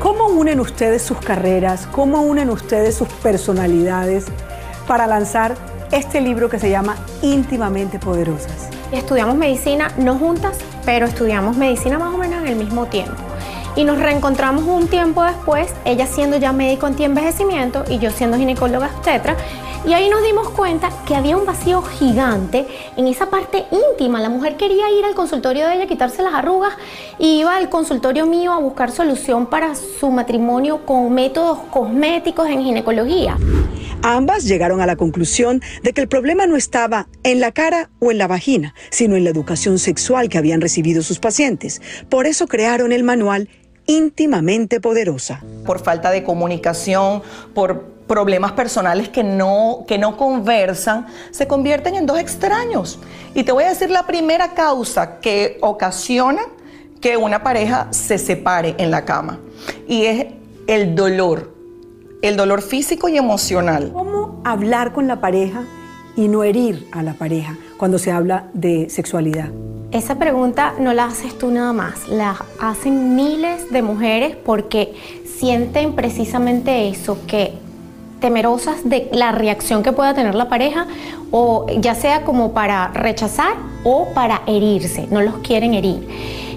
¿Cómo 0.01 0.29
unen 0.29 0.61
ustedes 0.61 1.03
sus 1.03 1.19
carreras? 1.19 1.87
¿Cómo 1.93 2.23
unen 2.23 2.49
ustedes 2.49 2.95
sus 2.95 3.09
personalidades 3.09 4.27
para 4.87 5.07
lanzar 5.07 5.57
este 5.93 6.21
libro 6.21 6.49
que 6.49 6.59
se 6.59 6.71
llama 6.71 6.97
Íntimamente 7.21 7.99
Poderosas? 7.99 8.71
Estudiamos 8.91 9.37
medicina, 9.37 9.93
no 9.99 10.17
juntas, 10.19 10.59
pero 10.87 11.07
estudiamos 11.07 11.57
medicina 11.57 11.99
más 11.99 12.15
o 12.15 12.17
menos 12.17 12.41
en 12.41 12.49
el 12.49 12.57
mismo 12.57 12.87
tiempo. 12.87 13.15
Y 13.79 13.85
nos 13.85 14.01
reencontramos 14.01 14.65
un 14.65 14.89
tiempo 14.89 15.23
después, 15.23 15.73
ella 15.85 16.05
siendo 16.05 16.37
ya 16.37 16.53
médico 16.53 16.87
antienvejecimiento 16.87 17.85
y 17.89 18.01
yo 18.01 18.11
siendo 18.11 18.37
ginecóloga 18.37 18.91
obstetra. 18.93 19.37
Y 19.87 19.93
ahí 19.93 20.11
nos 20.11 20.25
dimos 20.25 20.49
cuenta 20.51 20.91
que 21.07 21.15
había 21.15 21.37
un 21.37 21.47
vacío 21.47 21.81
gigante 21.83 22.67
en 22.97 23.07
esa 23.07 23.31
parte 23.31 23.67
íntima. 23.71 24.21
La 24.21 24.31
mujer 24.31 24.57
quería 24.57 24.91
ir 24.91 25.05
al 25.05 25.15
consultorio 25.15 25.69
de 25.69 25.77
ella, 25.77 25.87
quitarse 25.87 26.25
las 26.25 26.35
arrugas, 26.35 26.73
y 27.21 27.39
iba 27.39 27.57
al 27.57 27.69
consultorio 27.69 28.27
mío 28.27 28.53
a 28.53 28.59
buscar 28.59 28.91
solución 28.91 29.47
para 29.47 29.77
su 29.77 30.11
matrimonio 30.11 30.85
con 30.85 31.15
métodos 31.15 31.61
cosméticos 31.71 32.49
en 32.49 32.65
ginecología. 32.65 33.37
Ambas 34.03 34.45
llegaron 34.45 34.81
a 34.81 34.87
la 34.87 34.97
conclusión 34.97 35.63
de 35.85 35.93
que 35.93 36.01
el 36.01 36.09
problema 36.09 36.47
no 36.47 36.57
estaba 36.57 37.07
en 37.23 37.39
la 37.39 37.53
cara 37.53 37.91
o 38.01 38.11
en 38.11 38.19
la 38.19 38.27
vagina, 38.27 38.75
sino 38.91 39.15
en 39.15 39.23
la 39.23 39.31
educación 39.31 39.79
sexual 39.79 40.29
que 40.29 40.39
habían 40.39 40.61
recibido 40.61 41.03
sus 41.03 41.21
pacientes. 41.21 41.81
Por 42.09 42.27
eso 42.27 42.49
crearon 42.49 42.91
el 42.91 43.05
manual 43.05 43.49
íntimamente 43.89 44.81
poderosa. 44.81 45.43
Por 45.67 45.81
falta 45.81 46.13
de 46.13 46.23
comunicación, 46.23 47.23
por 47.55 47.99
problemas 48.07 48.53
personales 48.53 49.09
que 49.09 49.25
no, 49.25 49.85
que 49.89 49.99
no 49.99 50.17
conversan, 50.17 51.07
se 51.33 51.49
convierten 51.49 51.97
en 51.97 52.07
dos 52.07 52.21
extraños. 52.21 53.01
Y 53.35 53.43
te 53.43 53.51
voy 53.51 53.65
a 53.65 53.71
decir 53.71 53.91
la 53.91 54.07
primera 54.07 54.55
causa 54.55 55.19
que 55.19 55.59
ocasiona 55.61 56.43
que 57.01 57.17
una 57.17 57.43
pareja 57.43 57.89
se 57.91 58.19
separe 58.19 58.75
en 58.79 58.91
la 58.91 59.05
cama. 59.05 59.41
Y 59.89 60.05
es 60.05 60.27
el 60.67 60.95
dolor, 60.95 61.55
el 62.23 62.37
dolor 62.37 62.63
físico 62.63 63.09
y 63.09 63.17
emocional. 63.17 63.91
¿Cómo 63.93 64.41
hablar 64.45 64.93
con 64.93 65.09
la 65.09 65.21
pareja 65.21 65.65
y 66.17 66.29
no 66.29 66.45
herir 66.45 66.89
a 66.93 67.03
la 67.03 67.15
pareja 67.15 67.57
cuando 67.79 67.99
se 67.99 68.13
habla 68.13 68.49
de 68.53 68.91
sexualidad? 68.91 69.49
Esa 69.91 70.19
pregunta 70.19 70.75
no 70.79 70.93
la 70.93 71.07
haces 71.07 71.39
tú 71.39 71.51
nada 71.51 71.73
más, 71.73 72.09
la 72.09 72.37
hacen 72.61 73.17
miles 73.17 73.71
de 73.71 73.81
mujeres 73.81 74.37
porque 74.37 74.93
sienten 75.25 75.95
precisamente 75.95 76.91
eso, 76.91 77.17
que 77.27 77.53
temerosas 78.21 78.87
de 78.87 79.09
la 79.13 79.33
reacción 79.33 79.83
que 79.83 79.93
pueda 79.93 80.13
tener 80.13 80.35
la 80.35 80.51
pareja, 80.51 80.87
o 81.31 81.67
ya 81.81 81.95
sea 81.95 82.25
como 82.25 82.53
para 82.53 82.89
rechazar 82.89 83.55
o 83.85 84.09
para 84.13 84.43
herirse, 84.47 85.07
no 85.11 85.23
los 85.23 85.39
quieren 85.39 85.73
herir. 85.73 86.07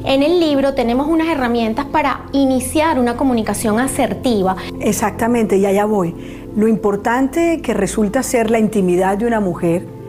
En 0.04 0.24
el 0.24 0.40
libro 0.40 0.74
tenemos 0.74 1.08
unas 1.08 1.28
herramientas 1.28 1.86
para 1.86 2.22
iniciar 2.32 3.00
una 3.00 3.16
comunicación 3.16 3.80
asertiva. 3.80 4.56
Exactamente, 4.80 5.58
y 5.58 5.66
allá 5.66 5.86
voy. 5.86 6.16
Lo 6.56 6.68
importante 6.68 7.62
que 7.62 7.74
resulta 7.74 8.24
ser 8.24 8.50
la 8.50 8.60
intimidad 8.60 9.18
de 9.18 9.28
una 9.28 9.40
mujer 9.40 10.01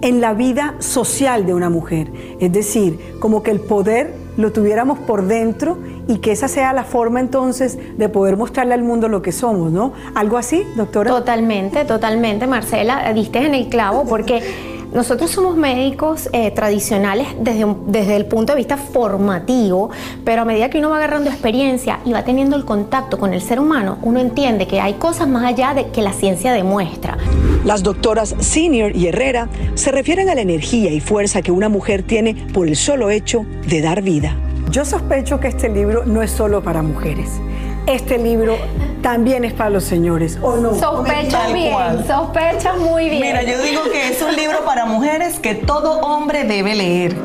en 0.00 0.20
la 0.20 0.34
vida 0.34 0.74
social 0.78 1.46
de 1.46 1.54
una 1.54 1.70
mujer. 1.70 2.10
Es 2.40 2.52
decir, 2.52 3.16
como 3.20 3.42
que 3.42 3.50
el 3.50 3.60
poder 3.60 4.14
lo 4.36 4.52
tuviéramos 4.52 4.98
por 5.00 5.26
dentro 5.26 5.78
y 6.06 6.18
que 6.18 6.32
esa 6.32 6.48
sea 6.48 6.72
la 6.72 6.84
forma 6.84 7.20
entonces 7.20 7.78
de 7.98 8.08
poder 8.08 8.36
mostrarle 8.36 8.74
al 8.74 8.82
mundo 8.82 9.08
lo 9.08 9.20
que 9.20 9.32
somos, 9.32 9.72
¿no? 9.72 9.92
¿Algo 10.14 10.38
así, 10.38 10.64
doctora? 10.76 11.10
Totalmente, 11.10 11.84
totalmente, 11.84 12.46
Marcela, 12.46 13.12
diste 13.12 13.44
en 13.44 13.54
el 13.54 13.68
clavo 13.68 14.04
porque... 14.08 14.77
Nosotros 14.92 15.30
somos 15.30 15.56
médicos 15.56 16.30
eh, 16.32 16.50
tradicionales 16.50 17.28
desde, 17.40 17.66
desde 17.86 18.16
el 18.16 18.24
punto 18.24 18.52
de 18.54 18.56
vista 18.56 18.76
formativo, 18.76 19.90
pero 20.24 20.42
a 20.42 20.44
medida 20.44 20.70
que 20.70 20.78
uno 20.78 20.88
va 20.90 20.96
agarrando 20.96 21.28
experiencia 21.28 22.00
y 22.06 22.12
va 22.12 22.24
teniendo 22.24 22.56
el 22.56 22.64
contacto 22.64 23.18
con 23.18 23.34
el 23.34 23.42
ser 23.42 23.60
humano, 23.60 23.98
uno 24.02 24.18
entiende 24.18 24.66
que 24.66 24.80
hay 24.80 24.94
cosas 24.94 25.28
más 25.28 25.44
allá 25.44 25.74
de 25.74 25.90
que 25.90 26.00
la 26.00 26.12
ciencia 26.12 26.52
demuestra. 26.52 27.18
Las 27.64 27.82
doctoras 27.82 28.34
Senior 28.38 28.96
y 28.96 29.08
Herrera 29.08 29.48
se 29.74 29.92
refieren 29.92 30.30
a 30.30 30.34
la 30.34 30.40
energía 30.40 30.90
y 30.90 31.00
fuerza 31.00 31.42
que 31.42 31.52
una 31.52 31.68
mujer 31.68 32.02
tiene 32.02 32.34
por 32.54 32.66
el 32.66 32.76
solo 32.76 33.10
hecho 33.10 33.44
de 33.66 33.82
dar 33.82 34.00
vida. 34.00 34.36
Yo 34.70 34.84
sospecho 34.84 35.38
que 35.40 35.48
este 35.48 35.68
libro 35.68 36.04
no 36.06 36.22
es 36.22 36.30
solo 36.30 36.62
para 36.62 36.82
mujeres. 36.82 37.40
Este 37.88 38.18
libro 38.18 38.58
también 39.00 39.46
es 39.46 39.54
para 39.54 39.70
los 39.70 39.82
señores, 39.82 40.38
¿o 40.42 40.56
no? 40.56 40.74
Sospecha 40.74 41.48
bien, 41.48 41.74
sospecha 42.06 42.74
muy 42.74 43.08
bien. 43.08 43.22
Mira, 43.22 43.42
yo 43.42 43.62
digo 43.62 43.84
que 43.84 44.08
es 44.08 44.20
un 44.20 44.36
libro 44.36 44.62
para 44.66 44.84
mujeres 44.84 45.38
que 45.40 45.54
todo 45.54 46.00
hombre 46.00 46.44
debe 46.44 46.74
leer. 46.74 47.16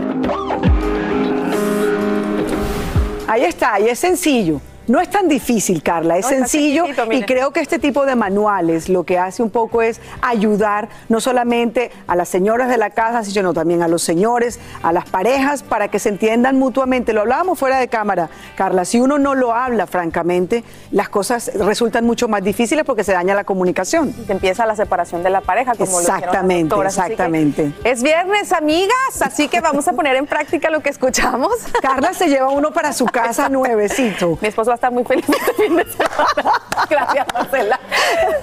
Ahí 3.27 3.43
está, 3.43 3.77
y 3.81 3.89
es 3.89 3.99
sencillo. 3.99 4.61
No 4.87 4.99
es 4.99 5.09
tan 5.09 5.27
difícil, 5.29 5.81
Carla, 5.81 6.17
es 6.17 6.25
No, 6.25 6.29
sencillo 6.29 6.85
y 7.11 7.23
creo 7.23 7.51
que 7.51 7.61
este 7.61 7.79
tipo 7.79 8.05
de 8.05 8.15
manuales 8.15 8.89
lo 8.89 9.03
que 9.03 9.17
hace 9.17 9.41
un 9.41 9.49
poco 9.49 9.81
es 9.81 10.01
ayudar 10.21 10.89
no 11.09 11.21
solamente 11.21 11.91
a 12.07 12.15
las 12.15 12.27
señoras 12.27 12.69
de 12.69 12.77
la 12.77 12.89
casa, 12.89 13.23
sino 13.23 13.53
también 13.53 13.81
a 13.81 13.87
los 13.87 14.03
señores, 14.03 14.59
a 14.81 14.91
las 14.91 15.09
parejas, 15.09 15.63
para 15.63 15.87
que 15.87 15.99
se 15.99 16.09
entiendan 16.09 16.59
mutuamente. 16.59 17.13
Lo 17.13 17.21
hablábamos 17.21 17.57
fuera 17.57 17.79
de 17.79 17.87
cámara, 17.87 18.29
Carla, 18.57 18.83
si 18.83 18.99
uno 18.99 19.17
no 19.17 19.35
lo 19.35 19.53
habla, 19.53 19.87
francamente, 19.87 20.63
las 20.91 21.09
cosas 21.09 21.51
resultan 21.55 22.05
mucho 22.05 22.27
más 22.27 22.43
difíciles 22.43 22.83
porque 22.83 23.03
se 23.03 23.13
daña 23.13 23.35
la 23.35 23.45
comunicación. 23.45 24.13
Que 24.25 24.33
empieza 24.33 24.65
la 24.65 24.75
separación 24.75 25.23
de 25.23 25.29
la 25.29 25.41
pareja, 25.41 25.75
como 25.75 26.01
lo 26.01 26.07
las 26.07 26.17
Exactamente. 26.17 26.75
Así 26.75 26.81
que 26.81 26.87
exactamente. 26.87 27.71
Es 27.83 28.03
viernes, 28.03 28.51
amigas, 28.51 29.21
así 29.21 29.47
que 29.47 29.61
vamos 29.61 29.87
a 29.87 29.93
poner 29.93 30.17
en 30.17 30.25
práctica 30.25 30.69
lo 30.69 30.81
que 30.81 30.89
escuchamos. 30.89 31.53
Carla 31.81 32.13
se 32.13 32.27
lleva 32.27 32.49
uno 32.49 32.71
para 32.71 32.91
su 32.91 33.05
casa 33.05 33.47
nuevecito. 33.49 34.37
Mi 34.41 34.49
esposo 34.49 34.72
va 34.73 34.75
a 34.75 34.75
estar 34.75 34.91
muy 34.91 35.03
feliz 35.03 35.25
este 35.29 35.53
fin 35.53 35.75
de 35.77 35.85
semana. 35.85 36.61
Gracias, 36.89 37.27
Marcela. 37.33 37.79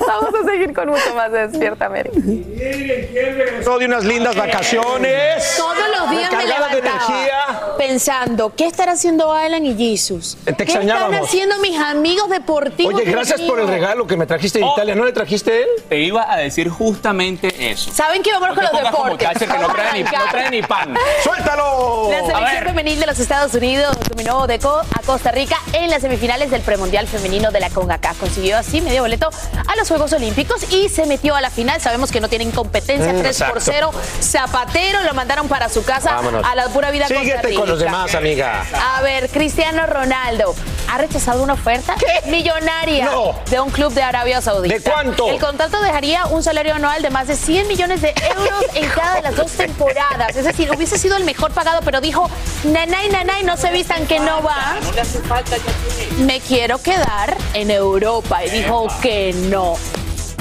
Vamos 0.06 0.30
a 0.34 0.50
seguir 0.50 0.72
con 0.72 0.88
mucho 0.88 1.14
más 1.14 1.32
de 1.32 1.48
Despierta 1.48 1.86
América. 1.86 2.16
Regresó 2.16 3.78
de 3.78 3.86
unas 3.86 4.04
lindas 4.04 4.36
vacaciones. 4.36 5.54
Todos 5.56 5.76
los 5.98 6.10
días 6.10 6.30
me 6.30 6.38
Recargada 6.38 6.68
de 6.68 6.82
levantaba 6.82 7.18
energía. 7.18 7.74
pensando, 7.78 8.54
¿qué 8.56 8.66
estará 8.66 8.92
haciendo 8.92 9.32
Alan 9.32 9.64
y 9.64 9.76
Jesus? 9.76 10.36
Te 10.44 10.54
¿Qué 10.54 10.72
están 10.72 11.14
haciendo 11.14 11.58
mis 11.58 11.78
amigos 11.78 12.28
deportivos? 12.30 12.94
Oye, 12.94 13.04
gracias 13.10 13.40
por 13.42 13.58
el 13.60 13.68
regalo 13.68 14.06
que 14.06 14.16
me 14.16 14.26
trajiste 14.26 14.58
de 14.60 14.64
Oh. 14.64 14.72
Italia. 14.74 14.94
¿No 14.94 15.04
le 15.04 15.12
trajiste 15.12 15.62
él? 15.62 15.68
Te 15.88 15.98
iba 15.98 16.30
a 16.32 16.36
decir 16.36 16.68
justamente 16.68 17.70
eso. 17.70 17.90
¿Saben 17.92 18.22
qué? 18.22 18.30
Te 18.30 18.38
con 18.38 18.48
los 18.48 18.70
como 18.70 18.84
deportes. 18.84 19.28
Kaiser, 19.28 19.48
que 19.48 19.54
no 19.54 19.60
Vamos 19.68 19.70
a 19.70 19.82
trae, 19.82 19.92
ni, 19.98 20.02
no 20.04 20.10
trae 20.30 20.50
ni 20.50 20.62
pan. 20.62 20.94
¡Suéltalo! 21.24 22.08
La 22.10 22.20
selección 22.26 22.64
femenil 22.64 23.00
de 23.00 23.06
los 23.06 23.18
Estados 23.18 23.54
Unidos 23.54 23.96
dominó 24.08 24.46
de 24.46 24.58
co 24.58 24.80
a 24.80 25.02
Costa 25.04 25.30
Rica 25.32 25.56
en 25.72 25.90
las 25.90 26.04
semifinales 26.20 26.50
del 26.50 26.60
premundial 26.60 27.06
femenino 27.08 27.50
de 27.50 27.60
la 27.60 27.70
CONCACAF. 27.70 28.18
Consiguió 28.18 28.58
así 28.58 28.82
medio 28.82 29.00
boleto 29.02 29.30
a 29.66 29.76
los 29.76 29.88
Juegos 29.88 30.12
Olímpicos 30.12 30.70
y 30.70 30.90
se 30.90 31.06
metió 31.06 31.34
a 31.34 31.40
la 31.40 31.48
final. 31.48 31.80
Sabemos 31.80 32.12
que 32.12 32.20
no 32.20 32.28
tienen 32.28 32.50
competencia, 32.50 33.10
Mm, 33.14 33.20
3 33.20 33.38
por 33.38 33.56
exacto. 33.56 33.60
0. 33.64 33.90
Zapatero 34.20 35.02
lo 35.02 35.14
mandaron 35.14 35.48
para 35.48 35.70
su 35.70 35.82
casa 35.82 36.16
Vámonos. 36.16 36.44
a 36.46 36.54
la 36.54 36.68
pura 36.68 36.90
vida 36.90 37.06
Síguete 37.08 37.54
con 37.54 37.66
los 37.68 37.78
demás, 37.80 38.14
amiga. 38.14 38.64
A 38.96 39.00
ver, 39.00 39.30
Cristiano 39.30 39.86
Ronaldo 39.86 40.54
ha 40.92 40.98
rechazado 40.98 41.42
una 41.42 41.54
oferta 41.54 41.94
millonaria 42.26 43.06
No. 43.06 43.34
de 43.48 43.58
un 43.60 43.70
club 43.70 43.94
de 43.94 44.02
Arabia 44.02 44.42
Saudita. 44.42 44.74
¿De 44.74 44.82
cuánto? 44.82 45.26
El 45.30 45.38
contrato 45.40 45.80
dejaría 45.80 46.26
un 46.26 46.42
salario 46.42 46.74
anual 46.74 47.00
de 47.00 47.08
más 47.10 47.28
de 47.28 47.36
100 47.36 47.66
millones 47.66 48.02
de 48.02 48.12
euros 48.36 48.64
en 48.74 48.86
cada 48.90 49.14
de 49.14 49.22
las 49.22 49.36
dos 49.36 49.52
temporadas. 49.52 50.36
Es 50.36 50.44
decir, 50.44 50.70
hubiese 50.70 50.98
sido 50.98 51.16
el 51.16 51.24
mejor 51.24 51.52
pagado, 51.52 51.80
pero 51.82 52.00
dijo, 52.02 52.28
nanay, 52.64 53.08
nanay, 53.08 53.42
no 53.44 53.56
se 53.56 53.70
vistan 53.70 54.06
que 54.06 54.18
no 54.20 54.42
va. 54.42 54.76
No 54.82 54.92
le 54.92 55.00
hace 55.00 55.20
falta 55.20 55.56
ya 55.56 55.62
tiene. 55.96 56.09
Me 56.18 56.40
quiero 56.40 56.78
quedar 56.78 57.36
en 57.54 57.70
Europa. 57.70 58.44
Y 58.44 58.50
dijo 58.50 58.88
que 59.00 59.32
no. 59.48 59.76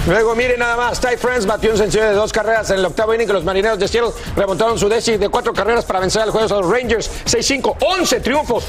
Luego, 0.08 0.34
mire 0.34 0.58
nada 0.58 0.76
más, 0.78 1.00
Ty 1.00 1.18
France 1.18 1.46
batió 1.46 1.72
un 1.72 1.78
sencillo 1.78 2.06
de 2.06 2.14
dos 2.14 2.32
carreras 2.32 2.70
en 2.72 2.78
el 2.80 2.86
octavo 2.86 3.14
inning 3.14 3.28
que 3.28 3.34
los 3.34 3.44
marineros 3.44 3.78
de 3.78 3.88
Seattle 3.88 4.12
remontaron 4.36 4.80
su 4.80 4.88
décimo 4.88 5.18
de 5.18 5.28
cuatro 5.30 5.54
carreras 5.54 5.84
para 5.86 6.00
vencer 6.00 6.22
al 6.22 6.32
juego 6.32 6.48
a 6.56 6.62
los 6.62 6.72
Rangers 6.72 7.12
6-5, 7.26 7.76
11 7.82 8.20
triunfos, 8.22 8.64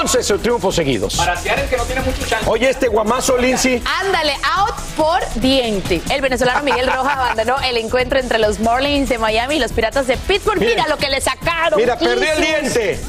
11 0.00 0.22
su- 0.22 0.38
triunfos 0.38 0.74
seguidos. 0.76 1.16
Para 1.16 1.36
Seattle 1.36 1.66
que 1.68 1.76
no 1.76 1.82
tiene 1.84 2.00
mucho 2.02 2.24
chance. 2.26 2.48
Oye, 2.48 2.70
este 2.70 2.86
guamazo 2.88 3.36
Lindsay, 3.36 3.82
Ándale, 4.00 4.34
out 4.56 4.76
por 4.96 5.20
diente. 5.34 6.00
El 6.08 6.20
venezolano 6.20 6.62
Miguel 6.62 6.86
Rojas 6.86 7.14
abandonó 7.16 7.56
el 7.60 7.76
encuentro 7.78 8.18
entre 8.20 8.38
los 8.38 8.60
Marlins 8.60 9.08
de 9.08 9.18
Miami 9.18 9.56
y 9.56 9.58
los 9.58 9.72
Piratas 9.72 10.06
de 10.06 10.16
Pittsburgh. 10.16 10.60
Mira. 10.60 10.70
Mira, 10.70 10.88
lo 10.88 10.96
que 10.98 11.10
le 11.10 11.20
sacaron. 11.20 11.78
mira, 11.80 11.98
perdió 11.98 12.32
el 12.32 12.40
diente. 12.40 13.00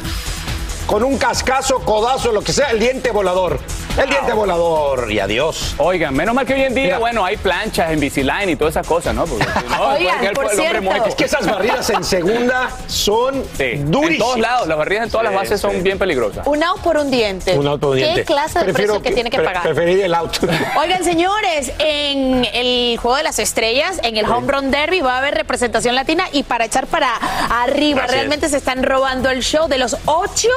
Con 0.88 1.04
un 1.04 1.18
cascazo, 1.18 1.80
codazo, 1.80 2.32
lo 2.32 2.42
que 2.42 2.54
sea, 2.54 2.72
el 2.72 2.80
diente 2.80 3.12
volador. 3.12 3.60
El 3.98 4.10
diente 4.10 4.34
volador 4.34 5.12
y 5.12 5.20
adiós. 5.20 5.76
Oigan, 5.78 6.14
menos 6.14 6.36
mal 6.36 6.46
que 6.46 6.54
hoy 6.54 6.62
en 6.64 6.74
día, 6.76 6.84
Mira. 6.84 7.00
bueno, 7.00 7.26
hay 7.26 7.38
planchas 7.38 7.92
en 7.92 8.00
Biciline 8.00 8.50
y 8.50 8.56
todas 8.56 8.74
esas 8.74 8.86
cosas, 8.88 9.16
¿no? 9.16 9.26
Porque 9.26 9.46
no, 9.70 9.90
Oigan, 9.94 10.34
por 10.34 10.46
el 10.52 10.60
hombre 10.60 10.82
cierto. 10.82 11.06
Es 11.08 11.16
que 11.16 11.26
esas 11.26 11.46
barridas 11.46 11.90
en 11.90 12.04
segunda 12.04 12.70
son 12.88 13.44
Sí, 13.58 13.74
durísimas. 13.86 14.12
En 14.12 14.18
todos 14.20 14.40
lados, 14.40 14.68
las 14.68 14.78
barridas 14.78 15.06
en 15.06 15.12
todas 15.12 15.28
Sí, 15.28 15.34
las 15.34 15.42
bases 15.44 15.62
sí. 15.62 15.68
son 15.68 15.84
bien 15.84 15.98
peligrosas. 15.98 16.46
Un 16.46 16.64
out 16.64 16.80
por 16.82 16.98
un 16.98 17.10
diente. 17.10 17.58
Un 17.58 17.68
auto 17.68 17.94
diente. 17.94 18.22
¿Qué 18.22 18.26
clase 18.26 18.60
de 18.60 18.66
Prefiero 18.66 18.94
precio 18.94 19.04
que, 19.04 19.12
tiene 19.16 19.30
que 19.30 19.38
pre- 19.38 19.46
pagar? 19.48 19.64
Preferiría 19.64 20.06
el 20.06 20.14
auto. 20.14 20.40
Oigan, 20.80 21.04
señores, 21.04 21.72
en 21.80 22.46
el 22.54 22.98
Juego 23.02 23.18
de 23.18 23.24
las 23.24 23.40
Estrellas, 23.40 24.00
en 24.04 24.18
el 24.18 24.26
Home 24.30 24.52
Run 24.52 24.72
Derby, 24.72 25.02
va 25.02 25.16
a 25.16 25.18
haber 25.20 25.34
representación 25.36 25.96
latina 25.96 26.26
y 26.32 26.44
para 26.44 26.66
echar 26.66 26.86
para 26.88 27.10
arriba. 27.50 28.06
Realmente 28.08 28.48
se 28.50 28.58
están 28.58 28.84
robando 28.84 29.30
el 29.30 29.42
show 29.42 29.68
de 29.68 29.78
los 29.80 29.98
ocho 30.06 30.50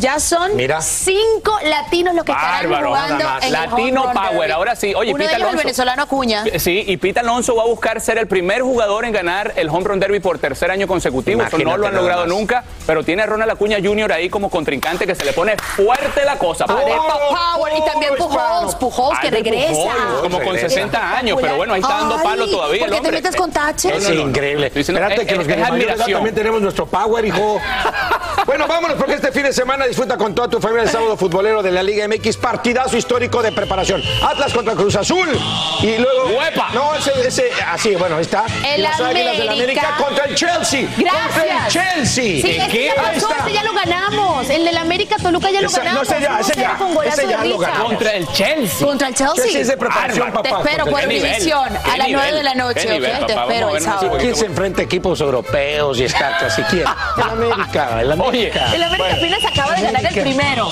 Ya 0.00 0.18
son 0.18 0.56
Mira. 0.56 0.80
cinco 0.80 1.56
latinos 1.62 2.14
los 2.14 2.24
que 2.24 2.32
estarán 2.32 2.70
Bárbaro, 2.70 2.88
jugando 2.88 3.18
nada 3.18 3.34
más. 3.34 3.42
en 3.42 3.46
el 3.48 3.52
Latino 3.52 4.02
Home 4.02 4.12
Run 4.14 4.22
Power. 4.22 4.38
Derby. 4.40 4.52
Ahora 4.52 4.76
sí. 4.76 4.94
Oye, 4.94 5.10
Uno 5.12 5.18
de 5.18 5.24
Pita 5.24 5.30
ellos 5.30 5.36
el 5.36 5.42
Alonso. 5.42 5.58
venezolano 5.58 6.02
Acuña. 6.02 6.44
Sí, 6.58 6.84
y 6.86 6.96
Pete 6.96 7.20
Alonso 7.20 7.54
va 7.56 7.62
a 7.62 7.66
buscar 7.66 8.00
ser 8.00 8.18
el 8.18 8.26
primer 8.26 8.62
jugador 8.62 9.04
en 9.04 9.12
ganar 9.12 9.52
el 9.56 9.68
Home 9.68 9.84
Run 9.84 10.00
Derby 10.00 10.20
por 10.20 10.38
tercer 10.38 10.70
año 10.70 10.86
consecutivo. 10.86 11.42
Eso 11.42 11.56
no 11.56 11.62
Imagínate 11.62 11.78
lo 11.80 11.86
han 11.88 11.94
logrado 11.94 12.20
más. 12.22 12.28
nunca, 12.28 12.64
pero 12.86 13.04
tiene 13.04 13.22
a 13.22 13.26
Ronald 13.26 13.50
Acuña 13.52 13.78
Jr. 13.82 14.12
ahí 14.12 14.28
como 14.30 14.48
contrincante 14.50 15.06
que 15.06 15.14
se 15.14 15.24
le 15.24 15.32
pone 15.32 15.56
fuerte 15.56 16.24
la 16.24 16.38
cosa. 16.38 16.66
Power 16.66 17.72
y 17.76 17.84
también 17.84 18.14
Pujols, 18.16 18.74
Pujols 18.76 19.18
que 19.20 19.30
regresa. 19.30 19.72
Pujols, 19.72 20.20
como 20.22 20.38
con 20.38 20.54
Regresa. 20.54 20.68
60 20.68 21.16
años, 21.18 21.38
pero 21.40 21.56
bueno, 21.56 21.74
ahí 21.74 21.80
está 21.80 21.94
dando 21.98 22.16
Ay, 22.16 22.22
palo 22.24 22.48
todavía 22.48 22.80
¿por 22.86 22.88
el 22.88 22.94
qué 22.94 23.00
te 23.06 23.12
metes 23.12 23.36
con 23.36 23.50
Tache? 23.50 23.88
Es 23.88 23.94
diciendo, 24.06 25.02
Espérate 25.02 25.22
es- 25.22 25.28
que 25.28 25.34
los 25.36 25.46
admiración. 25.48 26.12
también 26.12 26.34
tenemos 26.34 26.60
nuestro 26.62 26.86
power, 26.86 27.24
hijo. 27.24 27.60
bueno, 28.46 28.66
vámonos 28.66 28.96
porque 28.96 29.14
este 29.14 29.32
fin 29.32 29.42
de 29.44 29.52
semana 29.52 29.86
disfruta 29.90 30.16
con 30.16 30.34
toda 30.34 30.48
tu 30.48 30.60
familia 30.60 30.84
el 30.84 30.88
sábado 30.88 31.16
futbolero 31.16 31.62
de 31.62 31.70
la 31.72 31.82
Liga 31.82 32.06
MX, 32.08 32.36
partidazo 32.36 32.96
histórico 32.96 33.42
de 33.42 33.52
preparación. 33.52 34.02
Atlas 34.22 34.52
contra 34.52 34.74
Cruz 34.74 34.94
Azul 34.96 35.28
y 35.82 35.96
luego 35.98 36.38
¡Huepa! 36.38 36.68
No, 36.72 36.94
ese 36.94 37.10
ese 37.26 37.50
así, 37.66 37.94
bueno, 37.96 38.16
ahí 38.16 38.22
está. 38.22 38.44
El 38.66 38.82
las 38.82 39.00
Águilas 39.00 39.36
del 39.36 39.48
América. 39.48 39.80
América 39.88 39.94
contra 40.04 40.24
el 40.26 40.34
Chelsea. 40.34 40.86
Contra 40.86 41.42
el 41.42 41.48
Gracias. 41.48 41.72
Chelsea. 41.72 42.24
Sí, 42.24 42.42
¿De 42.42 42.56
ese 42.56 42.68
qué? 42.68 42.86
ya 42.86 42.94
pasó, 43.02 43.30
está. 43.30 43.44
ese 43.46 43.52
ya 43.54 43.64
lo 43.64 43.72
ganamos. 43.74 44.48
El 44.50 44.64
del 44.64 44.76
América 44.78 45.16
Toluca 45.20 45.50
ya 45.50 45.60
lo 45.60 45.66
Esa- 45.66 45.78
no, 45.78 45.84
ganamos. 45.84 46.08
ese 46.10 46.20
ya, 46.22 46.40
ese 46.40 46.52
1-0 46.52 46.60
ya, 46.60 46.76
con 46.78 47.06
ese 47.06 47.28
ya 47.28 47.44
lo 47.44 47.58
ganamos. 47.58 47.86
Contra 47.88 48.12
el 48.14 48.26
Chelsea. 48.32 48.86
Contra 48.86 49.08
el 49.08 49.14
Chelsea. 49.14 49.34
Chelsea 49.44 49.60
es 49.62 49.68
de 49.68 49.76
preparación, 49.76 50.26
Bárbaro. 50.26 50.42
Te 50.42 50.48
papá. 50.50 50.62
espero 50.70 50.84
¿Qué 50.84 50.90
por 50.92 51.00
¿Qué 51.00 51.06
a 51.92 51.96
las? 51.96 52.08
9 52.10 52.32
de 52.32 52.42
la 52.44 52.52
¿Qué 52.52 52.58
noche. 52.58 52.80
Te 52.86 53.34
papá? 53.34 53.42
espero 53.52 53.76
el 53.76 53.82
sábado. 53.82 54.16
¿Quién 54.20 54.36
se 54.36 54.46
enfrenta 54.46 54.80
a 54.80 54.84
equipos 54.84 55.20
europeos 55.20 55.98
y 55.98 56.04
está 56.04 56.38
casi 56.38 56.62
quién? 56.64 56.84
El 57.16 57.22
América, 57.22 58.00
el 58.00 58.12
América. 58.20 58.74
El 58.74 58.82
América 58.84 59.14
apenas 59.16 59.44
acaba 59.44 59.74
de 59.74 59.79
ganar 59.82 60.06
el 60.06 60.22
primero. 60.22 60.68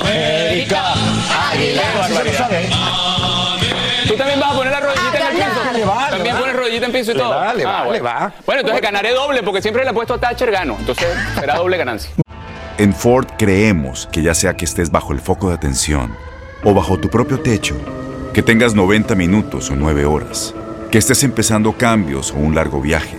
América. 0.00 0.82
Aguilera. 1.52 2.06
Sí 2.08 2.14
se 2.14 2.24
lo 2.24 2.32
sabe, 2.32 2.64
¿eh? 2.64 2.70
¿Tú 4.08 4.14
también 4.16 4.40
vas 4.40 4.52
a 4.52 4.54
poner 4.54 4.72
la 4.72 4.80
rodillita 4.80 5.18
en 5.18 5.26
el 5.26 5.32
piso? 5.44 5.72
Le 5.72 5.84
va, 5.84 6.04
le 6.04 6.16
¿También 6.16 6.36
pones 6.36 6.56
rodillita 6.56 6.86
en 6.86 6.92
piso 6.92 7.10
y 7.12 7.14
Le 7.14 7.20
todo? 7.20 7.30
va, 7.30 7.54
le 7.54 7.64
va, 7.64 7.76
bueno. 7.84 7.92
le 7.92 8.00
va. 8.00 8.32
Bueno, 8.44 8.60
entonces 8.60 8.82
ganaré 8.82 9.12
doble 9.14 9.42
porque 9.42 9.62
siempre 9.62 9.84
le 9.84 9.90
he 9.90 9.94
puesto 9.94 10.14
a 10.14 10.18
Thatcher 10.18 10.50
gano. 10.50 10.76
Entonces 10.78 11.06
será 11.38 11.56
doble 11.56 11.76
ganancia. 11.76 12.10
En 12.78 12.94
Ford 12.94 13.26
creemos 13.38 14.08
que 14.10 14.22
ya 14.22 14.34
sea 14.34 14.54
que 14.54 14.64
estés 14.64 14.90
bajo 14.90 15.12
el 15.12 15.20
foco 15.20 15.48
de 15.48 15.54
atención 15.54 16.14
o 16.64 16.74
bajo 16.74 16.98
tu 16.98 17.08
propio 17.08 17.40
techo, 17.40 17.76
que 18.34 18.42
tengas 18.42 18.74
90 18.74 19.14
minutos 19.14 19.70
o 19.70 19.76
9 19.76 20.04
horas, 20.04 20.54
que 20.90 20.98
estés 20.98 21.22
empezando 21.22 21.72
cambios 21.72 22.32
o 22.32 22.36
un 22.36 22.54
largo 22.54 22.80
viaje, 22.80 23.16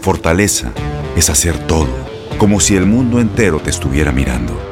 fortaleza 0.00 0.72
es 1.16 1.28
hacer 1.30 1.58
todo, 1.66 1.88
como 2.38 2.60
si 2.60 2.76
el 2.76 2.86
mundo 2.86 3.20
entero 3.20 3.58
te 3.60 3.70
estuviera 3.70 4.12
mirando. 4.12 4.71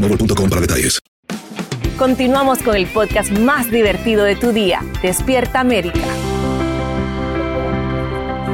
para 0.49 0.61
detalles. 0.61 0.99
Continuamos 1.97 2.63
con 2.63 2.75
el 2.75 2.87
podcast 2.87 3.31
más 3.31 3.69
divertido 3.69 4.23
de 4.23 4.35
tu 4.35 4.51
día, 4.51 4.81
Despierta 5.01 5.59
América. 5.59 5.99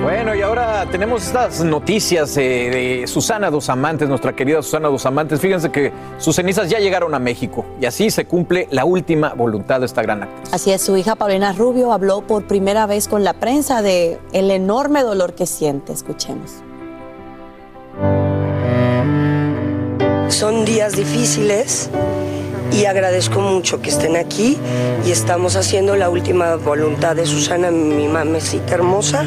Bueno, 0.04 0.36
y 0.36 0.41
ahora 0.41 0.86
tenemos 0.89 1.26
estas 1.26 1.64
noticias 1.64 2.38
eh, 2.38 3.02
de 3.02 3.08
Susana 3.08 3.50
Dos 3.50 3.70
Amantes, 3.70 4.08
nuestra 4.08 4.34
querida 4.34 4.62
Susana 4.62 4.88
Dos 4.88 5.06
Amantes. 5.06 5.41
Fíjense 5.41 5.70
que 5.70 5.91
sus 6.18 6.36
cenizas 6.36 6.70
ya 6.70 6.80
llegaron 6.80 7.14
a 7.14 7.20
México 7.20 7.66
y 7.82 7.86
así 7.86 8.10
se 8.10 8.26
cumple 8.26 8.68
la 8.72 8.86
última 8.86 9.34
voluntad 9.34 9.82
de 9.82 9.86
esta 9.86 10.02
gran 10.02 10.24
actriz. 10.24 10.54
Así 10.54 10.72
es, 10.72 10.82
su 10.82 10.95
hija 10.95 11.16
Paulina 11.16 11.52
Rubio 11.52 11.91
habló 11.91 12.22
por 12.22 12.48
primera 12.48 12.86
vez 12.86 13.08
con 13.08 13.24
la 13.24 13.34
prensa 13.34 13.82
de 13.82 14.18
el 14.32 14.50
enorme 14.52 15.04
dolor 15.04 15.34
que 15.34 15.45
siente. 15.45 15.91
Escuchemos. 15.91 16.64
Son 20.48 20.64
días 20.64 20.95
difíciles 20.95 21.89
y 22.72 22.86
agradezco 22.86 23.41
mucho 23.41 23.82
que 23.82 23.89
estén 23.89 24.16
aquí 24.16 24.58
y 25.06 25.12
estamos 25.12 25.58
haciendo 25.58 25.98
la 25.98 26.10
última 26.10 26.56
voluntad 26.56 27.18
de 27.18 27.26
Susana, 27.26 27.70
mi 27.70 28.08
mamecita 28.08 28.76
hermosa, 28.76 29.26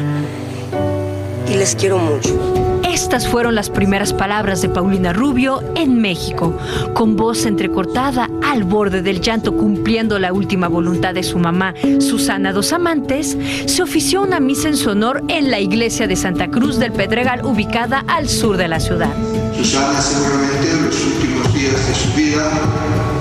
y 1.47 1.53
les 1.53 1.75
quiero 1.75 1.99
mucho. 1.99 2.81
Estas 2.91 3.27
fueron 3.27 3.53
las 3.53 3.69
primeras 3.69 4.13
palabras 4.13 4.63
de 4.63 4.69
Paulina 4.69 5.13
Rubio 5.13 5.61
en 5.75 6.01
México, 6.01 6.57
con 6.95 7.15
voz 7.15 7.45
entrecortada 7.45 8.27
al 8.51 8.65
borde 8.65 9.01
del 9.01 9.21
llanto 9.21 9.55
cumpliendo 9.55 10.19
la 10.19 10.33
última 10.33 10.67
voluntad 10.67 11.13
de 11.13 11.23
su 11.23 11.39
mamá, 11.39 11.73
Susana 11.99 12.51
Dos 12.51 12.73
Amantes, 12.73 13.37
se 13.65 13.81
ofició 13.81 14.21
una 14.21 14.41
misa 14.41 14.67
en 14.67 14.75
su 14.75 14.89
honor 14.89 15.23
en 15.29 15.49
la 15.49 15.61
iglesia 15.61 16.05
de 16.05 16.17
Santa 16.17 16.49
Cruz 16.49 16.77
del 16.77 16.91
Pedregal 16.91 17.45
ubicada 17.45 18.03
al 18.07 18.27
sur 18.27 18.57
de 18.57 18.67
la 18.67 18.81
ciudad. 18.81 19.09
Susana 19.55 20.01
seguramente 20.01 20.69
en 20.69 20.85
los 20.85 20.95
últimos 21.01 21.53
días 21.53 21.87
de 21.87 21.95
su 21.95 22.13
vida, 22.13 22.51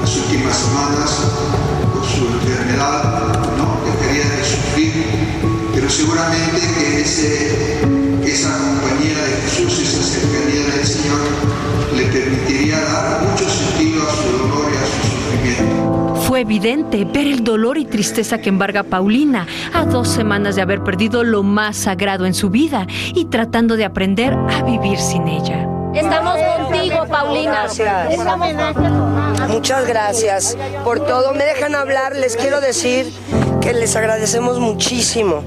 las 0.01 0.17
últimas 0.17 0.57
semanas, 0.57 1.31
por 1.95 2.05
su 2.05 2.27
enfermedad, 2.27 3.33
no 3.57 3.79
dejaría 3.87 4.25
de 4.25 4.45
sufrir, 4.45 4.93
pero 5.73 5.89
seguramente 5.89 6.61
que 6.77 7.03
ese, 7.03 7.79
esa 8.25 8.59
compañía 8.59 9.23
de 9.23 9.43
Jesús, 9.43 9.79
esa 9.79 10.03
cercanía 10.03 10.75
del 10.75 10.85
Señor, 10.85 11.21
le 11.95 12.03
permitiría 12.07 12.81
dar 12.81 13.30
Fue 16.31 16.43
evidente 16.43 17.05
ver 17.05 17.27
el 17.27 17.43
dolor 17.43 17.77
y 17.77 17.85
tristeza 17.85 18.39
que 18.39 18.51
embarga 18.51 18.83
a 18.83 18.85
Paulina 18.85 19.49
a 19.75 19.85
dos 19.85 20.07
semanas 20.07 20.55
de 20.55 20.63
haber 20.63 20.85
perdido 20.85 21.25
lo 21.25 21.43
más 21.43 21.77
sagrado 21.77 22.25
en 22.25 22.35
su 22.35 22.51
vida 22.51 22.87
y 23.17 23.25
tratando 23.25 23.77
de 23.77 23.85
aprender 23.85 24.35
a 24.35 24.63
vivir 24.63 25.01
sin 25.01 25.27
ella. 25.27 25.69
Estamos 25.93 26.37
contigo, 26.57 27.05
Paulina. 27.09 27.67
Muchas 29.49 29.89
gracias 29.89 30.57
por 30.85 31.05
todo. 31.05 31.35
Me 31.35 31.43
dejan 31.43 31.75
hablar. 31.75 32.15
Les 32.15 32.37
quiero 32.37 32.61
decir 32.61 33.13
que 33.61 33.73
les 33.73 33.97
agradecemos 33.97 34.61
muchísimo 34.61 35.43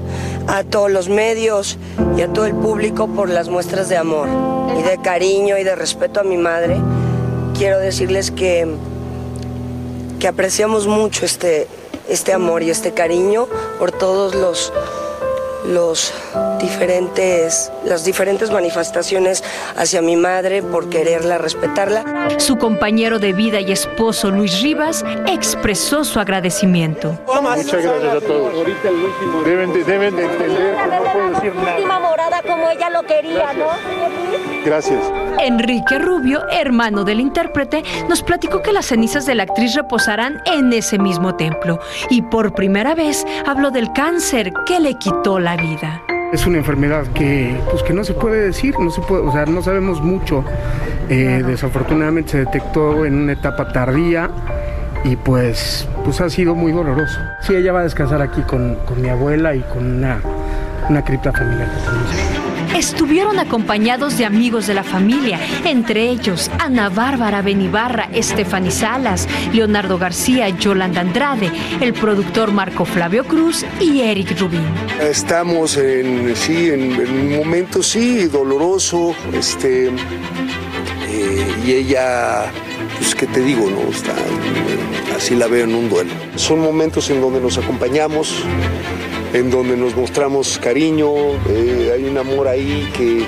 a 0.48 0.64
todos 0.64 0.90
los 0.90 1.08
medios 1.08 1.78
y 2.18 2.20
a 2.20 2.28
todo 2.28 2.44
el 2.44 2.54
público 2.54 3.08
por 3.08 3.30
las 3.30 3.48
muestras 3.48 3.88
de 3.88 3.96
amor 3.96 4.28
y 4.78 4.82
de 4.82 4.98
cariño 5.00 5.56
y 5.56 5.64
de 5.64 5.76
respeto 5.76 6.20
a 6.20 6.24
mi 6.24 6.36
madre. 6.36 6.76
Quiero 7.56 7.78
decirles 7.78 8.30
que, 8.30 8.68
que 10.24 10.28
apreciamos 10.28 10.86
mucho 10.86 11.26
este, 11.26 11.68
este 12.08 12.32
amor 12.32 12.62
y 12.62 12.70
este 12.70 12.94
cariño 12.94 13.46
por 13.78 13.92
todos 13.92 14.34
los 14.34 14.72
los 15.66 16.14
diferentes, 16.60 17.70
las 17.84 18.04
diferentes 18.06 18.50
manifestaciones 18.50 19.44
hacia 19.76 20.00
mi 20.00 20.16
madre 20.16 20.62
por 20.62 20.88
quererla, 20.88 21.36
respetarla. 21.36 22.28
Su 22.38 22.56
compañero 22.56 23.18
de 23.18 23.34
vida 23.34 23.60
y 23.60 23.72
esposo 23.72 24.30
Luis 24.30 24.62
Rivas 24.62 25.04
expresó 25.26 26.04
su 26.04 26.20
agradecimiento. 26.20 27.18
Muchas 27.26 27.82
gracias 27.82 28.14
a 28.14 28.20
todos. 28.20 28.52
Deben 29.44 29.72
de, 29.74 29.84
deben 29.84 30.16
de 30.16 30.24
entender 30.24 30.76
que 30.76 30.86
no 30.86 31.12
puedo 31.12 31.30
decir 31.30 31.54
nada. 31.54 31.76
última 31.76 32.00
morada 32.00 32.42
como 32.42 32.70
ella 32.70 32.90
lo 32.90 33.02
quería, 33.02 33.52
¿no? 33.52 34.53
Gracias. 34.64 35.00
Enrique 35.40 35.98
Rubio, 35.98 36.40
hermano 36.50 37.04
del 37.04 37.20
intérprete, 37.20 37.82
nos 38.08 38.22
platicó 38.22 38.62
que 38.62 38.72
las 38.72 38.86
cenizas 38.86 39.26
de 39.26 39.34
la 39.34 39.42
actriz 39.42 39.74
reposarán 39.74 40.40
en 40.46 40.72
ese 40.72 40.98
mismo 40.98 41.34
templo 41.36 41.78
y 42.08 42.22
por 42.22 42.54
primera 42.54 42.94
vez 42.94 43.26
habló 43.46 43.70
del 43.70 43.92
cáncer 43.92 44.52
que 44.66 44.80
le 44.80 44.94
quitó 44.94 45.38
la 45.38 45.56
vida. 45.56 46.02
Es 46.32 46.46
una 46.46 46.58
enfermedad 46.58 47.06
que, 47.08 47.56
pues, 47.70 47.82
que 47.82 47.92
no 47.92 48.04
se 48.04 48.14
puede 48.14 48.40
decir, 48.40 48.74
no 48.78 48.90
se 48.90 49.00
puede, 49.02 49.22
o 49.22 49.32
sea, 49.32 49.44
no 49.46 49.62
sabemos 49.62 50.00
mucho. 50.00 50.44
Eh, 51.08 51.42
desafortunadamente 51.46 52.32
se 52.32 52.38
detectó 52.38 53.04
en 53.04 53.14
una 53.14 53.32
etapa 53.32 53.68
tardía 53.68 54.30
y 55.04 55.16
pues, 55.16 55.86
pues 56.04 56.20
ha 56.20 56.30
sido 56.30 56.54
muy 56.54 56.72
doloroso. 56.72 57.20
Sí, 57.42 57.54
ella 57.54 57.72
va 57.72 57.80
a 57.80 57.84
descansar 57.84 58.22
aquí 58.22 58.40
con, 58.42 58.76
con 58.86 59.00
mi 59.00 59.10
abuela 59.10 59.54
y 59.54 59.60
con 59.60 59.98
una, 59.98 60.20
una 60.88 61.04
cripta 61.04 61.30
familiar 61.32 61.68
que 61.70 61.76
tenemos. 61.84 62.33
Estuvieron 62.74 63.38
acompañados 63.38 64.18
de 64.18 64.24
amigos 64.24 64.66
de 64.66 64.74
la 64.74 64.82
familia, 64.82 65.38
entre 65.64 66.08
ellos 66.08 66.50
Ana 66.58 66.88
Bárbara 66.88 67.40
Benibarra, 67.40 68.08
Estefany 68.12 68.72
Salas, 68.72 69.28
Leonardo 69.52 69.96
García, 69.96 70.48
Yolanda 70.48 71.00
Andrade, 71.00 71.52
el 71.80 71.94
productor 71.94 72.50
Marco 72.50 72.84
Flavio 72.84 73.24
Cruz 73.24 73.64
y 73.78 74.00
Eric 74.00 74.36
Rubín. 74.40 74.64
Estamos 75.00 75.76
en, 75.76 76.34
sí, 76.34 76.68
en, 76.68 76.98
un 76.98 77.36
momento 77.36 77.80
sí 77.80 78.24
doloroso, 78.24 79.14
este, 79.32 79.86
eh, 79.86 81.54
y 81.64 81.72
ella, 81.72 82.50
pues 82.98 83.14
qué 83.14 83.28
te 83.28 83.40
digo, 83.40 83.70
no, 83.70 83.88
está, 83.88 84.14
así 85.16 85.36
la 85.36 85.46
veo 85.46 85.64
en 85.64 85.76
un 85.76 85.88
duelo. 85.88 86.10
Son 86.34 86.58
momentos 86.58 87.08
en 87.10 87.20
donde 87.20 87.40
nos 87.40 87.56
acompañamos, 87.56 88.42
en 89.34 89.50
donde 89.50 89.76
nos 89.76 89.96
mostramos 89.96 90.58
cariño, 90.58 91.10
eh, 91.48 91.90
hay 91.92 92.04
un 92.04 92.16
amor 92.16 92.46
ahí 92.46 92.88
que, 92.96 93.26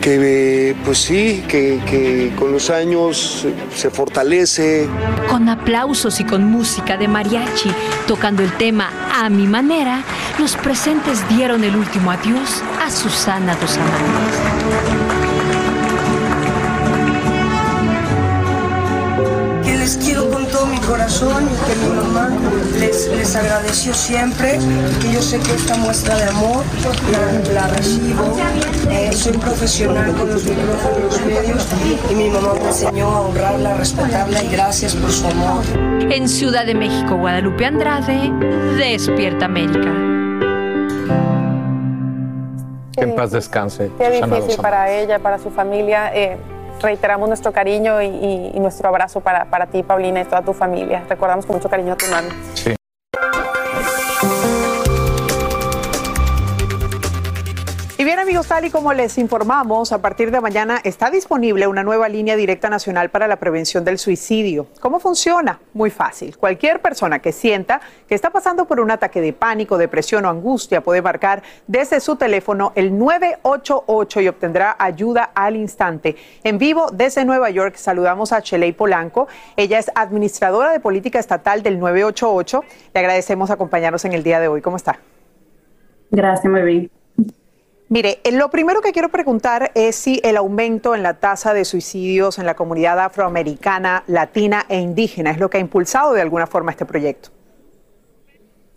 que 0.00 0.74
pues 0.86 0.98
sí, 0.98 1.44
que, 1.46 1.80
que 1.88 2.32
con 2.38 2.50
los 2.50 2.70
años 2.70 3.46
se 3.76 3.90
fortalece. 3.90 4.88
Con 5.28 5.50
aplausos 5.50 6.18
y 6.18 6.24
con 6.24 6.44
música 6.44 6.96
de 6.96 7.08
mariachi, 7.08 7.70
tocando 8.06 8.42
el 8.42 8.52
tema 8.54 8.88
a 9.14 9.28
mi 9.28 9.46
manera, 9.46 10.02
los 10.38 10.56
presentes 10.56 11.20
dieron 11.28 11.62
el 11.62 11.76
último 11.76 12.10
adiós 12.10 12.62
a 12.82 12.90
Susana 12.90 13.54
Dos 13.56 13.76
Amantes. 13.76 15.23
Corazón 21.24 21.48
y 21.48 21.56
que 21.66 21.88
mi 21.88 21.96
mamá 21.96 22.28
les, 22.78 23.08
les 23.08 23.36
agradeció 23.36 23.94
siempre, 23.94 24.58
que 25.00 25.12
yo 25.12 25.22
sé 25.22 25.38
que 25.40 25.54
esta 25.54 25.76
muestra 25.76 26.16
de 26.16 26.24
amor 26.24 26.64
la, 27.12 27.52
la 27.52 27.68
recibo. 27.68 28.36
Eh, 28.90 29.12
soy 29.12 29.36
profesional 29.38 30.12
con 30.14 30.30
los 30.30 30.44
micrófonos, 30.44 31.02
los 31.04 31.26
medios 31.26 31.66
y 32.10 32.14
mi 32.14 32.30
mamá 32.30 32.54
me 32.54 32.68
enseñó 32.68 33.08
a 33.08 33.20
honrarla, 33.22 33.74
a 33.74 33.76
respetarla 33.76 34.42
y 34.42 34.48
gracias 34.48 34.94
por 34.94 35.10
su 35.10 35.26
amor. 35.26 35.64
En 36.10 36.28
Ciudad 36.28 36.66
de 36.66 36.74
México, 36.74 37.16
Guadalupe 37.16 37.64
Andrade, 37.64 38.30
Despierta 38.76 39.46
América. 39.46 39.92
En 42.96 43.14
paz 43.16 43.32
descanse. 43.32 43.90
Qué 43.98 44.22
difícil 44.22 44.56
para 44.62 44.90
ella, 44.90 45.18
para 45.18 45.38
su 45.38 45.50
familia. 45.50 46.14
Eh, 46.14 46.38
reiteramos 46.84 47.28
nuestro 47.28 47.52
cariño 47.52 48.00
y, 48.02 48.52
nuestro 48.60 48.88
abrazo 48.88 49.20
para, 49.20 49.46
para 49.46 49.66
ti, 49.66 49.82
Paulina, 49.82 50.20
y 50.20 50.24
toda 50.24 50.42
tu 50.42 50.52
familia. 50.52 51.04
Recordamos 51.08 51.46
con 51.46 51.56
mucho 51.56 51.68
cariño 51.68 51.94
a 51.94 51.96
tu 51.96 52.06
mami. 52.06 52.28
Sí. 52.54 52.74
Tal 58.42 58.64
y 58.64 58.70
como 58.70 58.92
les 58.92 59.16
informamos, 59.18 59.92
a 59.92 60.02
partir 60.02 60.32
de 60.32 60.40
mañana 60.40 60.80
está 60.82 61.08
disponible 61.08 61.68
una 61.68 61.84
nueva 61.84 62.08
línea 62.08 62.34
directa 62.34 62.68
nacional 62.68 63.08
para 63.10 63.28
la 63.28 63.36
prevención 63.36 63.84
del 63.84 63.98
suicidio. 63.98 64.66
¿Cómo 64.80 64.98
funciona? 64.98 65.60
Muy 65.72 65.90
fácil. 65.90 66.36
Cualquier 66.36 66.80
persona 66.80 67.20
que 67.20 67.30
sienta 67.30 67.80
que 68.08 68.14
está 68.14 68.30
pasando 68.30 68.64
por 68.64 68.80
un 68.80 68.90
ataque 68.90 69.20
de 69.20 69.32
pánico, 69.32 69.78
depresión 69.78 70.24
o 70.24 70.28
angustia 70.28 70.80
puede 70.80 71.00
marcar 71.00 71.44
desde 71.68 72.00
su 72.00 72.16
teléfono 72.16 72.72
el 72.74 72.98
988 72.98 74.20
y 74.22 74.28
obtendrá 74.28 74.74
ayuda 74.80 75.30
al 75.34 75.54
instante. 75.54 76.16
En 76.42 76.58
vivo 76.58 76.90
desde 76.92 77.24
Nueva 77.24 77.50
York 77.50 77.76
saludamos 77.76 78.32
a 78.32 78.42
Cheley 78.42 78.72
Polanco. 78.72 79.28
Ella 79.56 79.78
es 79.78 79.92
administradora 79.94 80.72
de 80.72 80.80
política 80.80 81.20
estatal 81.20 81.62
del 81.62 81.78
988. 81.78 82.64
Le 82.94 83.00
agradecemos 83.00 83.50
acompañarnos 83.50 84.04
en 84.04 84.12
el 84.12 84.24
día 84.24 84.40
de 84.40 84.48
hoy. 84.48 84.60
¿Cómo 84.60 84.76
está? 84.76 84.98
Gracias, 86.10 86.50
muy 86.50 86.62
bien. 86.62 86.93
Mire, 87.88 88.20
eh, 88.24 88.32
lo 88.32 88.50
primero 88.50 88.80
que 88.80 88.92
quiero 88.92 89.10
preguntar 89.10 89.70
es 89.74 89.94
si 89.96 90.18
el 90.24 90.38
aumento 90.38 90.94
en 90.94 91.02
la 91.02 91.20
tasa 91.20 91.52
de 91.52 91.66
suicidios 91.66 92.38
en 92.38 92.46
la 92.46 92.56
comunidad 92.56 92.98
afroamericana, 92.98 94.04
latina 94.06 94.64
e 94.70 94.80
indígena 94.80 95.30
es 95.30 95.38
lo 95.38 95.50
que 95.50 95.58
ha 95.58 95.60
impulsado 95.60 96.14
de 96.14 96.22
alguna 96.22 96.46
forma 96.46 96.70
este 96.70 96.86
proyecto. 96.86 97.33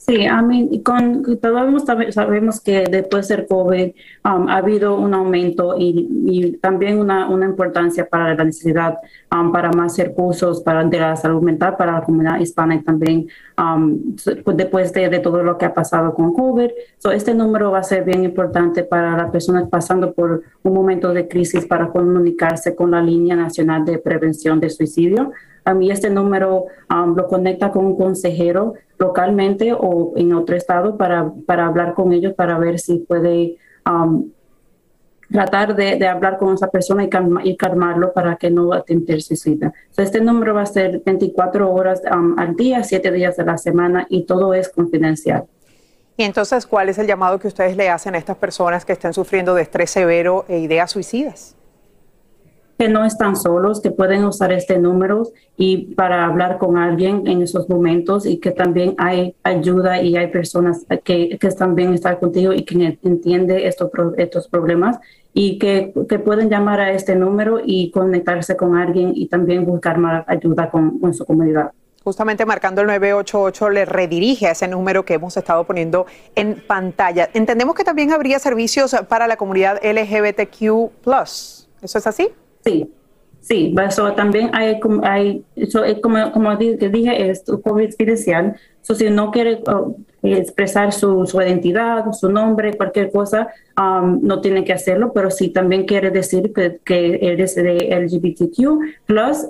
Sí, 0.10 0.26
a 0.26 0.42
mí, 0.42 0.82
con, 0.84 1.22
todos 1.42 1.84
sabe- 1.84 2.14
sabemos 2.14 2.62
que 2.62 2.86
después 2.90 3.28
del 3.28 3.46
COVID 3.46 3.92
um, 4.24 4.48
ha 4.48 4.56
habido 4.56 4.96
un 4.96 5.14
aumento 5.14 5.76
y, 5.78 6.08
y 6.26 6.52
también 6.60 7.00
una, 7.00 7.30
una 7.30 7.46
importancia 7.46 8.08
para 8.08 8.34
la 8.34 8.46
necesidad 8.46 9.00
um, 9.36 9.52
para 9.52 9.70
más 9.74 9.98
recursos 9.98 10.62
para, 10.62 10.86
de 10.86 10.98
la 10.98 11.18
salud 11.18 11.42
mental 11.42 11.76
para 11.76 11.92
la 11.92 12.04
comunidad 12.04 12.40
hispana 12.40 12.76
y 12.76 12.84
también 12.84 13.28
um, 13.58 14.16
pues, 14.46 14.56
después 14.56 14.94
de, 14.94 15.10
de 15.10 15.20
todo 15.20 15.44
lo 15.44 15.58
que 15.58 15.66
ha 15.66 15.74
pasado 15.74 16.14
con 16.14 16.34
COVID. 16.34 16.70
So, 17.00 17.12
este 17.12 17.34
número 17.34 17.72
va 17.72 17.80
a 17.80 17.84
ser 17.84 18.06
bien 18.06 18.24
importante 18.24 18.86
para 18.86 19.18
las 19.18 19.30
personas 19.30 19.68
pasando 19.70 20.14
por 20.14 20.42
un 20.64 20.74
momento 20.74 21.12
de 21.12 21.28
crisis 21.28 21.66
para 21.66 21.90
comunicarse 21.90 22.78
con 22.78 22.92
la 22.92 23.02
línea 23.02 23.36
nacional 23.36 23.84
de 23.84 23.98
prevención 23.98 24.62
de 24.62 24.70
suicidio. 24.70 25.34
A 25.66 25.74
mí 25.74 25.92
este 25.92 26.10
número 26.10 26.68
um, 26.90 27.14
lo 27.14 27.28
conecta 27.28 27.72
con 27.72 27.86
un 27.88 27.98
consejero 27.98 28.76
localmente 28.98 29.74
o 29.74 30.14
en 30.16 30.34
otro 30.34 30.56
estado 30.56 30.98
para, 30.98 31.32
para 31.46 31.68
hablar 31.68 31.94
con 31.94 32.14
ellos, 32.14 32.34
para 32.34 32.58
ver 32.58 32.80
si 32.80 33.00
puede 33.00 33.58
um, 33.86 34.30
tratar 35.32 35.76
de, 35.76 36.08
hablar 36.08 36.38
con 36.38 36.54
esa 36.54 36.68
persona 36.70 37.04
y, 37.04 37.10
calma- 37.10 37.42
y 37.44 37.58
calmarlo 37.58 38.14
para 38.14 38.38
que 38.38 38.50
no 38.50 38.74
atente 38.74 39.20
suicida. 39.20 39.74
Este 39.98 40.22
número 40.22 40.54
va 40.54 40.62
a 40.62 40.66
ser 40.66 41.02
24 41.06 41.70
horas 41.72 42.02
um, 42.12 42.40
al 42.40 42.56
día, 42.56 42.84
7 42.84 43.12
días 43.12 43.36
de 43.36 43.44
la 43.46 43.58
semana 43.58 44.08
y 44.10 44.24
todo 44.24 44.54
es 44.54 44.70
confidencial. 44.70 45.46
Y 46.16 46.24
entonces, 46.24 46.66
¿cuál 46.66 46.90
es 46.90 46.98
el 46.98 47.06
llamado 47.06 47.38
que 47.38 47.48
ustedes 47.48 47.76
le 47.78 47.90
hacen 47.90 48.16
a 48.16 48.18
estas 48.18 48.38
personas 48.38 48.86
que 48.86 48.94
estén 48.94 49.14
sufriendo 49.14 49.54
de 49.54 49.62
estrés 49.64 49.92
severo 49.92 50.46
e 50.48 50.60
ideas 50.60 50.90
suicidas? 50.92 51.57
Que 52.78 52.88
no 52.88 53.06
están 53.06 53.36
solos, 53.36 53.82
que 53.82 53.92
pueden 53.92 54.24
usar 54.26 54.52
este 54.52 54.78
número 54.78 55.24
y 55.58 55.96
para 55.96 56.26
hablar 56.26 56.58
con 56.58 56.78
alguien 56.78 57.26
en 57.28 57.42
esos 57.42 57.68
momentos 57.70 58.26
y 58.26 58.38
que 58.38 58.52
también 58.52 58.94
hay 58.98 59.36
ayuda 59.44 60.02
y 60.02 60.16
hay 60.16 60.28
personas 60.28 60.86
que, 61.04 61.38
que 61.40 61.48
están 61.48 61.76
contigo 62.20 62.54
y 62.54 62.64
que 62.64 62.98
entiende 63.04 63.68
estos, 63.68 63.90
estos 64.18 64.48
problemas 64.48 65.00
y 65.34 65.58
que, 65.58 65.94
que 66.08 66.20
pueden 66.20 66.50
llamar 66.50 66.80
a 66.80 66.92
este 66.92 67.16
número 67.16 67.60
y 67.64 67.92
conectarse 67.92 68.56
con 68.56 68.76
alguien 68.76 69.12
y 69.16 69.28
también 69.28 69.66
buscar 69.66 69.98
más 69.98 70.24
ayuda 70.28 70.70
con, 70.70 71.00
con 71.00 71.14
su 71.14 71.26
comunidad. 71.26 71.72
Justamente 72.04 72.46
marcando 72.46 72.82
el 72.82 72.88
988 72.88 73.70
le 73.70 73.86
redirige 73.86 74.48
a 74.48 74.52
ese 74.52 74.68
número 74.68 75.04
que 75.04 75.16
hemos 75.16 75.36
estado 75.36 75.66
poniendo 75.66 76.06
en 76.36 76.64
pantalla. 76.66 77.30
Entendemos 77.34 77.76
que 77.76 77.84
también 77.84 78.14
habría 78.14 78.40
servicios 78.40 78.96
para 79.10 79.28
la 79.28 79.36
comunidad 79.36 79.80
LGBTQ+. 79.84 80.92
¿Eso 81.82 81.98
es 81.98 82.08
así? 82.08 82.30
Sí, 82.68 82.86
sí, 83.40 83.74
eso 83.88 84.12
también 84.12 84.50
hay, 84.54 84.78
eso 85.56 85.86
es 85.86 86.00
como, 86.00 86.34
como 86.34 86.54
dije, 86.58 87.30
es 87.30 87.46
confidencial. 87.64 88.58
So, 88.82 88.94
si 88.94 89.10
no 89.10 89.32
quiere 89.32 89.62
expresar 90.22 90.92
su, 90.92 91.26
su 91.26 91.42
identidad, 91.42 92.12
su 92.12 92.30
nombre, 92.30 92.76
cualquier 92.76 93.10
cosa, 93.10 93.48
um, 93.78 94.20
no 94.22 94.42
tiene 94.42 94.66
que 94.66 94.74
hacerlo, 94.74 95.14
pero 95.14 95.32
si 95.32 95.48
también 95.50 95.86
quiere 95.86 96.12
decir 96.12 96.52
que, 96.54 97.20
eres 97.22 97.56
de 97.56 97.88
LGBTQ, 97.90 98.80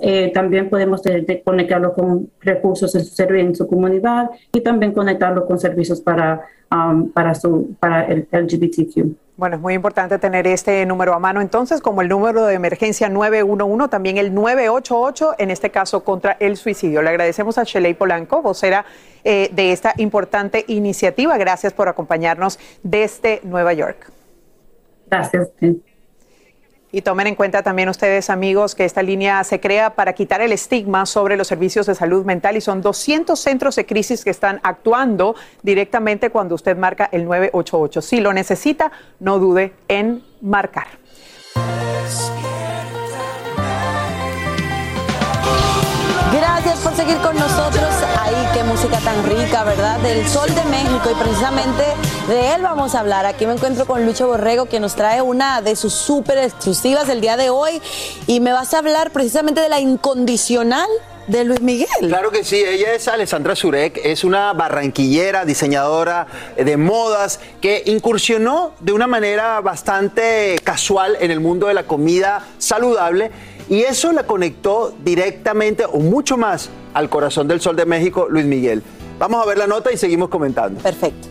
eh, 0.00 0.30
también 0.32 0.70
podemos 0.70 1.02
de- 1.02 1.22
de 1.22 1.42
conectarlo 1.42 1.92
con 1.92 2.30
recursos 2.40 2.94
en 2.94 3.04
su, 3.04 3.22
en 3.34 3.54
su 3.56 3.66
comunidad 3.66 4.30
y 4.52 4.60
también 4.60 4.92
conectarlo 4.92 5.44
con 5.44 5.58
servicios 5.58 6.00
para, 6.00 6.42
um, 6.70 7.10
para, 7.10 7.34
su, 7.34 7.74
para 7.80 8.04
el 8.06 8.28
LGBTQ. 8.30 9.27
Bueno, 9.38 9.54
es 9.54 9.62
muy 9.62 9.74
importante 9.74 10.18
tener 10.18 10.48
este 10.48 10.84
número 10.84 11.14
a 11.14 11.20
mano 11.20 11.40
entonces, 11.40 11.80
como 11.80 12.02
el 12.02 12.08
número 12.08 12.44
de 12.44 12.54
emergencia 12.54 13.08
911, 13.08 13.88
también 13.88 14.18
el 14.18 14.34
988, 14.34 15.36
en 15.38 15.52
este 15.52 15.70
caso 15.70 16.02
contra 16.02 16.36
el 16.40 16.56
suicidio. 16.56 17.02
Le 17.02 17.10
agradecemos 17.10 17.56
a 17.56 17.62
Sheley 17.62 17.94
Polanco, 17.94 18.42
vocera 18.42 18.84
eh, 19.22 19.48
de 19.52 19.70
esta 19.70 19.94
importante 19.96 20.64
iniciativa. 20.66 21.38
Gracias 21.38 21.72
por 21.72 21.86
acompañarnos 21.88 22.58
desde 22.82 23.40
Nueva 23.44 23.74
York. 23.74 24.10
Gracias. 25.08 25.50
Y 26.90 27.02
tomen 27.02 27.26
en 27.26 27.34
cuenta 27.34 27.62
también 27.62 27.90
ustedes, 27.90 28.30
amigos, 28.30 28.74
que 28.74 28.86
esta 28.86 29.02
línea 29.02 29.44
se 29.44 29.60
crea 29.60 29.90
para 29.94 30.14
quitar 30.14 30.40
el 30.40 30.52
estigma 30.52 31.04
sobre 31.04 31.36
los 31.36 31.46
servicios 31.46 31.86
de 31.86 31.94
salud 31.94 32.24
mental 32.24 32.56
y 32.56 32.62
son 32.62 32.80
200 32.80 33.38
centros 33.38 33.76
de 33.76 33.84
crisis 33.84 34.24
que 34.24 34.30
están 34.30 34.58
actuando 34.62 35.34
directamente 35.62 36.30
cuando 36.30 36.54
usted 36.54 36.78
marca 36.78 37.08
el 37.12 37.26
988. 37.26 38.00
Si 38.00 38.20
lo 38.20 38.32
necesita, 38.32 38.90
no 39.20 39.38
dude 39.38 39.74
en 39.88 40.22
marcar. 40.40 40.86
Gracias 46.32 46.78
por 46.78 46.94
seguir 46.94 47.18
con 47.18 47.36
nosotros. 47.36 47.87
Qué 48.52 48.62
música 48.62 48.98
tan 48.98 49.24
rica, 49.24 49.64
¿verdad? 49.64 49.98
Del 50.00 50.26
Sol 50.28 50.54
de 50.54 50.62
México 50.64 51.10
y 51.10 51.14
precisamente 51.14 51.82
de 52.28 52.54
él 52.54 52.62
vamos 52.62 52.94
a 52.94 53.00
hablar. 53.00 53.24
Aquí 53.24 53.46
me 53.46 53.54
encuentro 53.54 53.86
con 53.86 54.04
Lucho 54.04 54.26
Borrego 54.26 54.66
que 54.66 54.80
nos 54.80 54.96
trae 54.96 55.22
una 55.22 55.62
de 55.62 55.76
sus 55.76 55.94
súper 55.94 56.36
exclusivas 56.36 57.06
del 57.06 57.22
día 57.22 57.38
de 57.38 57.48
hoy 57.48 57.80
y 58.26 58.40
me 58.40 58.52
vas 58.52 58.74
a 58.74 58.78
hablar 58.78 59.12
precisamente 59.12 59.62
de 59.62 59.70
la 59.70 59.80
incondicional 59.80 60.88
de 61.26 61.44
Luis 61.44 61.60
Miguel. 61.60 61.86
Claro 62.00 62.30
que 62.30 62.42
sí, 62.42 62.56
ella 62.56 62.94
es 62.94 63.06
Alessandra 63.06 63.54
Zurek, 63.54 64.00
es 64.02 64.24
una 64.24 64.52
barranquillera, 64.54 65.44
diseñadora 65.44 66.26
de 66.56 66.76
modas 66.76 67.38
que 67.60 67.82
incursionó 67.86 68.72
de 68.80 68.92
una 68.92 69.06
manera 69.06 69.60
bastante 69.60 70.58
casual 70.64 71.16
en 71.20 71.30
el 71.30 71.40
mundo 71.40 71.68
de 71.68 71.74
la 71.74 71.84
comida 71.84 72.42
saludable 72.58 73.30
y 73.68 73.80
eso 73.82 74.12
la 74.12 74.24
conectó 74.24 74.94
directamente 75.04 75.84
o 75.84 75.98
mucho 75.98 76.36
más 76.36 76.70
al 76.94 77.08
corazón 77.08 77.48
del 77.48 77.60
sol 77.60 77.76
de 77.76 77.86
México, 77.86 78.26
Luis 78.30 78.46
Miguel. 78.46 78.82
Vamos 79.18 79.42
a 79.42 79.46
ver 79.46 79.58
la 79.58 79.66
nota 79.66 79.92
y 79.92 79.96
seguimos 79.96 80.28
comentando. 80.28 80.80
Perfecto. 80.80 81.28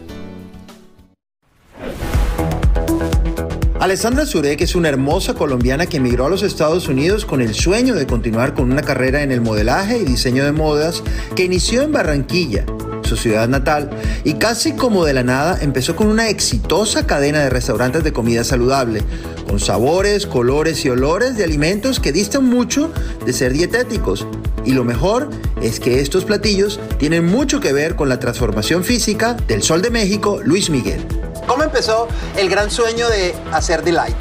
Alessandra 3.80 4.26
Zurek 4.26 4.60
es 4.62 4.76
una 4.76 4.90
hermosa 4.90 5.36
colombiana 5.36 5.86
que 5.86 5.98
emigró 5.98 6.26
a 6.26 6.30
los 6.30 6.42
Estados 6.42 6.88
Unidos 6.88 7.26
con 7.26 7.42
el 7.42 7.54
sueño 7.54 7.94
de 7.94 8.08
continuar 8.08 8.56
con 8.56 8.72
una 8.72 8.82
carrera 8.82 9.22
en 9.22 9.32
el 9.32 9.40
modelaje 9.40 10.00
y 10.00 10.04
diseño 10.04 10.44
de 10.44 10.52
modas 10.52 11.04
que 11.36 11.44
inició 11.44 11.84
en 11.84 11.92
Barranquilla, 11.92 12.66
su 13.08 13.18
ciudad 13.18 13.48
natal, 13.48 13.90
y 14.24 14.36
casi 14.36 14.74
como 14.74 15.06
de 15.06 15.14
la 15.14 15.24
nada 15.24 15.58
empezó 15.62 15.96
con 15.96 16.08
una 16.08 16.30
exitosa 16.30 17.08
cadena 17.08 17.40
de 17.40 17.50
restaurantes 17.50 18.04
de 18.04 18.14
comida 18.14 18.44
saludable, 18.44 19.02
con 19.48 19.60
sabores, 19.60 20.28
colores 20.28 20.84
y 20.86 20.90
olores 20.90 21.38
de 21.38 21.44
alimentos 21.44 22.00
que 22.00 22.12
distan 22.12 22.44
mucho 22.44 22.92
de 23.26 23.34
ser 23.34 23.54
dietéticos. 23.54 24.28
Y 24.66 24.74
lo 24.74 24.84
mejor 24.84 25.30
es 25.62 25.80
que 25.80 26.02
estos 26.02 26.26
platillos 26.26 26.80
tienen 27.00 27.26
mucho 27.26 27.60
que 27.60 27.72
ver 27.74 27.96
con 27.96 28.10
la 28.10 28.20
transformación 28.20 28.84
física 28.84 29.36
del 29.48 29.64
Sol 29.64 29.82
de 29.82 29.90
México, 29.90 30.42
Luis 30.44 30.70
Miguel. 30.70 31.06
¿Cómo 31.48 31.64
empezó 31.64 32.10
el 32.38 32.50
gran 32.50 32.70
sueño 32.70 33.08
de 33.10 33.34
hacer 33.54 33.82
Delight? 33.84 34.16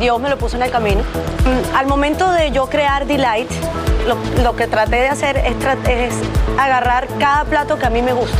Dios 0.00 0.18
me 0.18 0.30
lo 0.30 0.38
puso 0.38 0.56
en 0.56 0.62
el 0.62 0.70
camino. 0.70 1.02
Mm, 1.02 1.76
Al 1.76 1.86
momento 1.86 2.30
de 2.32 2.50
yo 2.52 2.66
crear 2.70 3.06
Delight, 3.06 3.50
lo, 4.06 4.42
lo 4.42 4.56
que 4.56 4.66
traté 4.66 4.96
de 4.96 5.08
hacer 5.08 5.36
es, 5.38 5.54
agarrar 6.58 7.06
cada 7.18 7.44
plato 7.44 7.78
que 7.78 7.86
a 7.86 7.90
mí 7.90 8.02
me 8.02 8.12
gusta, 8.12 8.38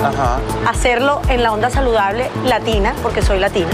Ajá. 0.00 0.38
hacerlo 0.68 1.20
en 1.28 1.42
la 1.42 1.52
onda 1.52 1.70
saludable 1.70 2.30
latina, 2.44 2.94
porque 3.02 3.22
soy 3.22 3.38
latina. 3.38 3.70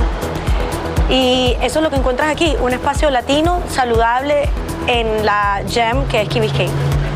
Y 1.10 1.56
eso 1.62 1.78
es 1.78 1.82
lo 1.82 1.90
que 1.90 1.96
encuentras 1.96 2.30
aquí, 2.30 2.54
un 2.60 2.72
espacio 2.72 3.08
latino, 3.10 3.60
saludable 3.70 4.48
en 4.86 5.24
la 5.24 5.62
Gem, 5.68 6.04
que 6.08 6.22
es 6.22 6.28
Key 6.28 6.40
Biscayne. 6.40 6.72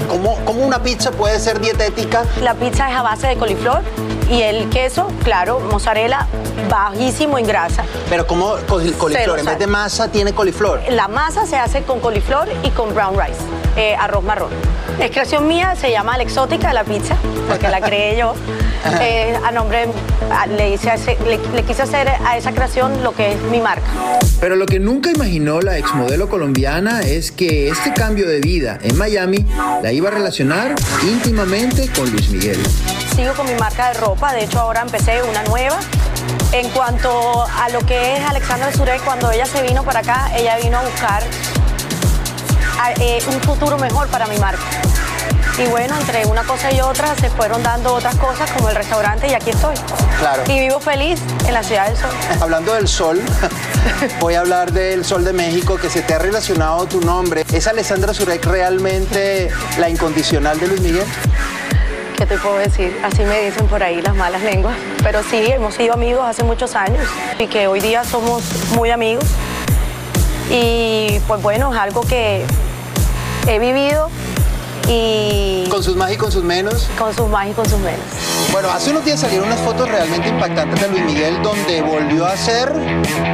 ¿Cómo, 0.09 0.37
¿Cómo 0.45 0.63
una 0.67 0.83
pizza 0.83 1.11
puede 1.11 1.39
ser 1.39 1.61
dietética? 1.61 2.25
La 2.43 2.55
pizza 2.55 2.89
es 2.91 2.97
a 2.97 3.03
base 3.03 3.27
de 3.29 3.37
coliflor 3.37 3.83
y 4.31 4.43
el 4.43 4.69
queso, 4.71 5.09
claro, 5.25 5.61
mozzarella, 5.61 6.27
bajísimo 6.69 7.39
en 7.39 7.47
grasa. 7.47 7.85
Pero 8.09 8.27
¿cómo 8.27 8.55
col- 8.67 8.93
coliflor? 8.95 9.13
Cero 9.13 9.37
En 9.39 9.47
vez 9.47 9.59
de 9.59 9.67
masa 9.67 10.09
tiene 10.09 10.33
coliflor. 10.35 10.81
La 10.91 11.09
masa 11.09 11.47
se 11.47 11.57
hace 11.57 11.83
con 11.83 12.01
coliflor 12.01 12.49
y 12.63 12.71
con 12.71 12.95
brown 12.95 13.15
rice, 13.19 13.41
eh, 13.77 13.95
arroz 13.99 14.23
marrón. 14.25 14.51
Es 15.01 15.11
creación 15.11 15.49
mía, 15.49 15.75
se 15.81 15.91
llama 15.91 16.17
la 16.17 16.23
exótica 16.23 16.73
la 16.73 16.85
pizza, 16.85 17.17
porque 17.49 17.69
la 17.69 17.81
creé 17.81 18.17
yo. 18.19 18.35
Eh, 19.01 19.39
a 19.45 19.53
nombre, 19.53 19.87
a- 20.33 20.47
le, 20.49 20.71
hice 20.71 20.93
ese- 20.93 21.17
le- 21.25 21.39
le 21.55 21.63
quise 21.63 21.83
hacer 21.83 22.09
a 22.27 22.37
esa 22.37 22.51
creación 22.51 23.05
lo 23.05 23.13
que 23.15 23.31
es 23.35 23.41
mi 23.43 23.61
marca. 23.61 23.87
Pero 24.41 24.57
lo 24.57 24.67
que 24.67 24.81
nunca 24.81 25.09
imaginó 25.13 25.61
la 25.61 25.79
exmodelo 25.79 26.29
colombiana 26.29 27.03
es 27.03 27.31
que 27.31 27.69
este 27.69 27.93
cambio 27.93 28.27
de 28.29 28.41
vida 28.41 28.81
en 28.83 28.99
Miami 28.99 29.47
la 29.85 29.93
iba 29.93 30.09
a 30.09 30.11
relacionar 30.11 30.75
íntimamente 31.05 31.89
con 31.97 32.11
Luis 32.11 32.29
Miguel. 32.31 32.59
Sigo 33.15 33.33
con 33.35 33.47
mi 33.47 33.55
marca 33.55 33.93
de 33.93 34.01
ropa, 34.01 34.33
de 34.33 34.43
hecho 34.45 34.59
ahora 34.59 34.81
empecé 34.83 35.23
una 35.23 35.45
nueva. 35.45 35.79
En 36.51 36.69
cuanto 36.71 37.45
a 37.45 37.69
lo 37.69 37.79
que 37.87 38.17
es 38.17 38.25
Alexandra 38.29 38.73
Zurek, 38.73 39.01
cuando 39.05 39.31
ella 39.31 39.47
se 39.47 39.63
vino 39.63 39.85
para 39.85 40.01
acá, 40.01 40.29
ella 40.37 40.57
vino 40.61 40.79
a 40.79 40.83
buscar 40.83 41.23
eh, 43.01 43.23
un 43.29 43.41
futuro 43.41 43.79
mejor 43.79 44.09
para 44.09 44.27
mi 44.27 44.37
marca. 44.39 44.63
Y 45.59 45.67
bueno, 45.67 45.95
entre 46.01 46.25
una 46.27 46.43
cosa 46.45 46.73
y 46.73 46.81
otra 46.81 47.15
se 47.17 47.29
fueron 47.29 47.63
dando 47.63 47.95
otras 47.95 48.17
cosas 48.17 48.51
como 48.53 48.71
el 48.71 48.75
restaurante 48.75 49.29
y 49.29 49.35
aquí 49.35 49.51
estoy. 49.51 49.75
Claro. 50.19 50.43
Y 50.47 50.61
vivo 50.61 50.81
feliz 50.81 51.21
en 51.47 51.53
la 51.53 51.63
Ciudad 51.63 51.89
del 51.89 51.97
Sol. 51.97 52.11
Hablando 52.41 52.73
del 52.73 52.89
sol, 52.89 53.21
voy 54.21 54.35
a 54.35 54.41
hablar 54.41 54.73
del 54.73 55.05
sol 55.05 55.25
de 55.25 55.33
México, 55.35 55.77
que 55.77 55.91
se 55.91 56.01
te 56.01 56.15
ha 56.15 56.19
relacionado 56.19 56.87
tu 56.87 57.01
nombre. 57.01 57.45
¿Es 57.53 57.67
Alessandra 57.67 58.15
Zurek 58.15 58.45
realmente 58.47 59.51
la 59.79 59.91
incondicional 59.91 60.59
de 60.59 60.69
Luis 60.69 60.81
Miguel? 60.81 61.05
¿Qué 62.17 62.27
te 62.27 62.39
puedo 62.39 62.57
decir? 62.57 62.97
Así 63.03 63.23
me 63.25 63.43
dicen 63.43 63.67
por 63.67 63.83
ahí 63.83 64.01
las 64.01 64.15
malas 64.15 64.43
lenguas. 64.43 64.77
Pero 65.03 65.23
sí, 65.23 65.45
hemos 65.47 65.75
sido 65.75 65.93
amigos 65.93 66.25
hace 66.25 66.45
muchos 66.45 66.75
años 66.77 67.07
y 67.39 67.47
que 67.47 67.67
hoy 67.67 67.81
día 67.81 68.05
somos 68.05 68.43
muy 68.75 68.91
amigos. 68.91 69.25
Y 70.51 71.21
pues 71.27 71.43
bueno, 71.43 71.75
es 71.75 71.81
algo 71.81 72.03
que 72.03 72.45
he 73.47 73.59
vivido 73.59 74.09
y 74.89 75.67
Con 75.69 75.83
sus 75.83 75.97
más 75.97 76.13
y 76.13 76.17
con 76.17 76.31
sus 76.33 76.43
menos. 76.45 76.89
con 76.99 77.15
sus 77.15 77.29
más 77.29 77.49
y 77.49 77.53
con 77.53 77.69
sus 77.69 77.79
menos. 77.79 78.01
Bueno, 78.51 78.71
hace 78.71 78.91
unos 78.91 79.05
días 79.05 79.21
salieron 79.21 79.47
unas 79.47 79.61
fotos 79.61 79.89
realmente 79.89 80.29
impactantes 80.29 80.81
de 80.81 80.89
Luis 80.89 81.05
Miguel 81.05 81.43
donde 81.43 81.81
volvió 81.83 82.27
a 82.27 82.37
ser 82.37 82.73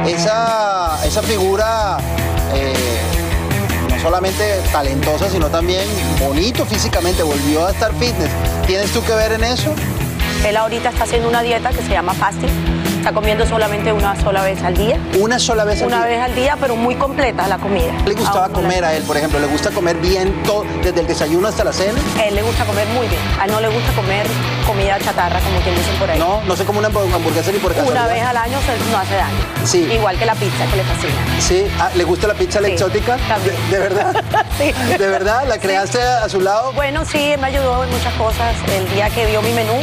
esa, 0.05 0.99
esa 1.05 1.21
figura 1.23 1.97
eh, 2.53 2.73
no 3.89 3.99
solamente 3.99 4.61
talentosa, 4.71 5.29
sino 5.29 5.47
también 5.47 5.83
bonito 6.19 6.65
físicamente, 6.65 7.23
volvió 7.23 7.65
a 7.67 7.71
estar 7.71 7.91
fitness. 7.95 8.29
¿Tienes 8.67 8.91
tú 8.91 9.03
que 9.03 9.13
ver 9.13 9.33
en 9.33 9.43
eso? 9.43 9.73
Él 10.45 10.55
ahorita 10.55 10.89
está 10.89 11.03
haciendo 11.03 11.27
una 11.27 11.41
dieta 11.41 11.71
que 11.71 11.81
se 11.81 11.89
llama 11.89 12.13
fasting. 12.13 12.78
Está 12.99 13.13
comiendo 13.13 13.45
solamente 13.47 13.93
una 13.93 14.13
sola 14.21 14.43
vez 14.43 14.61
al 14.61 14.75
día. 14.75 14.97
Una 15.19 15.39
sola 15.39 15.63
vez 15.63 15.81
al 15.81 15.87
Una 15.87 16.05
día. 16.05 16.07
vez 16.17 16.19
al 16.21 16.35
día, 16.35 16.57
pero 16.59 16.75
muy 16.75 16.95
completa 16.95 17.47
la 17.47 17.57
comida. 17.57 17.91
¿Le 18.05 18.13
gustaba 18.13 18.49
comer 18.49 18.83
a 18.83 18.93
él, 18.93 19.03
por 19.03 19.15
ejemplo? 19.15 19.39
¿Le 19.39 19.47
gusta 19.47 19.71
comer 19.71 19.95
bien 19.97 20.43
todo, 20.43 20.65
desde 20.83 20.99
el 20.99 21.07
desayuno 21.07 21.47
hasta 21.47 21.63
la 21.63 21.71
cena? 21.71 21.97
A 22.19 22.25
él 22.25 22.35
le 22.35 22.41
gusta 22.43 22.65
comer 22.65 22.85
muy 22.89 23.07
bien. 23.07 23.21
A 23.39 23.45
él 23.45 23.51
no 23.51 23.61
le 23.61 23.69
gusta 23.69 23.91
comer 23.93 24.27
comida 24.67 24.99
chatarra, 24.99 25.39
como 25.39 25.59
quien 25.61 25.75
dicen 25.75 25.95
por 25.95 26.09
ahí. 26.11 26.19
No, 26.19 26.41
no 26.43 26.55
se 26.57 26.65
come 26.65 26.79
una 26.79 26.89
hamburg- 26.89 27.13
hamburguesa 27.15 27.51
ni 27.53 27.57
por 27.59 27.71
Una 27.71 27.79
casualidad. 27.81 28.09
vez 28.09 28.23
al 28.23 28.37
año 28.37 28.57
no 28.91 28.97
hace 28.97 29.15
daño. 29.15 29.37
Sí. 29.65 29.89
Igual 29.93 30.17
que 30.19 30.25
la 30.25 30.35
pizza, 30.35 30.65
que 30.69 30.75
le 30.75 30.83
fascina. 30.83 31.13
Sí, 31.39 31.65
Ah, 31.79 31.89
¿le 31.95 32.03
gusta 32.03 32.27
la 32.27 32.33
pizza 32.33 32.59
la 32.59 32.67
exótica? 32.67 33.17
también. 33.29 33.55
¿De, 33.71 33.77
de 33.77 33.79
verdad? 33.81 34.23
Sí. 34.59 34.73
¿De 34.97 35.07
verdad? 35.07 35.43
¿La 35.47 35.57
creaste 35.57 36.01
a 36.01 36.27
su 36.27 36.41
lado? 36.41 36.73
Bueno, 36.73 37.05
sí, 37.05 37.33
me 37.39 37.47
ayudó 37.47 37.83
en 37.85 37.89
muchas 37.91 38.13
cosas. 38.15 38.53
El 38.75 38.93
día 38.93 39.09
que 39.09 39.25
vio 39.27 39.41
mi 39.41 39.53
menú, 39.53 39.73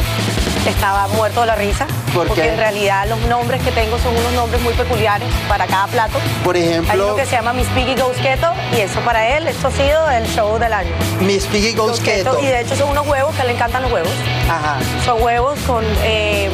estaba 0.69 1.07
muerto 1.09 1.41
de 1.41 1.47
la 1.47 1.55
risa. 1.55 1.87
¿Por 2.13 2.27
porque 2.27 2.41
qué? 2.43 2.49
en 2.53 2.57
realidad 2.57 3.05
los 3.07 3.19
nombres 3.21 3.61
que 3.61 3.71
tengo 3.71 3.97
son 3.99 4.15
unos 4.17 4.31
nombres 4.33 4.61
muy 4.61 4.73
peculiares 4.73 5.29
para 5.47 5.65
cada 5.67 5.87
plato. 5.87 6.17
Por 6.43 6.57
ejemplo- 6.57 6.91
Hay 6.93 6.99
uno 6.99 7.15
que 7.15 7.25
se 7.25 7.31
llama 7.35 7.53
Miss 7.53 7.67
Piggy 7.69 7.95
Goes 7.95 8.17
Keto 8.17 8.51
y 8.75 8.81
eso 8.81 8.99
para 9.01 9.37
él, 9.37 9.47
esto 9.47 9.67
ha 9.67 9.71
sido 9.71 10.09
el 10.09 10.25
show 10.27 10.57
del 10.57 10.73
año. 10.73 10.91
Miss 11.21 11.45
Piggy 11.45 11.73
Goes 11.73 11.99
Keto. 11.99 12.39
Y 12.41 12.45
de 12.47 12.61
hecho 12.61 12.75
son 12.75 12.89
unos 12.89 13.05
huevos 13.07 13.35
que 13.35 13.43
le 13.43 13.53
encantan 13.53 13.81
los 13.83 13.91
huevos. 13.91 14.11
Ajá, 14.49 14.77
Son 15.05 15.21
huevos 15.21 15.57
con... 15.67 15.83
eh, 16.03 16.49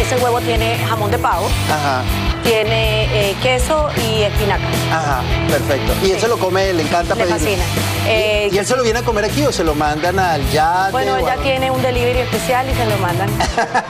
ese 0.00 0.16
huevo 0.16 0.40
tiene 0.40 0.78
jamón 0.88 1.10
de 1.10 1.18
pavo, 1.18 1.46
ajá, 1.68 2.02
tiene 2.42 3.30
eh, 3.30 3.36
queso 3.42 3.88
y 3.96 4.22
espinaca. 4.22 4.64
ajá, 4.90 5.22
perfecto. 5.48 5.92
Y 6.02 6.12
él 6.12 6.20
se 6.20 6.28
lo 6.28 6.38
come, 6.38 6.72
le 6.72 6.82
encanta 6.82 7.14
Le 7.14 7.24
pedir. 7.24 7.34
fascina. 7.38 7.64
Eh, 8.06 8.48
¿Y 8.52 8.58
él 8.58 8.66
se 8.66 8.76
lo 8.76 8.82
viene 8.82 8.98
a 9.00 9.02
comer 9.02 9.24
aquí 9.26 9.44
o 9.46 9.52
se 9.52 9.62
lo 9.64 9.74
mandan 9.74 10.18
al 10.18 10.48
yate? 10.50 10.92
Bueno, 10.92 11.16
ella 11.16 11.32
algo? 11.32 11.42
tiene 11.44 11.70
un 11.70 11.80
delivery 11.82 12.20
especial 12.20 12.68
y 12.70 12.74
se 12.74 12.86
lo 12.86 12.96
mandan. 12.98 13.28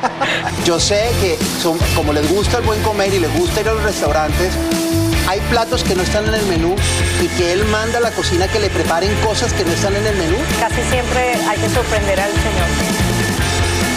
Yo 0.65 0.79
sé 0.81 1.11
que 1.21 1.39
son- 1.63 1.79
como 1.95 2.13
les 2.13 2.29
gusta 2.29 2.59
el 2.59 2.65
buen 2.65 2.83
comer 2.83 3.13
y 3.15 3.19
les 3.21 3.33
gusta 3.39 3.61
ir 3.61 3.69
a 3.69 3.73
los 3.73 3.83
restaurantes, 3.83 4.53
hay 5.29 5.41
platos 5.49 5.85
que 5.85 5.95
no 5.95 6.03
están 6.03 6.27
en 6.27 6.35
el 6.35 6.45
menú 6.47 6.75
y 7.23 7.29
que 7.29 7.53
él 7.53 7.65
manda 7.67 7.99
a 7.99 8.01
la 8.01 8.11
cocina 8.11 8.49
que 8.49 8.59
le 8.59 8.69
preparen 8.69 9.15
cosas 9.25 9.53
que 9.53 9.65
no 9.65 9.73
están 9.73 9.95
en 9.97 10.07
el 10.07 10.17
menú. 10.17 10.37
Casi 10.59 10.83
siempre 10.91 11.35
hay 11.49 11.59
que 11.59 11.69
sorprender 11.69 12.19
al 12.21 12.31
señor. 12.33 12.69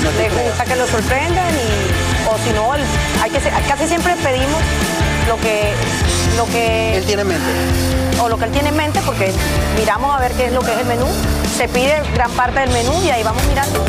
No 0.03 0.11
Le 0.11 0.29
gusta 0.43 0.65
que 0.65 0.75
lo 0.75 0.85
sorprendan 0.87 1.53
y, 1.55 2.12
o 2.29 2.37
si 2.43 2.51
no, 2.51 2.71
hay 2.71 3.29
que, 3.29 3.39
casi 3.67 3.87
siempre 3.87 4.15
pedimos 4.17 4.61
lo 5.27 5.37
que, 5.37 5.73
lo 6.37 6.45
que 6.45 6.97
Él 6.97 7.05
tiene 7.05 7.21
en 7.23 7.27
mente. 7.29 7.51
o 8.21 8.29
lo 8.29 8.37
que 8.37 8.45
él 8.45 8.51
tiene 8.51 8.69
en 8.69 8.75
mente 8.75 9.01
porque 9.05 9.31
miramos 9.77 10.15
a 10.15 10.19
ver 10.19 10.31
qué 10.33 10.45
es 10.47 10.53
lo 10.53 10.61
que 10.61 10.71
es 10.71 10.79
el 10.79 10.85
menú. 10.85 11.07
Se 11.57 11.67
pide 11.67 12.01
gran 12.13 12.31
parte 12.31 12.61
del 12.61 12.71
menú 12.71 12.93
y 13.03 13.09
ahí 13.11 13.23
vamos 13.23 13.43
mirando. 13.45 13.83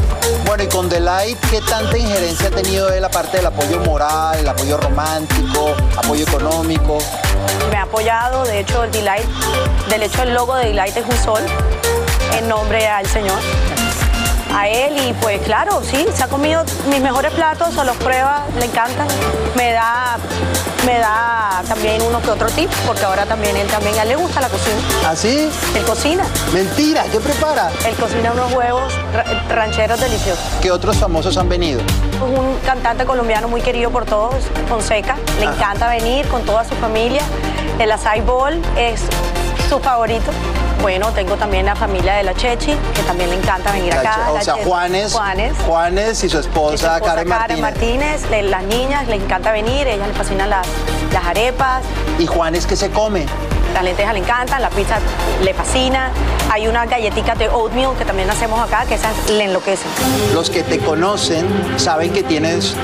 Bueno, 0.44 0.62
y 0.62 0.66
con 0.68 0.88
Delight, 0.88 1.38
¿qué 1.50 1.60
tanta 1.62 1.96
injerencia 1.96 2.48
ha 2.48 2.50
tenido 2.50 2.90
él 2.92 3.04
aparte 3.04 3.38
del 3.38 3.46
apoyo 3.46 3.80
moral, 3.80 4.38
el 4.38 4.48
apoyo 4.48 4.76
romántico, 4.76 5.74
apoyo 5.96 6.24
económico? 6.24 6.98
Me 7.70 7.76
ha 7.76 7.82
apoyado, 7.82 8.44
de 8.44 8.60
hecho 8.60 8.84
el 8.84 8.90
Delight, 8.90 9.26
del 9.88 10.02
hecho 10.02 10.22
el 10.22 10.34
logo 10.34 10.54
de 10.56 10.66
Delight 10.66 10.96
es 10.96 11.04
un 11.04 11.16
sol 11.16 11.42
en 12.38 12.48
nombre 12.48 12.86
al 12.86 13.06
señor. 13.06 13.38
A 14.54 14.68
él 14.68 14.96
y 15.08 15.12
pues 15.14 15.40
claro, 15.42 15.82
sí, 15.82 16.06
se 16.14 16.22
ha 16.22 16.28
comido 16.28 16.64
mis 16.88 17.00
mejores 17.00 17.32
platos, 17.32 17.76
o 17.76 17.84
los 17.84 17.96
prueba, 17.96 18.44
le 18.58 18.66
encantan. 18.66 19.06
Me 19.56 19.72
da, 19.72 20.16
me 20.86 20.98
da 20.98 21.62
también 21.68 22.00
uno 22.02 22.20
que 22.22 22.30
otro 22.30 22.48
tip, 22.50 22.70
porque 22.86 23.04
ahora 23.04 23.26
también 23.26 23.56
él 23.56 23.66
también 23.66 23.98
a 23.98 24.02
él 24.02 24.08
le 24.10 24.16
gusta 24.16 24.40
la 24.40 24.48
cocina. 24.48 24.76
¿Así? 25.08 25.48
Él 25.74 25.84
cocina. 25.84 26.24
Mentira, 26.52 27.04
¿qué 27.10 27.18
prepara? 27.20 27.70
Él 27.86 27.94
cocina 27.96 28.32
unos 28.32 28.52
huevos 28.52 28.92
ra- 29.12 29.24
rancheros 29.48 30.00
deliciosos. 30.00 30.44
¿Qué 30.62 30.70
otros 30.70 30.96
famosos 30.96 31.36
han 31.36 31.48
venido? 31.48 31.80
Es 31.80 32.20
un 32.38 32.56
cantante 32.64 33.04
colombiano 33.04 33.48
muy 33.48 33.60
querido 33.60 33.90
por 33.90 34.04
todos, 34.04 34.34
Fonseca. 34.68 35.16
Le 35.40 35.46
encanta 35.46 35.88
venir 35.88 36.26
con 36.28 36.42
toda 36.44 36.64
su 36.64 36.74
familia. 36.76 37.22
El 37.78 37.90
açaí 37.90 38.20
bowl 38.20 38.54
es 38.76 39.00
su 39.74 39.80
favorito. 39.80 40.30
Bueno, 40.82 41.10
tengo 41.12 41.34
también 41.36 41.66
la 41.66 41.74
familia 41.74 42.14
de 42.14 42.22
la 42.24 42.34
Chechi, 42.34 42.76
que 42.94 43.02
también 43.06 43.30
le 43.30 43.36
encanta 43.36 43.72
venir 43.72 43.92
La 43.94 44.00
acá. 44.00 44.26
O 44.30 44.34
La 44.34 44.42
sea, 44.42 44.54
Juanes, 44.64 45.12
Juanes. 45.12 45.56
Juanes 45.66 46.22
y 46.24 46.28
su 46.28 46.38
esposa, 46.38 46.74
Y 46.74 46.78
su 46.78 46.86
esposa 46.86 47.00
Karen 47.14 47.28
Karen 47.28 47.60
Martínez. 47.60 47.60
Martínez, 48.22 48.30
le- 48.30 48.42
las 48.44 48.62
niñas 48.64 49.08
les 49.08 49.20
encanta 49.22 49.50
venir, 49.50 49.86
ellas 49.88 50.06
les 50.06 50.16
fascinan 50.16 50.50
las, 50.50 50.66
las 51.12 51.24
arepas, 51.24 51.82
¿Y 52.18 52.26
Juanes 52.26 52.66
qué 52.66 52.76
se 52.76 52.90
come? 52.90 53.26
Las 53.74 53.84
lentejas 53.84 54.14
le 54.14 54.20
encantan, 54.20 54.62
la 54.62 54.70
pizza 54.70 54.98
le 55.42 55.52
fascina. 55.52 56.10
Hay 56.50 56.68
unas 56.68 56.88
galletitas 56.88 57.38
de 57.38 57.48
oatmeal 57.48 57.96
que 57.96 58.04
también 58.04 58.30
hacemos 58.30 58.60
acá, 58.60 58.84
que 58.86 58.94
esas 58.94 59.12
le 59.30 59.44
enloquecen. 59.44 59.90
Los 60.32 60.48
que 60.48 60.62
te 60.62 60.78
conocen 60.78 61.46
saben 61.76 62.12
que 62.12 62.22
tienes 62.22 62.74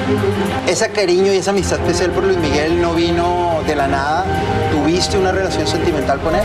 ese 0.66 0.90
cariño 0.90 1.32
y 1.32 1.36
esa 1.36 1.50
amistad 1.50 1.78
especial 1.80 2.10
por 2.10 2.24
Luis 2.24 2.38
Miguel, 2.38 2.82
no 2.82 2.94
vino 2.94 3.60
de 3.66 3.76
la 3.76 3.86
nada. 3.86 4.24
¿Tuviste 4.72 5.16
una 5.16 5.30
relación 5.30 5.66
sentimental 5.66 6.20
con 6.20 6.34
él? 6.34 6.42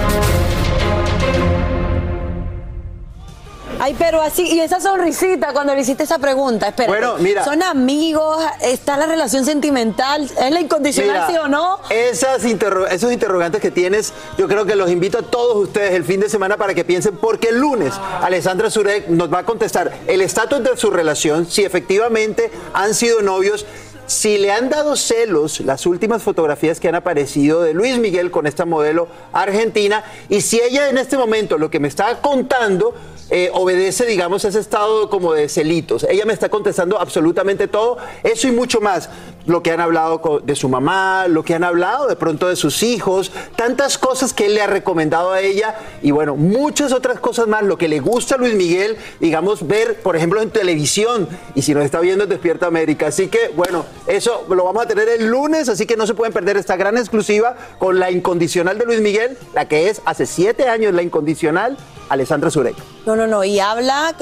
Ay, 3.85 3.95
pero 3.99 4.19
así, 4.19 4.41
y 4.47 4.59
esa 4.61 4.79
sonrisita 4.79 5.53
cuando 5.53 5.75
le 5.75 5.81
hiciste 5.81 6.05
esa 6.05 6.17
pregunta, 6.17 6.69
espera. 6.69 6.87
Bueno, 6.87 7.17
mira. 7.19 7.45
¿Son 7.45 7.61
amigos? 7.61 8.43
¿Está 8.59 8.97
la 8.97 9.05
relación 9.05 9.45
sentimental? 9.45 10.23
¿Es 10.23 10.51
la 10.51 10.59
incondicional, 10.59 11.11
Mira, 11.13 11.27
sí 11.27 11.37
o 11.37 11.47
no? 11.47 11.77
Esas 11.91 12.43
interro- 12.45 12.87
esos 12.87 13.11
interrogantes 13.11 13.61
que 13.61 13.69
tienes, 13.69 14.11
yo 14.39 14.47
creo 14.47 14.65
que 14.65 14.75
los 14.75 14.89
invito 14.89 15.19
a 15.19 15.21
todos 15.21 15.55
ustedes 15.57 15.93
el 15.93 16.03
fin 16.03 16.19
de 16.19 16.29
semana 16.29 16.57
para 16.57 16.73
que 16.73 16.83
piensen, 16.83 17.15
porque 17.17 17.49
el 17.49 17.59
lunes 17.59 17.93
Alessandra 18.23 18.71
Zurek 18.71 19.07
nos 19.09 19.31
va 19.31 19.39
a 19.39 19.45
contestar 19.45 19.91
el 20.07 20.21
estatus 20.21 20.63
de 20.63 20.75
su 20.77 20.89
relación, 20.89 21.45
si 21.45 21.63
efectivamente 21.63 22.49
han 22.73 22.95
sido 22.95 23.21
novios. 23.21 23.67
Si 24.07 24.37
le 24.37 24.51
han 24.51 24.69
dado 24.69 24.95
celos 24.95 25.61
las 25.61 25.87
últimas 25.87 26.21
fotografías 26.21 26.79
que 26.79 26.87
han 26.87 26.93
aparecido 26.93 27.63
de 27.63 27.73
Luis 27.73 27.97
Miguel 27.97 28.29
con 28.29 28.45
esta 28.45 28.63
modelo 28.63 29.07
argentina 29.33 30.03
y 30.29 30.41
si 30.41 30.61
ella 30.61 30.89
en 30.89 30.99
este 30.99 31.17
momento 31.17 31.57
lo 31.57 31.71
que 31.71 31.79
me 31.79 31.87
está 31.87 32.21
contando 32.21 32.93
eh, 33.29 33.49
obedece, 33.53 34.05
digamos, 34.05 34.45
ese 34.45 34.59
estado 34.59 35.09
como 35.09 35.33
de 35.33 35.49
celitos. 35.49 36.05
Ella 36.07 36.25
me 36.25 36.33
está 36.33 36.49
contestando 36.49 36.99
absolutamente 36.99 37.67
todo, 37.67 37.97
eso 38.23 38.47
y 38.47 38.51
mucho 38.51 38.81
más. 38.81 39.09
Lo 39.47 39.61
que 39.61 39.71
han 39.71 39.79
hablado 39.79 40.41
de 40.43 40.55
su 40.55 40.69
mamá, 40.69 41.27
lo 41.27 41.43
que 41.43 41.53
han 41.53 41.63
hablado 41.63 42.07
de 42.07 42.15
pronto 42.15 42.47
de 42.47 42.55
sus 42.55 42.81
hijos, 42.81 43.31
tantas 43.55 43.97
cosas 43.99 44.33
que 44.33 44.47
él 44.47 44.55
le 44.55 44.61
ha 44.61 44.67
recomendado 44.67 45.31
a 45.31 45.41
ella 45.41 45.75
y 46.01 46.09
bueno, 46.09 46.35
muchas 46.35 46.91
otras 46.91 47.19
cosas 47.19 47.47
más. 47.47 47.63
Lo 47.63 47.77
que 47.77 47.87
le 47.87 47.99
gusta 47.99 48.35
a 48.35 48.37
Luis 48.39 48.55
Miguel, 48.55 48.97
digamos, 49.19 49.67
ver, 49.67 50.01
por 50.01 50.15
ejemplo, 50.15 50.41
en 50.41 50.49
televisión 50.49 51.27
y 51.53 51.61
si 51.61 51.75
nos 51.75 51.85
está 51.85 51.99
viendo 51.99 52.23
en 52.23 52.29
Despierta 52.29 52.65
América. 52.65 53.07
Así 53.07 53.27
que 53.27 53.51
bueno, 53.55 53.85
eso 54.07 54.45
lo 54.49 54.63
vamos 54.63 54.83
a 54.83 54.87
tener 54.87 55.09
el 55.09 55.27
lunes, 55.27 55.69
así 55.69 55.85
que 55.85 55.95
no 55.95 56.07
se 56.07 56.13
pueden 56.13 56.33
perder 56.33 56.57
esta 56.57 56.75
gran 56.75 56.97
exclusiva 56.97 57.55
con 57.77 57.99
la 57.99 58.09
incondicional 58.11 58.77
de 58.77 58.85
Luis 58.85 59.01
Miguel, 59.01 59.37
la 59.53 59.67
que 59.67 59.89
es 59.89 60.01
hace 60.05 60.25
siete 60.25 60.69
años 60.69 60.93
la 60.93 61.03
incondicional, 61.03 61.77
Alessandra 62.09 62.49
Zurek. 62.49 62.94
No, 63.05 63.15
no, 63.15 63.27
no, 63.27 63.43
y 63.43 63.59
habla 63.59 64.15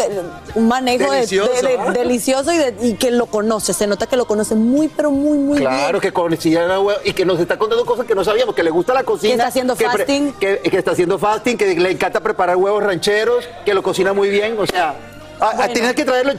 un 0.55 0.67
manejo 0.67 1.09
de- 1.09 1.17
Delicioso, 1.19 1.51
de- 1.53 1.77
de- 1.77 1.91
delicioso 1.99 2.51
y, 2.51 2.57
de- 2.57 2.75
y 2.81 2.93
que 2.95 3.11
lo 3.11 3.27
conoce, 3.27 3.73
se 3.73 3.87
nota 3.87 4.07
que 4.07 4.17
lo 4.17 4.25
conoce 4.25 4.55
muy, 4.55 4.89
pero 4.89 5.09
muy, 5.09 5.37
muy 5.37 5.57
Claro, 5.59 5.99
bien. 5.99 6.01
que 6.01 6.11
conocía 6.11 6.67
y 7.05 7.13
que 7.13 7.23
nos 7.25 7.39
está 7.39 7.57
contando 7.57 7.85
cosas 7.85 8.05
que 8.05 8.13
no 8.13 8.23
sabíamos, 8.25 8.53
que 8.53 8.61
le 8.63 8.69
gusta 8.71 8.93
la 8.93 9.03
cocina. 9.03 9.29
Que 9.29 9.33
está 9.35 9.47
haciendo 9.47 9.75
fasting. 9.77 10.33
Que, 10.33 10.59
que 10.59 10.77
está 10.77 10.91
haciendo 10.91 11.17
fasting, 11.17 11.57
que 11.57 11.75
le 11.75 11.91
encanta 11.91 12.19
preparar 12.19 12.57
huevos 12.57 12.83
rancheros, 12.83 13.47
que 13.65 13.73
lo 13.73 13.81
cocina 13.81 14.11
muy 14.11 14.29
bien. 14.29 14.57
O 14.59 14.65
sea, 14.67 14.95
a- 15.39 15.49
a- 15.49 15.55
Bueno. 15.55 15.73
tienes 15.73 15.93
que 15.93 16.03
traer 16.03 16.25
los 16.25 16.35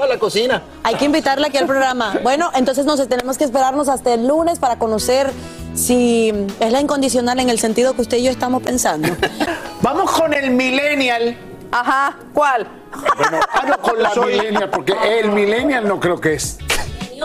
a 0.00 0.06
la 0.06 0.18
cocina. 0.20 0.62
Hay 0.84 0.94
que 0.94 1.04
invitarla 1.04 1.48
aquí 1.48 1.58
al 1.58 1.66
programa. 1.66 2.14
Bueno, 2.22 2.50
entonces 2.54 2.86
nos 2.86 3.06
tenemos 3.08 3.36
que 3.38 3.44
esperarnos 3.44 3.88
hasta 3.88 4.14
el 4.14 4.28
lunes 4.28 4.60
para 4.60 4.78
conocer 4.78 5.32
si 5.74 6.32
es 6.60 6.70
la 6.72 6.80
incondicional 6.80 7.40
en 7.40 7.50
el 7.50 7.58
sentido 7.58 7.94
que 7.94 8.02
usted 8.02 8.18
y 8.18 8.22
yo 8.24 8.30
estamos 8.30 8.62
pensando. 8.62 9.08
Vamos 9.82 10.10
con 10.12 10.32
el 10.32 10.50
millennial. 10.50 11.36
Ajá, 11.72 12.18
¿cuál? 12.34 12.66
Bueno, 13.16 13.40
no, 13.66 13.78
con 13.78 14.02
la 14.02 14.10
millennial, 14.14 14.68
porque 14.70 14.94
el 15.18 15.32
millennial 15.32 15.88
no 15.88 15.98
creo 15.98 16.20
que 16.20 16.34
es. 16.34 16.58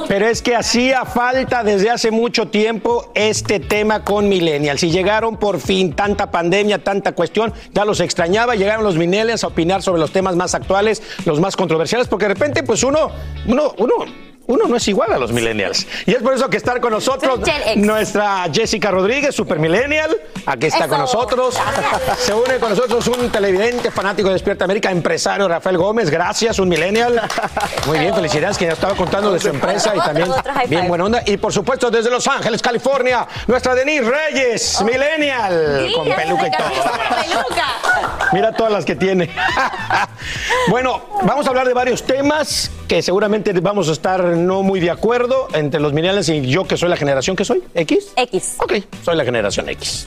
Pero 0.08 0.28
es 0.28 0.42
que 0.42 0.56
hacía 0.56 1.04
falta 1.06 1.64
desde 1.64 1.90
hace 1.90 2.12
mucho 2.12 2.48
tiempo 2.48 3.12
este 3.14 3.60
tema 3.60 4.06
con 4.06 4.30
millennials. 4.30 4.84
Y 4.84 4.92
llegaron 4.92 5.36
por 5.36 5.60
fin 5.60 5.94
tanta 5.94 6.32
pandemia, 6.32 6.82
tanta 6.82 7.12
cuestión, 7.12 7.54
ya 7.74 7.84
los 7.84 8.00
extrañaba, 8.00 8.56
llegaron 8.56 8.86
los 8.86 8.96
millennials 8.96 9.44
a 9.44 9.48
opinar 9.48 9.82
sobre 9.82 10.00
los 10.00 10.12
temas 10.12 10.36
más 10.36 10.56
actuales, 10.56 11.02
los 11.26 11.42
más 11.42 11.58
controversiales, 11.58 12.08
porque 12.08 12.26
de 12.26 12.36
repente 12.36 12.64
pues 12.64 12.84
uno, 12.84 13.12
uno, 13.48 13.74
uno, 13.78 13.94
uno 14.48 14.66
no 14.68 14.78
es 14.78 14.88
igual 14.88 15.12
a 15.14 15.18
los 15.18 15.32
millennials. 15.32 15.86
Y 16.06 16.12
es 16.12 16.22
por 16.22 16.34
eso 16.34 16.50
que 16.50 16.58
estar 16.58 16.80
con 16.80 16.92
nosotros 16.92 17.40
nuestra 17.76 18.46
Jessica 18.52 18.92
Rodríguez, 18.92 19.36
super 19.36 19.60
millennial, 19.60 20.18
aquí 20.46 20.68
está 20.68 20.80
Eso. 20.80 20.90
con 20.90 21.00
nosotros. 21.00 21.60
Se 22.18 22.34
une 22.34 22.58
con 22.58 22.70
nosotros 22.70 23.06
un 23.08 23.30
televidente 23.30 23.92
fanático 23.92 24.30
de 24.30 24.34
Despierta 24.34 24.64
América, 24.66 24.90
empresario 24.90 25.48
Rafael 25.48 25.78
Gómez, 25.78 26.10
gracias, 26.10 26.60
un 26.60 26.70
millennial. 26.70 27.22
Muy 27.86 28.00
bien, 28.00 28.16
felicidades, 28.16 28.58
que 28.58 28.66
ya 28.66 28.74
estaba 28.74 28.96
contando 28.96 29.32
de 29.34 29.40
su 29.40 29.50
empresa 29.50 29.94
y 29.96 30.00
también 30.00 30.30
bien 30.70 30.88
buena 30.88 31.06
onda. 31.06 31.24
Y 31.26 31.38
por 31.38 31.52
supuesto, 31.52 31.92
desde 31.92 32.10
Los 32.10 32.28
Ángeles, 32.28 32.62
California, 32.62 33.28
nuestra 33.48 33.76
Denise 33.76 34.10
Reyes, 34.10 34.82
millennial, 34.82 35.92
con 35.94 36.08
peluca 36.08 36.48
y 36.48 36.52
todo. 36.52 36.70
Mira 38.32 38.54
todas 38.54 38.72
las 38.72 38.86
que 38.86 38.96
tiene. 38.96 39.30
bueno, 40.70 41.02
vamos 41.24 41.46
a 41.46 41.50
hablar 41.50 41.68
de 41.68 41.74
varios 41.74 42.04
temas 42.04 42.72
que 42.88 43.02
seguramente 43.02 43.52
vamos 43.60 43.90
a 43.90 43.92
estar 43.92 44.22
no 44.46 44.64
muy 44.64 44.80
de 44.80 44.92
acuerdo 44.92 45.48
entre 45.54 45.80
los 45.80 45.94
millennials 45.94 46.30
y 46.30 46.42
yo 46.48 46.66
que 46.68 46.78
soy 46.78 46.90
la 46.90 46.98
generación 46.98 47.36
que 47.36 47.44
soy, 47.46 47.64
X. 47.74 48.12
X. 48.16 48.56
Ok, 48.60 48.74
soy 49.04 49.16
la 49.16 49.26
generación 49.26 49.68
X. 49.70 50.06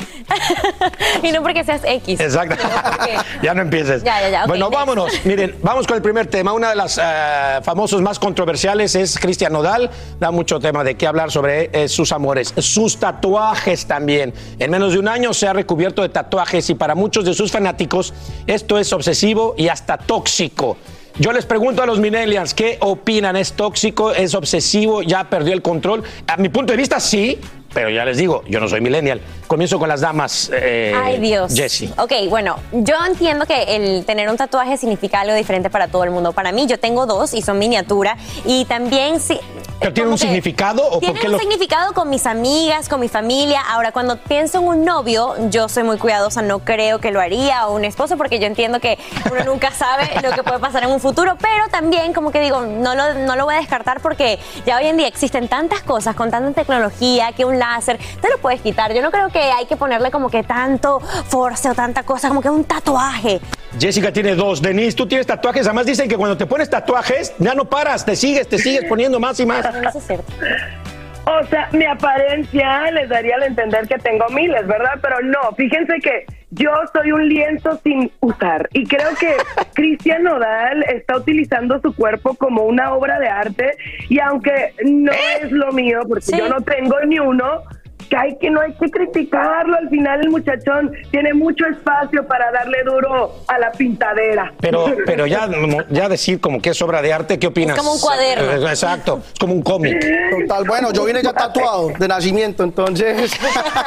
y 1.22 1.32
no 1.32 1.42
porque 1.42 1.64
seas 1.64 1.82
X. 1.84 2.20
Exacto. 2.20 2.56
porque- 2.96 3.16
ya 3.42 3.54
no 3.54 3.62
empieces. 3.62 4.02
Ya, 4.02 4.20
ya, 4.20 4.30
ya, 4.30 4.46
bueno, 4.46 4.66
next. 4.66 4.78
vámonos. 4.78 5.12
Miren, 5.24 5.56
vamos 5.62 5.86
con 5.86 5.96
el 5.96 6.02
primer 6.02 6.26
tema. 6.26 6.52
Una 6.52 6.70
de 6.70 6.76
las 6.76 6.98
eh, 7.02 7.60
famosos 7.62 8.00
más 8.02 8.18
controversiales 8.18 8.94
es 8.94 9.18
Cristian 9.18 9.52
Nodal. 9.52 9.90
Da 10.18 10.30
mucho 10.30 10.60
tema 10.60 10.84
de 10.84 10.96
qué 10.96 11.06
hablar 11.06 11.30
sobre 11.30 11.70
eh, 11.72 11.88
sus 11.88 12.12
amores, 12.12 12.54
sus 12.58 12.98
tatuajes 12.98 13.86
también. 13.86 14.32
En 14.58 14.70
menos 14.70 14.92
de 14.92 14.98
un 14.98 15.08
año 15.08 15.32
se 15.34 15.48
ha 15.48 15.52
recubierto 15.52 16.02
de 16.02 16.08
tatuajes 16.08 16.68
y 16.70 16.74
para 16.74 16.94
muchos 16.94 17.24
de 17.24 17.34
sus 17.34 17.50
fanáticos 17.50 18.12
esto 18.46 18.78
es 18.78 18.92
obsesivo 18.92 19.54
y 19.56 19.68
hasta 19.68 19.96
tóxico. 19.98 20.76
Yo 21.18 21.32
les 21.32 21.44
pregunto 21.44 21.82
a 21.82 21.86
los 21.86 21.98
millennials, 21.98 22.54
¿qué 22.54 22.78
opinan? 22.80 23.36
¿Es 23.36 23.52
tóxico? 23.52 24.12
¿Es 24.12 24.34
obsesivo? 24.34 25.02
¿Ya 25.02 25.24
perdió 25.28 25.52
el 25.52 25.62
control? 25.62 26.02
A 26.26 26.36
mi 26.36 26.48
punto 26.48 26.72
de 26.72 26.76
vista, 26.78 26.98
sí, 26.98 27.38
pero 27.74 27.90
ya 27.90 28.04
les 28.04 28.16
digo, 28.16 28.42
yo 28.48 28.58
no 28.58 28.68
soy 28.68 28.80
millennial. 28.80 29.20
Comienzo 29.46 29.78
con 29.78 29.88
las 29.88 30.00
damas. 30.00 30.50
eh, 30.52 30.94
Ay, 30.96 31.18
Dios. 31.18 31.54
Jessie. 31.54 31.90
Ok, 31.98 32.12
bueno, 32.28 32.56
yo 32.72 32.94
entiendo 33.06 33.44
que 33.46 33.76
el 33.76 34.04
tener 34.04 34.28
un 34.30 34.36
tatuaje 34.36 34.76
significa 34.76 35.20
algo 35.20 35.34
diferente 35.34 35.68
para 35.70 35.88
todo 35.88 36.04
el 36.04 36.10
mundo. 36.10 36.32
Para 36.32 36.52
mí, 36.52 36.66
yo 36.66 36.78
tengo 36.78 37.06
dos 37.06 37.34
y 37.34 37.42
son 37.42 37.58
miniatura. 37.58 38.16
Y 38.44 38.64
también 38.64 39.20
sí. 39.20 39.38
¿Pero 39.80 39.92
tiene 39.94 40.10
un 40.10 40.16
que 40.16 40.20
significado 40.22 40.84
o 40.86 40.90
por 40.92 41.00
Tiene 41.00 41.20
qué 41.20 41.26
un 41.26 41.32
lo- 41.32 41.38
significado 41.38 41.92
con 41.94 42.08
mis 42.10 42.26
amigas, 42.26 42.88
con 42.88 43.00
mi 43.00 43.08
familia. 43.08 43.60
Ahora, 43.68 43.92
cuando 43.92 44.16
pienso 44.18 44.58
en 44.58 44.64
un 44.68 44.84
novio, 44.84 45.34
yo 45.50 45.68
soy 45.68 45.82
muy 45.84 45.96
cuidadosa, 45.98 46.42
no 46.42 46.58
creo 46.60 47.00
que 47.00 47.10
lo 47.10 47.20
haría, 47.20 47.66
o 47.66 47.74
un 47.74 47.84
esposo, 47.84 48.16
porque 48.16 48.38
yo 48.38 48.46
entiendo 48.46 48.78
que 48.80 48.98
uno 49.32 49.44
nunca 49.44 49.70
sabe 49.70 50.10
lo 50.22 50.32
que 50.32 50.42
puede 50.42 50.58
pasar 50.58 50.82
en 50.84 50.90
un 50.90 51.00
futuro, 51.00 51.36
pero 51.40 51.68
también, 51.70 52.12
como 52.12 52.30
que 52.30 52.40
digo, 52.40 52.60
no 52.60 52.94
lo, 52.94 53.14
no 53.14 53.36
lo 53.36 53.44
voy 53.46 53.54
a 53.54 53.58
descartar 53.58 54.00
porque 54.00 54.38
ya 54.66 54.76
hoy 54.76 54.86
en 54.86 54.96
día 54.98 55.06
existen 55.08 55.48
tantas 55.48 55.80
cosas 55.82 56.14
con 56.14 56.30
tanta 56.30 56.52
tecnología 56.60 57.32
que 57.32 57.44
un 57.44 57.58
láser 57.58 57.98
te 58.20 58.28
lo 58.28 58.38
puedes 58.38 58.60
quitar. 58.60 58.92
Yo 58.92 59.00
no 59.02 59.10
creo 59.10 59.30
que 59.30 59.40
hay 59.40 59.66
que 59.66 59.76
ponerle 59.76 60.10
como 60.10 60.28
que 60.30 60.42
tanto 60.42 61.00
force 61.00 61.70
o 61.70 61.74
tanta 61.74 62.02
cosa, 62.02 62.28
como 62.28 62.42
que 62.42 62.50
un 62.50 62.64
tatuaje. 62.64 63.40
Jessica 63.78 64.12
tiene 64.12 64.34
dos. 64.34 64.60
Denise, 64.60 64.96
tú 64.96 65.06
tienes 65.06 65.26
tatuajes. 65.28 65.64
Además 65.66 65.86
dicen 65.86 66.08
que 66.08 66.16
cuando 66.16 66.36
te 66.36 66.44
pones 66.44 66.68
tatuajes, 66.68 67.32
ya 67.38 67.54
no 67.54 67.66
paras, 67.66 68.04
te 68.04 68.16
sigues, 68.16 68.48
te 68.48 68.58
sigues 68.58 68.84
poniendo 68.88 69.20
más 69.20 69.38
y 69.38 69.46
más. 69.46 69.64
No, 69.72 69.88
eso 69.88 69.98
es 69.98 70.06
cierto. 70.06 70.32
O 71.26 71.44
sea, 71.46 71.68
mi 71.72 71.84
apariencia 71.84 72.90
les 72.90 73.08
daría 73.08 73.36
a 73.36 73.46
entender 73.46 73.86
que 73.86 73.98
tengo 73.98 74.26
miles, 74.30 74.66
¿verdad? 74.66 74.98
Pero 75.00 75.20
no, 75.22 75.52
fíjense 75.56 75.98
que 76.00 76.24
yo 76.50 76.70
soy 76.92 77.12
un 77.12 77.28
lienzo 77.28 77.78
sin 77.84 78.10
usar 78.20 78.68
y 78.72 78.84
creo 78.86 79.10
que 79.20 79.36
Cristian 79.74 80.24
Nodal 80.24 80.82
está 80.84 81.16
utilizando 81.16 81.80
su 81.80 81.94
cuerpo 81.94 82.34
como 82.34 82.62
una 82.64 82.92
obra 82.94 83.20
de 83.20 83.28
arte 83.28 83.76
y 84.08 84.18
aunque 84.18 84.74
no 84.84 85.12
es 85.12 85.52
lo 85.52 85.70
mío, 85.72 86.00
porque 86.08 86.22
Sí. 86.24 86.38
yo 86.38 86.48
no 86.48 86.60
tengo 86.62 86.98
ni 87.06 87.20
uno, 87.20 87.62
que 88.10 88.16
hay 88.16 88.36
que 88.36 88.50
no 88.50 88.60
hay 88.60 88.74
que 88.74 88.90
criticarlo. 88.90 89.76
Al 89.76 89.88
final 89.88 90.20
el 90.20 90.30
muchachón 90.30 90.92
tiene 91.10 91.32
mucho 91.32 91.64
espacio 91.66 92.26
para 92.26 92.50
darle 92.50 92.78
duro 92.84 93.36
a 93.46 93.58
la 93.58 93.70
pintadera. 93.72 94.52
Pero, 94.60 94.84
pero 95.06 95.26
ya, 95.26 95.48
ya 95.88 96.08
decir 96.08 96.40
como 96.40 96.60
que 96.60 96.70
es 96.70 96.82
obra 96.82 97.00
de 97.00 97.12
arte, 97.12 97.38
¿qué 97.38 97.46
opinas? 97.46 97.78
como 97.78 97.94
un 97.94 98.00
cuaderno. 98.00 98.52
Eh, 98.52 98.70
Exacto, 98.70 99.22
es 99.32 99.38
como 99.38 99.54
un 99.54 99.62
cómic. 99.62 100.04
Total, 100.30 100.64
bueno, 100.64 100.92
yo 100.92 101.04
vine 101.04 101.22
ya 101.22 101.32
tatuado 101.32 101.90
de 101.98 102.08
nacimiento, 102.08 102.64
entonces. 102.64 103.32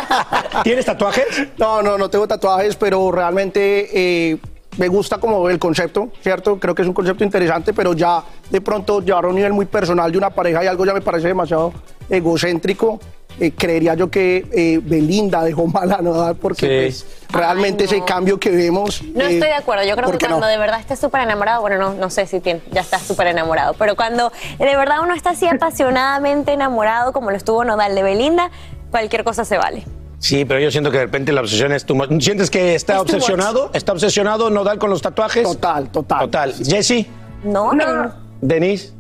¿Tienes 0.64 0.86
tatuajes? 0.86 1.48
No, 1.58 1.82
no, 1.82 1.98
no 1.98 2.10
tengo 2.10 2.28
tatuajes, 2.28 2.76
pero 2.76 3.12
realmente 3.12 3.90
eh, 3.94 4.38
me 4.78 4.88
gusta 4.88 5.18
como 5.18 5.50
el 5.50 5.60
concepto, 5.60 6.10
¿cierto? 6.22 6.60
Creo 6.60 6.76
que 6.76 6.82
es 6.82 6.88
un 6.88 6.94
concepto 6.94 7.24
interesante, 7.24 7.74
pero 7.74 7.94
ya 7.94 8.24
de 8.50 8.62
pronto 8.62 9.02
llevar 9.02 9.26
a 9.26 9.28
un 9.28 9.36
nivel 9.36 9.54
muy 9.54 9.66
personal 9.66 10.12
de 10.12 10.18
una 10.18 10.30
pareja 10.30 10.64
y 10.64 10.68
algo 10.68 10.86
ya 10.86 10.94
me 10.94 11.02
parece 11.02 11.28
demasiado 11.28 11.74
egocéntrico. 12.10 13.00
Eh, 13.40 13.52
creería 13.52 13.96
yo 13.96 14.12
que 14.12 14.46
eh, 14.52 14.80
Belinda 14.84 15.44
dejó 15.44 15.66
mal 15.66 15.92
a 15.92 16.02
Nodal 16.04 16.36
porque 16.36 16.68
pues, 16.68 17.06
realmente 17.32 17.86
ese 17.86 18.04
cambio 18.06 18.40
que 18.40 18.52
vemos. 18.52 19.02
No 19.02 19.22
eh, 19.22 19.34
estoy 19.34 19.50
de 19.50 19.56
acuerdo. 19.56 19.84
Yo 19.86 19.96
creo 19.96 20.06
¿por 20.06 20.20
que 20.20 20.28
cuando 20.28 20.46
no? 20.46 20.52
de 20.52 20.58
verdad 20.60 20.80
estés 20.80 21.00
súper 21.00 21.22
enamorado, 21.22 21.62
bueno, 21.62 21.78
no, 21.78 21.94
no 21.96 22.10
sé 22.12 22.28
si 22.28 22.40
tiene, 22.40 22.62
ya 22.72 22.82
estás 22.82 23.02
súper 23.02 23.28
enamorado, 23.28 23.74
pero 23.74 23.96
cuando 23.96 24.32
de 24.60 24.78
verdad 24.78 25.02
uno 25.02 25.16
está 25.16 25.32
así 25.32 25.48
apasionadamente 25.48 26.54
enamorado 26.54 27.12
como 27.12 27.32
lo 27.32 27.38
estuvo 27.38 27.66
Nodal 27.66 27.96
de 27.96 28.04
Belinda, 28.04 28.52
cualquier 28.92 29.24
cosa 29.24 29.46
se 29.46 29.58
vale. 29.58 29.84
Sí, 30.24 30.46
pero 30.46 30.62
yo 30.62 30.72
siento 30.72 30.90
que 30.90 31.00
de 31.00 31.04
repente 31.04 31.34
la 31.34 31.42
obsesión 31.42 31.74
es 31.74 31.84
tu... 31.84 32.00
¿Sientes 32.22 32.50
que 32.50 32.76
está 32.76 33.02
obsesionado? 33.02 33.70
¿Está 33.74 33.92
obsesionado 33.92 34.50
Nodal 34.50 34.80
con 34.80 34.90
los 34.90 35.02
tatuajes? 35.02 35.44
Total, 35.44 35.90
total. 35.92 36.20
Total. 36.22 36.54
Jesse, 36.64 37.08
No, 37.44 37.74
No. 37.74 38.14
Denise. 38.40 38.94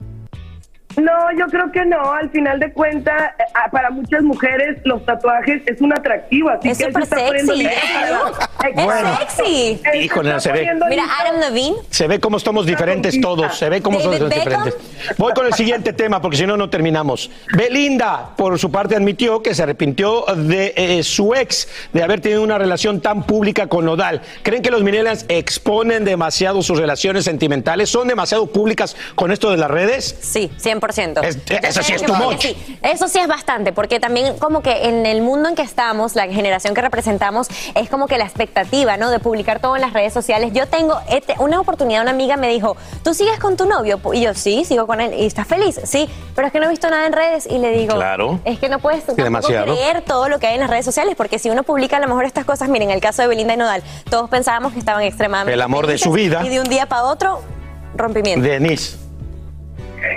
No, 0.97 1.11
yo 1.37 1.47
creo 1.47 1.71
que 1.71 1.85
no. 1.85 2.11
Al 2.13 2.29
final 2.29 2.59
de 2.59 2.71
cuentas, 2.71 3.31
eh, 3.39 3.43
para 3.71 3.89
muchas 3.89 4.21
mujeres 4.23 4.77
los 4.83 5.03
tatuajes 5.05 5.61
es 5.65 5.81
un 5.81 5.91
atractivo. 5.93 6.49
Así 6.49 6.69
Es 6.69 6.77
que 6.77 6.85
súper 6.85 7.05
se 7.05 7.15
está 7.15 7.27
poniendo 7.27 7.53
sexy. 7.55 7.67
Es 8.77 8.85
Bueno. 8.85 9.17
sexy. 9.17 9.81
Híjole, 10.01 10.39
se 10.39 10.51
ve. 10.51 10.67
Mira. 10.89 11.03
Adam 11.21 11.39
Levine. 11.39 11.77
Se 11.89 12.07
ve 12.07 12.19
cómo 12.19 12.37
estamos 12.37 12.65
diferentes 12.65 13.19
todos. 13.21 13.57
Se 13.57 13.69
ve 13.69 13.81
cómo 13.81 13.99
David 13.99 14.17
somos 14.17 14.29
Beckham. 14.29 14.63
diferentes. 14.65 15.17
Voy 15.17 15.33
con 15.33 15.45
el 15.45 15.53
siguiente 15.53 15.93
tema 15.93 16.21
porque 16.21 16.37
si 16.37 16.45
no, 16.45 16.57
no 16.57 16.69
terminamos. 16.69 17.29
Belinda, 17.57 18.29
por 18.37 18.57
su 18.59 18.71
parte, 18.71 18.95
admitió 18.95 19.41
que 19.41 19.53
se 19.55 19.63
arrepintió 19.63 20.25
de 20.35 20.73
eh, 20.75 21.03
su 21.03 21.33
ex 21.33 21.67
de 21.91 22.03
haber 22.03 22.21
tenido 22.21 22.43
una 22.43 22.57
relación 22.57 23.01
tan 23.01 23.23
pública 23.23 23.67
con 23.67 23.85
Nodal. 23.85 24.21
¿Creen 24.43 24.61
que 24.61 24.71
los 24.71 24.83
millennials 24.83 25.25
exponen 25.29 26.05
demasiado 26.05 26.61
sus 26.61 26.77
relaciones 26.79 27.25
sentimentales? 27.25 27.89
¿Son 27.89 28.07
demasiado 28.07 28.47
públicas 28.47 28.95
con 29.15 29.31
esto 29.31 29.49
de 29.51 29.57
las 29.57 29.69
redes? 29.71 30.17
Sí, 30.21 30.51
100%. 30.91 31.23
Es- 31.23 31.45
Yo 31.45 31.55
eso 31.57 31.83
sí 31.83 31.93
es 31.93 32.01
que 32.01 32.07
too 32.07 32.15
sí, 32.15 32.21
much. 32.23 32.41
sí. 32.41 32.77
Eso 32.81 33.07
sí 33.07 33.19
es 33.19 33.27
bastante, 33.27 33.71
porque 33.71 33.99
también 33.99 34.37
como 34.37 34.61
que 34.61 34.87
en 34.87 35.05
el 35.05 35.21
mundo 35.21 35.49
en 35.49 35.55
que 35.55 35.61
estamos, 35.61 36.15
la 36.15 36.27
generación 36.27 36.73
que 36.73 36.81
representamos, 36.81 37.47
es 37.75 37.89
como 37.89 38.07
que 38.07 38.17
la 38.17 38.25
expectativa, 38.25 38.97
¿no? 38.97 39.09
De 39.09 39.19
publicar 39.19 39.59
todo 39.59 39.75
en 39.75 39.81
las 39.81 39.93
redes 39.93 40.13
sociales. 40.13 40.51
Yo 40.53 40.67
tengo 40.67 40.99
este- 41.09 41.35
una 41.39 41.59
oportunidad, 41.59 42.01
una 42.01 42.11
amiga 42.11 42.37
me 42.37 42.47
dijo, 42.49 42.75
¿tú 43.03 43.13
sigues 43.13 43.39
con 43.39 43.55
tu 43.57 43.65
novio? 43.65 43.99
Y 44.13 44.21
yo, 44.21 44.33
sí, 44.33 44.65
sigo 44.65 44.87
con 44.87 44.99
él. 45.01 45.13
¿Y 45.13 45.25
estás 45.25 45.47
feliz? 45.47 45.79
Sí, 45.83 46.09
pero 46.35 46.47
es 46.47 46.53
que 46.53 46.59
no 46.59 46.65
he 46.65 46.69
visto 46.69 46.89
nada 46.89 47.05
en 47.07 47.13
redes. 47.13 47.47
Y 47.49 47.57
le 47.59 47.71
digo, 47.71 47.95
Claro. 47.95 48.39
es 48.45 48.59
que 48.59 48.69
no 48.69 48.79
puedes 48.79 49.05
demasiado. 49.15 49.73
creer 49.75 50.01
todo 50.01 50.29
lo 50.29 50.39
que 50.39 50.47
hay 50.47 50.55
en 50.55 50.61
las 50.61 50.69
redes 50.69 50.85
sociales, 50.85 51.15
porque 51.15 51.39
si 51.39 51.49
uno 51.49 51.63
publica 51.63 51.97
a 51.97 51.99
lo 51.99 52.07
mejor 52.07 52.25
estas 52.25 52.45
cosas, 52.45 52.69
miren, 52.69 52.91
el 52.91 53.01
caso 53.01 53.21
de 53.21 53.27
Belinda 53.27 53.53
y 53.53 53.57
Nodal, 53.57 53.83
todos 54.09 54.29
pensábamos 54.29 54.73
que 54.73 54.79
estaban 54.79 55.03
extremadamente 55.03 55.53
El 55.53 55.61
amor 55.61 55.87
de 55.87 55.97
su 55.97 56.11
vida. 56.11 56.41
Y 56.45 56.49
de 56.49 56.59
un 56.59 56.67
día 56.69 56.85
para 56.87 57.03
otro, 57.03 57.41
rompimiento. 57.95 58.47
Denise. 58.47 58.97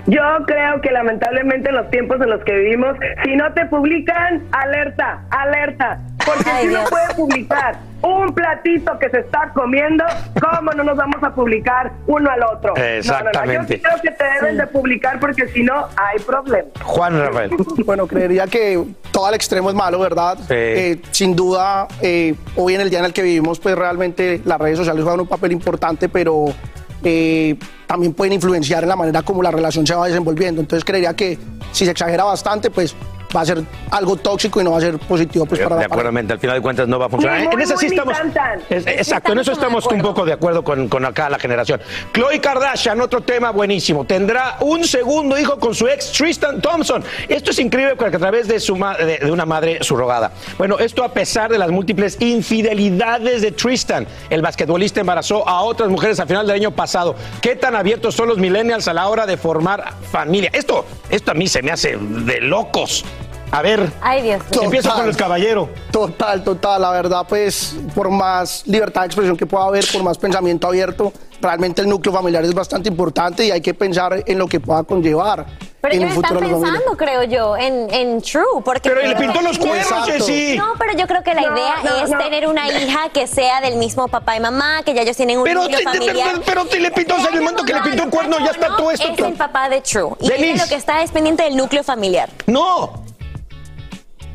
Yo 0.06 0.22
creo 0.46 0.80
que 0.80 0.90
lamentablemente 0.90 1.68
en 1.70 1.76
los 1.76 1.90
tiempos 1.90 2.20
en 2.20 2.30
los 2.30 2.42
que 2.44 2.52
vivimos, 2.52 2.96
si 3.24 3.36
no 3.36 3.52
te 3.52 3.66
publican, 3.66 4.42
alerta, 4.52 5.22
alerta. 5.30 6.00
Porque 6.24 6.50
Ay, 6.50 6.68
si 6.68 6.74
no 6.74 6.84
puede 6.84 7.14
publicar 7.14 7.76
un 8.02 8.34
platito 8.34 8.98
que 8.98 9.08
se 9.10 9.20
está 9.20 9.52
comiendo, 9.54 10.04
¿cómo 10.40 10.72
no 10.72 10.84
nos 10.84 10.96
vamos 10.96 11.22
a 11.22 11.34
publicar 11.34 11.92
uno 12.06 12.30
al 12.30 12.42
otro? 12.42 12.74
No, 12.76 12.82
no, 12.82 12.88
no, 12.88 12.96
Exactamente. 12.96 13.76
Yo 13.78 13.82
creo 13.82 14.02
que 14.02 14.10
te 14.10 14.24
deben 14.24 14.56
de 14.56 14.66
publicar 14.66 15.20
porque 15.20 15.48
si 15.48 15.62
no, 15.62 15.86
hay 15.96 16.18
problema. 16.20 16.68
Juan 16.82 17.18
Rafael. 17.18 17.50
Bueno, 17.84 18.06
creería 18.08 18.46
que 18.46 18.82
todo 19.12 19.26
al 19.26 19.34
extremo 19.34 19.68
es 19.68 19.76
malo, 19.76 20.00
¿verdad? 20.00 20.38
Eh, 20.48 21.00
sin 21.12 21.36
duda, 21.36 21.86
eh, 22.02 22.34
hoy 22.56 22.74
en 22.74 22.80
el 22.80 22.90
día 22.90 22.98
en 22.98 23.04
el 23.04 23.12
que 23.12 23.22
vivimos, 23.22 23.60
pues 23.60 23.76
realmente 23.76 24.40
las 24.44 24.60
redes 24.60 24.78
sociales 24.78 25.04
juegan 25.04 25.20
un 25.20 25.28
papel 25.28 25.52
importante, 25.52 26.08
pero 26.08 26.46
eh, 27.04 27.56
también 27.86 28.14
pueden 28.14 28.32
influenciar 28.32 28.82
en 28.82 28.88
la 28.88 28.96
manera 28.96 29.22
como 29.22 29.42
la 29.42 29.50
relación 29.50 29.86
se 29.86 29.94
va 29.94 30.06
desenvolviendo. 30.06 30.60
Entonces 30.60 30.84
creería 30.84 31.14
que 31.14 31.38
si 31.72 31.84
se 31.84 31.90
exagera 31.90 32.24
bastante, 32.24 32.70
pues 32.70 32.94
va 33.36 33.42
a 33.42 33.46
ser 33.46 33.62
algo 33.90 34.16
tóxico 34.16 34.60
y 34.60 34.64
no 34.64 34.72
va 34.72 34.78
a 34.78 34.80
ser 34.80 34.98
positivo 34.98 35.44
pues, 35.46 35.60
para 35.60 35.76
de 35.76 35.80
la 35.82 35.86
acuerdo, 35.86 36.08
al 36.08 36.38
final 36.38 36.56
de 36.56 36.62
cuentas 36.62 36.88
no 36.88 36.98
va 36.98 37.06
a 37.06 37.08
funcionar. 37.08 37.44
Muy, 37.44 37.54
en 37.54 37.60
eso 37.60 37.76
sí 37.76 37.86
estamos. 37.86 38.16
es- 38.70 38.86
exacto, 38.86 39.32
en 39.32 39.38
eso 39.40 39.52
estamos 39.52 39.86
un 39.86 40.00
poco 40.00 40.24
de 40.24 40.32
acuerdo 40.32 40.64
con, 40.64 40.88
con 40.88 41.04
acá 41.04 41.28
la 41.28 41.38
generación. 41.38 41.80
Chloe 42.12 42.40
Kardashian, 42.40 43.00
otro 43.00 43.20
tema 43.20 43.50
buenísimo. 43.50 44.04
Tendrá 44.04 44.56
un 44.60 44.84
segundo 44.84 45.38
hijo 45.38 45.58
con 45.58 45.74
su 45.74 45.86
ex 45.86 46.10
Tristan 46.12 46.60
Thompson. 46.60 47.04
Esto 47.28 47.50
es 47.50 47.58
increíble 47.58 47.96
porque 47.96 48.16
a 48.16 48.18
través 48.18 48.48
de, 48.48 48.58
su 48.60 48.76
ma- 48.76 48.96
de, 48.96 49.18
de 49.18 49.30
una 49.30 49.44
madre 49.44 49.78
subrogada. 49.82 50.32
Bueno, 50.58 50.78
esto 50.78 51.04
a 51.04 51.12
pesar 51.12 51.50
de 51.50 51.58
las 51.58 51.70
múltiples 51.70 52.16
infidelidades 52.20 53.42
de 53.42 53.52
Tristan. 53.52 54.06
El 54.30 54.42
basquetbolista 54.42 55.00
embarazó 55.00 55.46
a 55.48 55.62
otras 55.62 55.88
mujeres 55.90 56.18
a 56.20 56.26
final 56.26 56.46
del 56.46 56.56
año 56.56 56.70
pasado. 56.70 57.14
¿Qué 57.40 57.56
tan 57.56 57.74
abiertos 57.76 58.14
son 58.14 58.28
los 58.28 58.38
millennials 58.38 58.88
a 58.88 58.94
la 58.94 59.08
hora 59.08 59.26
de 59.26 59.36
formar 59.36 59.92
familia? 60.10 60.50
Esto, 60.52 60.84
esto 61.10 61.30
a 61.30 61.34
mí 61.34 61.46
se 61.48 61.62
me 61.62 61.70
hace 61.72 61.96
de 62.00 62.40
locos. 62.40 63.04
A 63.52 63.62
ver, 63.62 63.90
Ay, 64.02 64.22
Dios. 64.22 64.42
empiezo 64.60 64.92
con 64.92 65.08
el 65.08 65.16
caballero. 65.16 65.68
Total, 65.90 66.42
total. 66.44 66.82
La 66.82 66.90
verdad, 66.90 67.24
pues, 67.28 67.76
por 67.94 68.10
más 68.10 68.66
libertad 68.66 69.02
de 69.02 69.06
expresión 69.06 69.36
que 69.36 69.46
pueda 69.46 69.64
haber, 69.66 69.84
por 69.92 70.02
más 70.02 70.18
pensamiento 70.18 70.66
abierto, 70.66 71.12
realmente 71.40 71.80
el 71.82 71.88
núcleo 71.88 72.12
familiar 72.12 72.44
es 72.44 72.52
bastante 72.54 72.88
importante 72.88 73.44
y 73.44 73.50
hay 73.50 73.60
que 73.60 73.72
pensar 73.74 74.22
en 74.26 74.38
lo 74.38 74.46
que 74.46 74.58
pueda 74.58 74.82
conllevar 74.82 75.46
Pero 75.80 75.94
en 75.94 76.02
ellos 76.02 76.16
están 76.16 76.38
pensando, 76.38 76.96
creo 76.96 77.22
yo, 77.24 77.56
en, 77.56 77.88
en 77.94 78.20
True. 78.20 78.62
Porque 78.64 78.88
Pero 78.90 79.02
le 79.06 79.14
pintó 79.16 79.40
los 79.42 79.58
cuernos. 79.58 80.06
Jessy. 80.06 80.56
No, 80.58 80.72
pero 80.78 80.94
yo 80.98 81.06
creo 81.06 81.22
que 81.22 81.34
la 81.34 81.42
No, 81.42 81.56
idea 81.56 81.74
no, 81.84 82.04
es 82.04 82.10
no. 82.10 82.18
tener 82.18 82.46
una 82.48 82.68
hija 82.68 83.08
que 83.12 83.26
sea 83.26 83.60
del 83.60 83.76
mismo 83.76 84.08
papá 84.08 84.36
y 84.36 84.40
mamá, 84.40 84.82
que 84.84 84.92
ya 84.92 85.02
ellos 85.02 85.16
tienen 85.16 85.38
un 85.38 85.44
Pero 85.44 85.60
núcleo 85.62 85.78
te- 85.78 85.84
te- 85.84 85.90
familiar. 85.98 86.28
pero- 86.32 86.42
pero 86.44 86.64
te 86.66 86.80
le 86.80 86.90
pintó, 86.90 87.14
el 87.16 87.40
momento 87.40 87.62
que 87.64 87.74
le 87.74 87.80
pintó 87.82 88.02
un 88.04 88.10
cuerno, 88.10 88.38
ya 88.40 88.50
está 88.50 88.76
todo 88.76 88.90
esto. 88.90 89.06
Es 89.08 89.18
el 89.18 89.34
papá 89.34 89.68
de 89.68 89.80
True. 89.82 90.10
Y 90.20 90.28
Denise. 90.28 90.50
ella 90.52 90.62
lo 90.64 90.68
que 90.68 90.74
está 90.74 91.02
es 91.02 91.10
pendiente 91.12 91.44
del 91.44 91.56
núcleo 91.56 91.84
familiar. 91.84 92.28
No. 92.46 93.04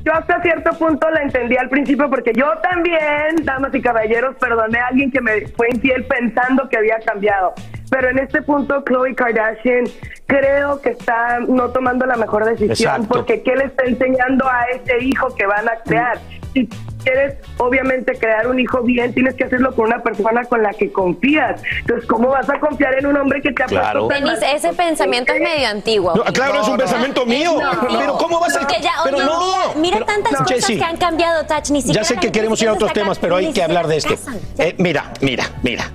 Yo 0.03 0.13
hasta 0.13 0.41
cierto 0.41 0.71
punto 0.71 1.09
la 1.11 1.21
entendí 1.21 1.57
al 1.57 1.69
principio 1.69 2.09
porque 2.09 2.33
yo 2.33 2.51
también, 2.63 3.43
damas 3.43 3.73
y 3.75 3.81
caballeros, 3.81 4.35
perdoné 4.37 4.79
a 4.79 4.87
alguien 4.87 5.11
que 5.11 5.21
me 5.21 5.47
fue 5.47 5.69
infiel 5.69 6.05
pensando 6.05 6.67
que 6.69 6.77
había 6.77 6.97
cambiado. 6.99 7.53
Pero 7.91 8.09
en 8.09 8.19
este 8.19 8.41
punto, 8.41 8.83
Khloe 8.83 9.13
Kardashian 9.13 9.83
creo 10.25 10.81
que 10.81 10.91
está 10.91 11.39
no 11.41 11.69
tomando 11.71 12.05
la 12.05 12.15
mejor 12.15 12.45
decisión 12.45 12.71
Exacto. 12.71 13.07
porque 13.09 13.43
¿qué 13.43 13.55
le 13.55 13.65
está 13.65 13.83
enseñando 13.83 14.47
a 14.47 14.63
ese 14.73 15.03
hijo 15.03 15.35
que 15.35 15.45
van 15.45 15.67
a 15.67 15.75
crear? 15.85 16.17
Si 16.53 16.67
quieres, 17.03 17.35
obviamente, 17.57 18.13
crear 18.17 18.47
un 18.47 18.59
hijo 18.59 18.81
bien, 18.81 19.13
tienes 19.13 19.35
que 19.35 19.43
hacerlo 19.45 19.75
con 19.75 19.85
una 19.87 20.01
persona 20.03 20.43
con 20.45 20.61
la 20.63 20.71
que 20.73 20.91
confías. 20.91 21.61
Entonces, 21.79 22.07
¿cómo 22.07 22.29
vas 22.29 22.49
a 22.49 22.59
confiar 22.59 22.95
en 22.97 23.05
un 23.07 23.17
hombre 23.17 23.41
que 23.41 23.51
te 23.51 23.63
ha 23.63 23.65
Claro. 23.67 24.07
puesto 24.07 24.31
ese 24.45 24.73
pensamiento 24.73 25.33
es 25.33 25.41
medio 25.41 25.67
antiguo. 25.67 26.13
No, 26.15 26.23
claro, 26.25 26.61
es 26.61 26.67
un 26.67 26.77
pensamiento 26.77 27.25
mío. 27.25 27.53
No, 27.61 27.97
Pero 27.99 28.17
¿cómo 28.17 28.39
vas 28.39 28.55
a- 28.55 28.67
ya 28.81 28.91
pero 29.03 29.19
no, 29.19 29.73
mira 29.75 29.95
pero- 29.97 30.05
tantas 30.05 30.31
no. 30.33 30.37
cosas 30.39 30.51
Jessy, 30.57 30.77
que 30.77 30.83
han 30.83 30.97
cambiado, 30.97 31.45
Tach, 31.45 31.69
ni 31.69 31.81
siquiera 31.81 32.01
Ya 32.01 32.07
sé 32.07 32.17
que 32.17 32.31
queremos 32.31 32.61
ir 32.61 32.69
a 32.69 32.73
otros 32.73 32.93
temas, 32.93 33.17
pero 33.19 33.35
hay 33.35 33.51
que 33.53 33.63
hablar 33.63 33.87
de 33.87 33.97
este. 33.97 34.15
casan. 34.15 34.39
Eh, 34.57 34.75
mira, 34.77 35.11
mira, 35.21 35.45
mira. 35.63 35.89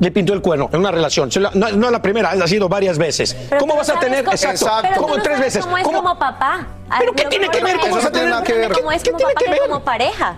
Le 0.00 0.10
pintó 0.10 0.32
el 0.32 0.42
cuerno 0.42 0.68
en 0.72 0.80
una 0.80 0.90
relación. 0.90 1.30
No, 1.54 1.70
no 1.70 1.90
la 1.90 2.02
primera, 2.02 2.30
ha 2.30 2.46
sido 2.48 2.68
varias 2.68 2.98
veces. 2.98 3.36
Pero 3.48 3.60
¿Cómo 3.60 3.76
vas 3.76 3.88
a 3.88 4.00
tener? 4.00 4.24
cómo- 4.24 4.34
Exacto. 4.34 4.66
pero 4.82 4.94
tú 4.96 5.00
¿Cómo 5.02 5.16
no 5.16 5.22
tres 5.22 5.38
veces? 5.38 5.64
¿Cómo 5.64 5.78
es 5.78 5.84
¿Cómo? 5.84 6.02
como 6.02 6.18
papá? 6.18 6.66
¿Pero 6.98 7.12
qué 7.12 7.24
tiene 7.26 7.48
que 7.48 7.62
ver? 7.62 7.78
¿Cómo 7.78 7.94
vas 7.94 8.06
a 8.06 8.10
tener? 8.10 8.32
¿Cómo 8.72 8.90
es 8.90 9.02
¿Qué 9.02 9.10
como 9.10 9.18
tiene 9.18 9.32
papá 9.34 9.38
que 9.38 9.44
que 9.44 9.50
ver? 9.50 9.60
como 9.60 9.84
pareja? 9.84 10.36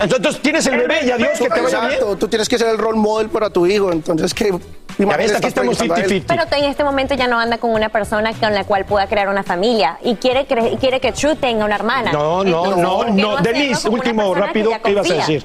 Entonces 0.00 0.40
tienes 0.42 0.66
el 0.66 0.76
bebé 0.78 1.06
y 1.06 1.10
adiós, 1.10 1.38
que 1.38 1.48
te 1.48 1.60
vaya 1.60 1.88
bien. 1.88 2.00
Tú 2.18 2.28
tienes 2.28 2.48
que 2.48 2.58
ser 2.58 2.68
el 2.68 2.78
role 2.78 2.98
model 2.98 3.28
para 3.28 3.50
tu 3.50 3.66
hijo, 3.66 3.92
entonces 3.92 4.34
que... 4.34 4.52
Ya 4.98 5.16
ves, 5.16 5.34
aquí 5.34 5.48
estamos 5.48 5.78
50-50. 5.78 6.24
Pero 6.26 6.42
en 6.52 6.64
este 6.64 6.82
momento 6.82 7.14
ya 7.14 7.28
no 7.28 7.38
anda 7.38 7.58
con 7.58 7.70
una 7.70 7.90
persona 7.90 8.32
con 8.32 8.54
la 8.54 8.64
cual 8.64 8.86
pueda 8.86 9.06
crear 9.06 9.28
una 9.28 9.42
familia 9.42 9.98
y 10.02 10.14
quiere, 10.14 10.46
quiere 10.46 11.00
que 11.00 11.12
True 11.12 11.36
tenga 11.36 11.66
una 11.66 11.74
hermana. 11.74 12.12
No, 12.12 12.42
no, 12.42 12.64
Entonces, 12.64 12.82
no, 12.82 12.96
¿por 12.96 13.06
qué 13.06 13.12
no. 13.12 13.36
hacerlo 13.36 13.52
Denise, 13.52 13.88
último, 13.90 14.34
rápido, 14.34 14.70
¿qué 14.82 14.90
ibas 14.92 15.10
a 15.10 15.14
decir? 15.14 15.44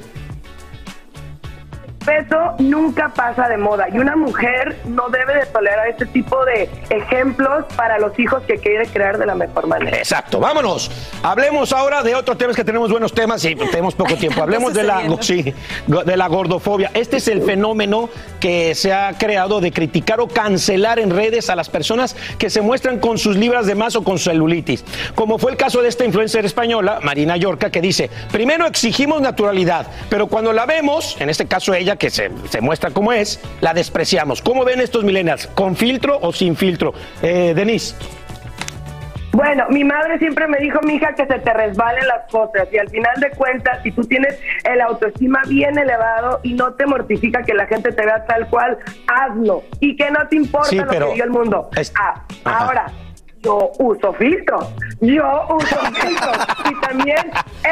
Peso 2.05 2.55
nunca 2.59 3.09
pasa 3.09 3.47
de 3.47 3.57
moda 3.57 3.87
y 3.91 3.97
una 3.97 4.15
mujer 4.15 4.77
no 4.85 5.09
debe 5.09 5.35
de 5.35 5.45
tolerar 5.47 5.87
este 5.87 6.05
tipo 6.05 6.43
de 6.45 6.69
ejemplos 6.89 7.65
para 7.75 7.99
los 7.99 8.17
hijos 8.19 8.43
que 8.43 8.57
quiere 8.57 8.87
crear 8.87 9.17
de 9.17 9.25
la 9.25 9.35
mejor 9.35 9.67
manera. 9.67 9.97
Exacto, 9.97 10.39
vámonos. 10.39 10.91
Hablemos 11.23 11.71
ahora 11.73 12.03
de 12.03 12.15
otros 12.15 12.37
temas 12.37 12.55
que 12.55 12.63
tenemos 12.63 12.91
buenos 12.91 13.13
temas 13.13 13.43
y 13.45 13.55
tenemos 13.55 13.95
poco 13.95 14.15
tiempo. 14.15 14.41
Hablemos 14.43 14.73
de 14.73 14.83
la, 14.83 15.01
sí, 15.21 15.53
de 15.87 16.17
la 16.17 16.27
gordofobia. 16.27 16.91
Este 16.93 17.17
es 17.17 17.27
el 17.27 17.41
fenómeno 17.43 18.09
que 18.39 18.75
se 18.75 18.93
ha 18.93 19.13
creado 19.17 19.61
de 19.61 19.71
criticar 19.71 20.19
o 20.19 20.27
cancelar 20.27 20.99
en 20.99 21.11
redes 21.11 21.49
a 21.49 21.55
las 21.55 21.69
personas 21.69 22.15
que 22.37 22.49
se 22.49 22.61
muestran 22.61 22.99
con 22.99 23.17
sus 23.17 23.37
libras 23.37 23.65
de 23.65 23.75
más 23.75 23.95
o 23.95 24.03
con 24.03 24.17
celulitis. 24.17 24.83
Como 25.15 25.37
fue 25.37 25.51
el 25.51 25.57
caso 25.57 25.81
de 25.81 25.89
esta 25.89 26.05
influencer 26.05 26.45
española, 26.45 26.99
Marina 27.01 27.37
Yorca, 27.37 27.69
que 27.69 27.81
dice, 27.81 28.09
primero 28.31 28.65
exigimos 28.65 29.21
naturalidad, 29.21 29.87
pero 30.09 30.27
cuando 30.27 30.53
la 30.53 30.65
vemos, 30.65 31.17
en 31.19 31.29
este 31.29 31.45
caso 31.45 31.73
ella, 31.73 31.90
que 31.95 32.09
se, 32.09 32.29
se 32.49 32.61
muestra 32.61 32.91
como 32.91 33.11
es, 33.13 33.39
la 33.61 33.73
despreciamos. 33.73 34.41
¿Cómo 34.41 34.63
ven 34.65 34.81
estos 34.81 35.03
millennials? 35.03 35.47
¿Con 35.47 35.75
filtro 35.75 36.17
o 36.21 36.31
sin 36.33 36.55
filtro? 36.55 36.93
Eh, 37.21 37.53
Denise. 37.55 37.95
Bueno, 39.33 39.63
mi 39.69 39.85
madre 39.85 40.19
siempre 40.19 40.45
me 40.47 40.57
dijo, 40.57 40.81
mija, 40.81 41.15
que 41.15 41.25
se 41.25 41.39
te 41.39 41.53
resbalen 41.53 42.05
las 42.05 42.29
cosas 42.29 42.67
y 42.69 42.77
al 42.77 42.89
final 42.89 43.13
de 43.21 43.29
cuentas, 43.31 43.79
si 43.81 43.91
tú 43.93 44.01
tienes 44.03 44.37
el 44.65 44.81
autoestima 44.81 45.41
bien 45.47 45.77
elevado 45.79 46.41
y 46.43 46.53
no 46.53 46.73
te 46.73 46.85
mortifica 46.85 47.41
que 47.43 47.53
la 47.53 47.65
gente 47.65 47.93
te 47.93 48.05
vea 48.05 48.25
tal 48.25 48.49
cual, 48.49 48.77
hazlo 49.07 49.63
y 49.79 49.95
que 49.95 50.11
no 50.11 50.27
te 50.27 50.35
importa 50.35 50.67
Sí, 50.69 50.75
lo 50.75 50.85
que 50.89 50.99
diga 51.13 51.23
el 51.23 51.29
mundo. 51.31 51.69
es- 51.77 51.93
Ah, 51.97 52.21
ahora, 52.43 52.87
yo 53.43 53.71
uso 53.79 54.13
filtros, 54.13 54.65
yo 54.99 55.23
uso 55.49 55.75
filtros 55.93 56.37
y 56.69 56.81
también 56.81 57.31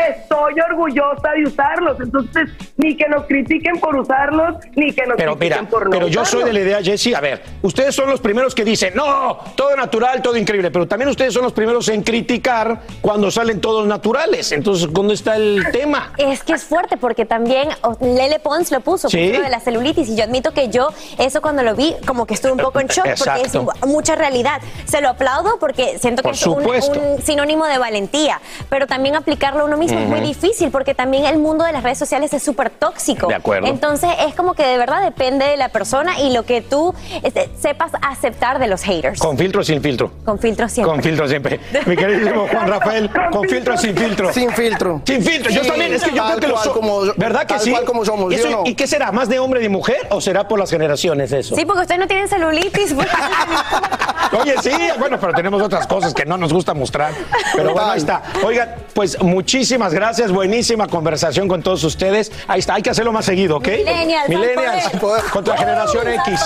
estoy 0.10 0.54
orgullosa 0.70 1.32
de 1.36 1.44
usarlos, 1.46 2.00
entonces 2.00 2.50
ni 2.78 2.96
que 2.98 3.08
nos 3.08 3.26
critiquen 3.26 3.80
por 3.80 3.96
usarlos, 3.96 4.56
ni 4.76 4.92
que 4.94 5.06
nos 5.06 5.18
Pero 5.18 5.36
mira, 5.36 5.58
critiquen 5.58 5.68
por 5.68 5.86
no 5.86 5.92
pero 5.92 6.08
yo 6.08 6.26
soy 6.26 6.44
de 6.44 6.54
la 6.54 6.60
idea, 6.60 6.82
Jesse, 6.82 7.14
a 7.16 7.22
ver, 7.22 7.44
ustedes 7.62 7.94
son 7.96 8.10
los 8.10 8.20
primeros 8.20 8.56
que 8.56 8.64
dicen, 8.64 8.94
no, 8.96 9.38
todo 9.56 9.76
natural, 9.76 10.22
todo 10.22 10.38
increíble, 10.38 10.72
pero 10.72 10.88
también 10.88 11.10
ustedes 11.10 11.34
son 11.34 11.44
los 11.44 11.54
primeros 11.54 11.88
en 11.90 12.02
criticar 12.04 12.82
cuando 13.02 13.30
salen 13.30 13.62
todos 13.62 13.86
naturales. 13.86 14.52
Entonces, 14.52 14.92
¿dónde 14.92 15.14
está 15.14 15.36
el 15.36 15.68
tema? 15.72 16.14
Es 16.18 16.44
que 16.44 16.54
es 16.54 16.64
fuerte 16.64 16.98
porque 16.98 17.26
también 17.26 17.70
Lele 18.02 18.40
Pons 18.40 18.72
lo 18.72 18.80
puso, 18.82 19.10
Sí. 19.10 19.34
lo 19.34 19.42
de 19.42 19.50
la 19.50 19.60
celulitis 19.60 20.10
y 20.10 20.16
yo 20.16 20.24
admito 20.24 20.52
que 20.52 20.70
yo 20.70 20.90
eso 21.18 21.42
cuando 21.42 21.62
lo 21.64 21.76
vi 21.76 21.96
como 22.08 22.26
que 22.26 22.34
estuve 22.34 22.54
un 22.54 22.58
poco 22.60 22.80
en 22.80 22.88
shock 22.88 23.06
porque 23.18 23.42
es 23.44 23.54
mucha 23.88 24.16
realidad. 24.16 24.62
Se 24.86 25.02
lo 25.02 25.10
aplaudo 25.10 25.59
porque 25.60 25.98
siento 26.00 26.22
que 26.22 26.30
Por 26.30 26.76
es 26.76 26.88
un, 26.90 26.98
un 26.98 27.22
sinónimo 27.22 27.66
de 27.66 27.78
valentía, 27.78 28.40
pero 28.70 28.88
también 28.88 29.16
aplicarlo 29.16 29.62
a 29.62 29.66
uno 29.66 29.78
mismo 29.78 30.00
es 30.00 30.08
muy 30.08 30.22
difícil 30.22 30.72
porque 30.72 30.94
también 30.96 31.26
el 31.26 31.38
mundo 31.40 31.66
de 31.66 31.72
las 31.72 31.84
redes 31.84 31.98
sociales 31.98 32.34
es 32.34 32.44
súper 32.44 32.70
tóxico. 32.70 33.28
De 33.28 33.36
acuerdo. 33.36 33.68
Entonces 33.68 34.10
es 34.28 34.36
como 34.36 34.54
que 34.54 34.64
de 34.66 34.78
verdad 34.78 35.02
depende 35.02 35.46
de 35.46 35.58
la 35.58 35.70
persona 35.70 36.20
y 36.20 36.32
lo 36.34 36.44
que 36.44 36.62
tú 36.62 36.94
este, 37.24 37.50
sepas 37.60 37.92
aceptar 38.02 38.60
de 38.60 38.68
los 38.68 38.82
haters. 38.84 39.20
¿Con 39.20 39.38
filtro 39.38 39.62
o 39.62 39.64
sin 39.64 39.82
filtro? 39.82 40.12
Con 40.26 40.40
filtro 40.40 40.68
siempre. 40.70 40.94
Con 40.94 41.04
filtro 41.04 41.28
siempre. 41.28 41.60
Mi 41.86 41.96
queridísimo 41.96 42.48
Juan 42.48 42.68
Rafael, 42.68 43.10
¿con 43.32 43.48
filtro 43.48 43.74
o 43.74 43.78
sin 43.78 43.96
filtro? 43.96 44.34
Sin 44.34 44.52
filtro. 44.52 45.02
Sin 45.06 45.24
filtro. 45.24 45.52
Yo 45.52 45.62
también, 45.66 45.94
es 45.94 46.04
que 46.04 46.16
yo 46.16 46.24
creo 46.26 46.40
que 46.40 46.48
lo 46.48 46.58
so- 46.58 46.74
como- 46.74 47.02
¿Verdad 47.18 47.42
que 47.42 47.48
tal 47.56 47.60
sí? 47.62 47.72
cual 47.72 47.86
como 47.86 48.06
somos, 48.06 48.34
¿Y, 48.34 48.38
¿sí 48.38 48.44
o 48.44 48.48
eso- 48.48 48.58
no? 48.58 48.64
¿Y 48.66 48.76
qué 48.76 48.88
será? 48.88 49.12
¿Más 49.12 49.28
de 49.30 49.40
hombre 49.40 49.64
y 49.64 49.70
mujer 49.70 50.08
o 50.10 50.22
será 50.22 50.48
por 50.48 50.60
las 50.60 50.70
generaciones 50.70 51.32
eso? 51.32 51.56
Sí, 51.56 51.66
porque 51.66 51.82
ustedes 51.82 52.00
no 52.00 52.08
tienen 52.08 52.28
celulitis. 52.28 52.94
pues. 52.94 53.08
Oye, 54.42 54.56
sí, 54.62 54.72
bueno, 55.00 55.18
pero 55.20 55.34
tenemos 55.34 55.49
otras 55.54 55.88
cosas 55.88 56.14
que 56.14 56.26
no 56.26 56.38
nos 56.38 56.54
gusta 56.54 56.74
mostrar. 56.74 57.14
Pero 57.56 57.74
bueno, 57.74 57.92
ahí 57.92 58.00
está. 58.00 58.22
Oigan, 58.44 58.76
pues 58.94 59.22
muchísimas 59.22 59.94
gracias, 59.94 60.32
buenísima 60.32 60.88
conversación 60.88 61.48
con 61.48 61.62
todos 61.62 61.84
ustedes. 61.84 62.32
Ahí 62.48 62.60
está, 62.60 62.76
hay 62.76 62.82
que 62.82 62.90
hacerlo 62.90 63.12
más 63.12 63.26
seguido, 63.26 63.58
¿ok? 63.58 63.68
Millennials, 63.68 64.30
Millennials 64.30 64.90
contra 65.32 65.58
generación 65.58 66.08
X. 66.08 66.42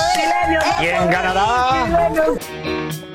¿Quién 0.79 1.09
ganará? 1.09 2.09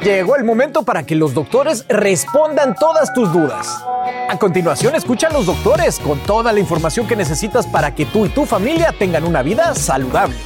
Llegó 0.03 0.37
el 0.37 0.45
momento 0.45 0.85
para 0.85 1.03
que 1.05 1.17
los 1.17 1.35
doctores 1.35 1.85
respondan 1.89 2.75
todas 2.75 3.13
tus 3.13 3.33
dudas. 3.33 3.83
A 4.29 4.39
continuación, 4.39 4.95
escucha 4.95 5.27
a 5.27 5.33
los 5.33 5.47
doctores 5.47 5.99
con 5.99 6.19
toda 6.21 6.53
la 6.53 6.61
información 6.61 7.07
que 7.07 7.17
necesitas 7.17 7.67
para 7.67 7.95
que 7.95 8.07
tú 8.07 8.27
y 8.27 8.29
tu 8.29 8.47
familia 8.47 8.95
tengan 8.97 9.25
una 9.25 9.43
vida 9.43 9.75
saludable. 9.75 10.37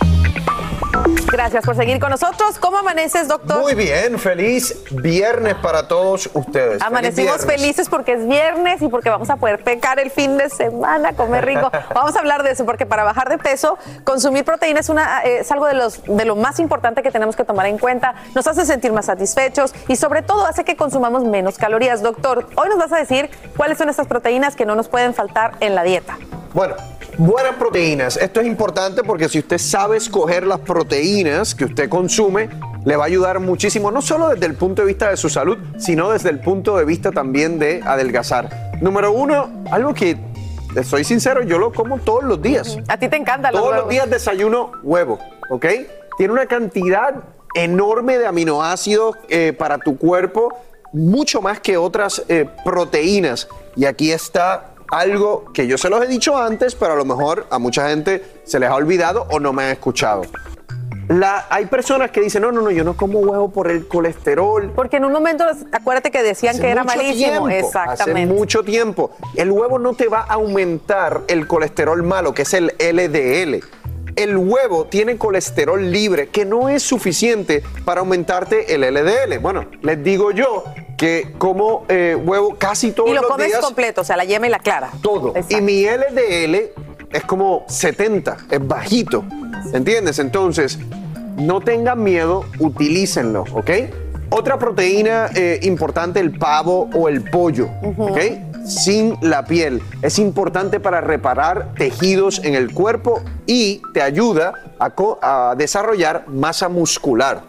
Gracias 1.33 1.65
por 1.65 1.75
seguir 1.75 1.99
con 1.99 2.11
nosotros. 2.11 2.59
¿Cómo 2.59 2.79
amaneces, 2.79 3.27
doctor? 3.27 3.61
Muy 3.61 3.75
bien, 3.75 4.19
feliz 4.19 4.85
viernes 4.91 5.55
para 5.55 5.89
todos 5.89 6.29
ustedes. 6.35 6.83
Amanecimos 6.83 7.47
felices 7.47 7.89
porque 7.89 8.13
es 8.13 8.29
viernes 8.29 8.83
y 8.83 8.89
porque 8.89 9.09
vamos 9.09 9.31
a 9.31 9.37
poder 9.37 9.65
pecar 9.65 9.99
el 9.99 10.11
fin 10.11 10.37
de 10.37 10.51
semana, 10.51 11.15
comer 11.15 11.47
rico. 11.47 11.71
Vamos 11.95 12.17
a 12.17 12.19
hablar 12.19 12.43
de 12.43 12.51
eso 12.51 12.67
porque 12.67 12.87
para 12.87 13.05
bajar 13.05 13.29
de 13.29 13.39
peso, 13.39 13.79
consumir 14.05 14.45
proteína 14.45 14.81
es, 14.81 14.89
una, 14.89 15.23
eh, 15.23 15.39
es 15.41 15.51
algo 15.51 15.67
de, 15.67 15.75
los, 15.75 16.03
de 16.05 16.25
lo 16.25 16.37
más 16.37 16.59
importante 16.59 17.03
que 17.03 17.11
tenemos 17.11 17.37
que 17.37 17.45
tomar 17.45 17.67
en 17.67 17.79
cuenta. 17.79 18.15
Nos 18.35 18.47
hace 18.47 18.65
sentir 18.67 18.93
más 18.93 19.07
satisfechos 19.07 19.75
y 19.89 19.97
sobre 19.97 20.23
todo 20.23 20.47
hace 20.47 20.65
que 20.65 20.77
consumamos 20.77 21.25
menos 21.25 21.57
calorías. 21.57 22.03
Doctor, 22.03 22.47
hoy 22.57 22.69
nos 22.69 22.79
vas 22.79 22.93
a 22.93 22.97
decir 22.99 23.31
cuáles 23.57 23.79
son 23.79 23.89
estas 23.89 24.07
proteínas 24.07 24.57
que 24.57 24.67
no 24.67 24.75
nos 24.75 24.89
pueden 24.89 25.15
faltar 25.15 25.53
en 25.61 25.75
la 25.75 25.83
dieta. 25.83 26.19
Bueno, 26.55 26.75
buenas 27.17 27.55
proteínas. 27.55 28.19
Esto 28.19 28.41
es 28.41 28.47
importante 28.47 29.03
porque 29.03 29.29
si 29.29 29.39
usted 29.39 29.57
sabe 29.57 29.97
escoger 29.97 30.47
las 30.47 30.59
proteínas 30.59 30.72
que 31.57 31.65
usted 31.65 31.89
consume, 31.89 32.49
le 32.85 32.97
va 32.97 33.05
a 33.05 33.07
ayudar 33.07 33.41
muchísimo, 33.41 33.91
no 33.91 34.03
solo 34.03 34.31
desde 34.31 34.47
el 34.47 34.55
punto 34.55 34.83
de 34.83 34.89
vista 34.89 35.11
de 35.11 35.17
su 35.17 35.29
salud, 35.29 35.59
sino 35.79 36.11
desde 36.11 36.31
el 36.31 36.41
punto 36.41 36.77
de 36.77 36.85
vista 36.85 37.13
también 37.13 37.59
de 37.59 37.81
adelgazar. 37.85 38.73
Número 38.81 39.13
uno, 39.13 39.51
algo 39.71 39.95
que, 39.95 40.17
soy 40.85 41.05
sincero, 41.05 41.43
yo 41.43 41.59
lo 41.59 41.73
como 41.73 41.99
todos 41.99 42.25
los 42.25 42.41
días. 42.41 42.79
A 42.89 42.97
ti 42.97 43.09
te 43.09 43.17
encanta 43.17 43.53
los 43.53 43.61
Todos 43.61 43.77
los 43.77 43.89
días 43.89 44.09
desayuno 44.09 44.73
huevo, 44.83 45.19
¿ok? 45.51 45.67
Tiene 46.17 46.33
una 46.33 46.47
cantidad 46.47 47.15
enorme 47.55 48.19
de 48.19 48.27
aminoácidos 48.27 49.17
eh, 49.29 49.53
para 49.53 49.79
tu 49.79 49.99
cuerpo, 49.99 50.57
mucho 50.93 51.41
más 51.41 51.61
que 51.61 51.77
otras 51.77 52.23
eh, 52.29 52.47
proteínas. 52.65 53.49
Y 53.77 53.85
aquí 53.85 54.11
está 54.13 54.73
algo 54.91 55.47
que 55.55 55.67
yo 55.67 55.79
se 55.79 55.89
los 55.89 56.05
he 56.05 56.07
dicho 56.07 56.37
antes, 56.37 56.75
pero 56.75 56.93
a 56.93 56.97
lo 56.97 57.05
mejor 57.05 57.47
a 57.51 57.59
mucha 57.59 57.89
gente 57.89 58.23
se 58.45 58.59
les 58.59 58.69
ha 58.69 58.75
olvidado 58.75 59.27
o 59.31 59.41
no 59.41 59.53
me 59.53 59.65
han 59.65 59.71
escuchado. 59.71 60.23
La, 61.09 61.47
hay 61.51 61.67
personas 61.67 62.11
que 62.11 62.21
dicen, 62.21 62.43
no, 62.43 62.53
no, 62.53 62.63
no, 62.63 62.71
yo 62.71 62.85
no 62.85 62.97
como 62.97 63.19
huevo 63.21 63.51
por 63.51 63.71
el 63.71 63.87
colesterol. 63.89 64.73
Porque 64.75 64.97
en 64.99 65.05
un 65.05 65.13
momento, 65.13 65.45
acuérdate 65.73 66.11
que 66.11 66.23
decían 66.23 66.53
Hace 66.55 66.63
que 66.63 66.69
era 66.71 66.85
malísimo. 66.85 67.15
tiempo, 67.15 67.49
Exactamente. 67.49 68.23
Hace 68.23 68.27
mucho 68.33 68.63
tiempo. 68.63 69.11
El 69.37 69.51
huevo 69.51 69.79
no 69.79 69.95
te 69.95 70.09
va 70.09 70.21
a 70.21 70.35
aumentar 70.35 71.23
el 71.29 71.47
colesterol 71.47 72.03
malo, 72.03 72.33
que 72.35 72.43
es 72.43 72.55
el 72.55 72.73
LDL. 72.79 73.65
El 74.15 74.37
huevo 74.37 74.85
tiene 74.87 75.17
colesterol 75.17 75.91
libre, 75.91 76.29
que 76.29 76.45
no 76.45 76.69
es 76.69 76.83
suficiente 76.83 77.63
para 77.85 78.01
aumentarte 78.01 78.75
el 78.75 78.83
LDL. 78.83 79.39
Bueno, 79.41 79.67
les 79.81 80.03
digo 80.05 80.33
yo 80.33 80.65
que 80.99 81.33
como 81.39 81.85
eh, 81.89 82.15
huevo 82.23 82.55
casi 82.59 82.93
todos 82.93 83.09
Y 83.09 83.15
lo 83.15 83.23
los 83.23 83.31
comes 83.31 83.47
días. 83.49 83.61
completo, 83.61 84.03
o 84.03 84.05
sea, 84.05 84.17
la 84.19 84.25
yema 84.25 84.47
y 84.47 84.51
la 84.51 84.59
clara. 84.59 84.91
Todo. 85.03 85.33
Y 85.49 85.61
mi 85.63 85.85
LDL 85.85 86.73
es 87.13 87.23
como 87.25 87.65
70, 87.69 88.37
es 88.51 88.67
bajito. 88.67 89.25
¿Entiendes? 89.73 90.19
Entonces, 90.19 90.79
no 91.37 91.61
tengan 91.61 92.03
miedo, 92.03 92.45
utilícenlo, 92.59 93.45
¿ok? 93.53 93.71
Otra 94.31 94.59
proteína 94.59 95.29
eh, 95.35 95.61
importante, 95.63 96.21
el 96.21 96.39
pavo 96.39 96.89
o 96.95 97.09
el 97.09 97.23
pollo, 97.23 97.69
¿ok? 97.99 98.19
Sin 98.65 99.19
la 99.21 99.45
piel. 99.45 99.83
Es 100.01 100.19
importante 100.19 100.81
para 100.81 101.01
reparar 101.01 101.75
tejidos 101.75 102.41
en 102.45 102.55
el 102.55 102.73
cuerpo 102.73 103.21
y 103.47 103.83
te 103.93 104.01
ayuda 104.01 104.55
a, 104.79 104.93
a 105.21 105.55
desarrollar 105.57 106.29
masa 106.29 106.69
muscular. 106.69 107.43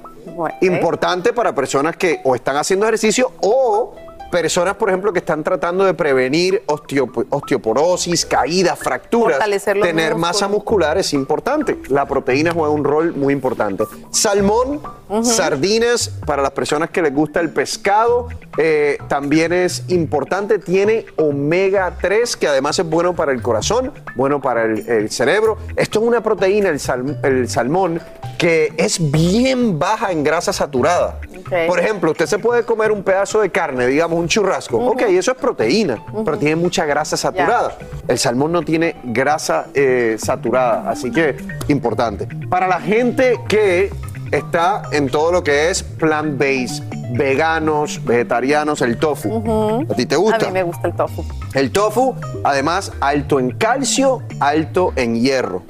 Importante 0.62 1.34
para 1.34 1.54
personas 1.54 1.96
que 1.96 2.20
o 2.24 2.36
están 2.36 2.58
haciendo 2.58 2.86
ejercicio 2.86 3.32
o 3.42 3.96
personas, 4.34 4.74
por 4.78 4.90
ejemplo, 4.90 5.14
que 5.14 5.20
están 5.20 5.44
tratando 5.44 5.84
de 5.86 5.94
prevenir 5.94 6.64
osteop- 6.66 7.28
osteoporosis, 7.30 8.26
caídas, 8.26 8.80
fracturas. 8.80 9.38
Tener 9.86 10.16
masa 10.16 10.48
muscular 10.48 10.98
es 10.98 11.14
importante. 11.14 11.78
La 11.90 12.08
proteína 12.08 12.52
juega 12.52 12.70
un 12.70 12.84
rol 12.84 13.14
muy 13.16 13.32
importante. 13.32 13.84
Salmón, 14.10 14.82
sardinas, 15.24 16.10
para 16.26 16.42
las 16.42 16.50
personas 16.52 16.90
que 16.90 17.04
les 17.04 17.14
gusta 17.14 17.42
el 17.42 17.52
pescado, 17.52 18.28
eh, 18.58 18.98
también 19.08 19.54
es 19.54 19.84
importante. 19.90 20.58
Tiene 20.58 21.06
omega 21.18 21.96
3, 22.02 22.36
que 22.36 22.48
además 22.48 22.80
es 22.80 22.90
bueno 22.90 23.14
para 23.16 23.32
el 23.34 23.42
corazón, 23.44 23.92
bueno 24.16 24.42
para 24.42 24.64
el, 24.64 24.80
el 24.90 25.12
cerebro. 25.12 25.60
Esto 25.76 26.00
es 26.02 26.06
una 26.08 26.24
proteína, 26.24 26.70
el, 26.70 26.80
sal- 26.80 27.20
el 27.24 27.48
salmón, 27.48 28.02
que 28.40 28.74
es 28.78 29.12
bien 29.12 29.78
baja 29.78 30.12
en 30.12 30.24
grasa 30.24 30.52
saturada. 30.52 31.20
Por 31.68 31.80
ejemplo, 31.80 32.12
usted 32.12 32.26
se 32.26 32.40
puede 32.40 32.64
comer 32.64 32.92
un 32.92 33.04
pedazo 33.04 33.42
de 33.42 33.50
carne, 33.52 33.86
digamos 33.88 34.18
un 34.24 34.28
churrasco. 34.30 34.78
Ok, 34.78 35.04
eso 35.04 35.32
es 35.32 35.38
proteína, 35.38 36.04
pero 36.26 36.38
tiene 36.38 36.56
mucha 36.56 36.86
grasa 36.86 37.16
saturada. 37.16 37.78
El 38.08 38.18
salmón 38.18 38.52
no 38.52 38.62
tiene 38.64 38.96
grasa 39.04 39.68
eh, 39.74 40.18
saturada, 40.20 40.90
así 40.90 41.12
que 41.12 41.38
importante. 41.68 42.28
Para 42.50 42.68
la 42.68 42.80
gente 42.80 43.40
que 43.48 43.92
está 44.32 44.84
en 44.92 45.10
todo 45.10 45.32
lo 45.32 45.44
que 45.44 45.70
es 45.70 45.84
plant-based, 45.84 46.84
veganos, 47.12 48.04
vegetarianos, 48.04 48.82
el 48.82 48.98
tofu. 48.98 49.86
¿A 49.90 49.94
ti 49.94 50.06
te 50.06 50.16
gusta? 50.16 50.38
A 50.38 50.48
mí 50.48 50.54
me 50.54 50.64
gusta 50.64 50.88
el 50.88 50.96
tofu. 50.96 51.24
El 51.54 51.72
tofu, 51.72 52.16
además, 52.44 52.92
alto 53.00 53.40
en 53.40 53.52
calcio, 53.52 54.24
alto 54.40 54.94
en 54.96 55.22
hierro. 55.22 55.64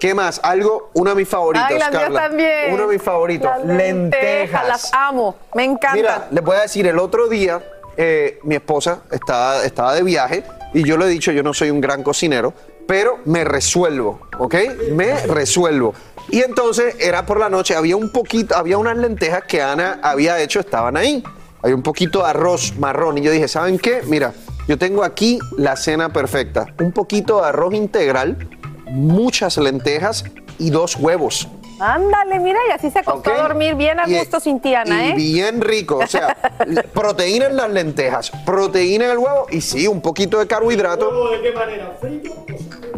¿Qué 0.00 0.12
más? 0.12 0.40
Algo, 0.42 0.90
uno 0.94 1.10
de 1.10 1.16
mis 1.16 1.28
favoritos, 1.28 1.68
Ay, 1.70 1.78
Carla. 1.78 2.28
también. 2.28 2.74
Uno 2.74 2.88
de 2.88 2.94
mis 2.94 3.02
favoritos. 3.02 3.48
Las 3.48 3.64
lentejas. 3.64 4.66
Las 4.68 4.92
amo. 4.92 5.36
Me 5.54 5.64
encantan. 5.64 5.94
Mira, 5.94 6.28
les 6.30 6.44
voy 6.44 6.56
a 6.56 6.62
decir, 6.62 6.86
el 6.86 6.98
otro 6.98 7.28
día 7.28 7.62
eh, 7.96 8.38
mi 8.42 8.54
esposa 8.54 9.02
estaba, 9.10 9.64
estaba 9.64 9.94
de 9.94 10.02
viaje 10.02 10.44
y 10.72 10.84
yo 10.84 10.96
le 10.96 11.06
he 11.06 11.08
dicho, 11.08 11.32
yo 11.32 11.42
no 11.42 11.54
soy 11.54 11.70
un 11.70 11.80
gran 11.80 12.02
cocinero, 12.02 12.52
pero 12.86 13.18
me 13.24 13.44
resuelvo, 13.44 14.20
¿ok? 14.38 14.54
Me 14.92 15.26
resuelvo. 15.26 15.94
Y 16.30 16.40
entonces 16.40 16.96
era 16.98 17.26
por 17.26 17.38
la 17.38 17.48
noche, 17.48 17.74
había 17.76 17.96
un 17.96 18.10
poquito, 18.10 18.56
había 18.56 18.78
unas 18.78 18.96
lentejas 18.96 19.44
que 19.44 19.62
Ana 19.62 20.00
había 20.02 20.40
hecho, 20.40 20.60
estaban 20.60 20.96
ahí. 20.96 21.22
Hay 21.62 21.72
un 21.72 21.82
poquito 21.82 22.20
de 22.20 22.30
arroz 22.30 22.74
marrón 22.78 23.18
y 23.18 23.22
yo 23.22 23.30
dije, 23.30 23.48
¿saben 23.48 23.78
qué? 23.78 24.02
Mira, 24.06 24.34
yo 24.68 24.78
tengo 24.78 25.04
aquí 25.04 25.38
la 25.56 25.76
cena 25.76 26.12
perfecta. 26.12 26.74
Un 26.80 26.92
poquito 26.92 27.40
de 27.40 27.48
arroz 27.48 27.74
integral, 27.74 28.48
muchas 28.86 29.56
lentejas 29.58 30.24
y 30.58 30.70
dos 30.70 30.96
huevos. 30.96 31.48
Ándale, 31.80 32.38
mira, 32.38 32.58
y 32.68 32.72
así 32.72 32.90
se 32.90 33.00
acostó 33.00 33.32
a 33.32 33.42
dormir 33.42 33.74
bien 33.74 33.98
a 34.00 34.08
Y- 34.08 34.18
gusto 34.18 34.38
sin 34.40 34.60
Tiana, 34.60 35.04
y 35.06 35.10
¿eh? 35.10 35.14
bien 35.14 35.60
rico, 35.60 35.96
o 35.98 36.06
sea, 36.06 36.36
proteína 36.94 37.46
en 37.46 37.56
las 37.56 37.70
lentejas, 37.70 38.30
proteína 38.44 39.06
en 39.06 39.10
el 39.12 39.18
huevo 39.18 39.46
y 39.50 39.60
sí, 39.60 39.86
un 39.88 40.00
poquito 40.00 40.38
de 40.38 40.46
carbohidrato. 40.46 41.30
¿De 41.30 41.40
qué 41.42 41.52
manera? 41.52 41.96
¿Frito? 42.00 42.46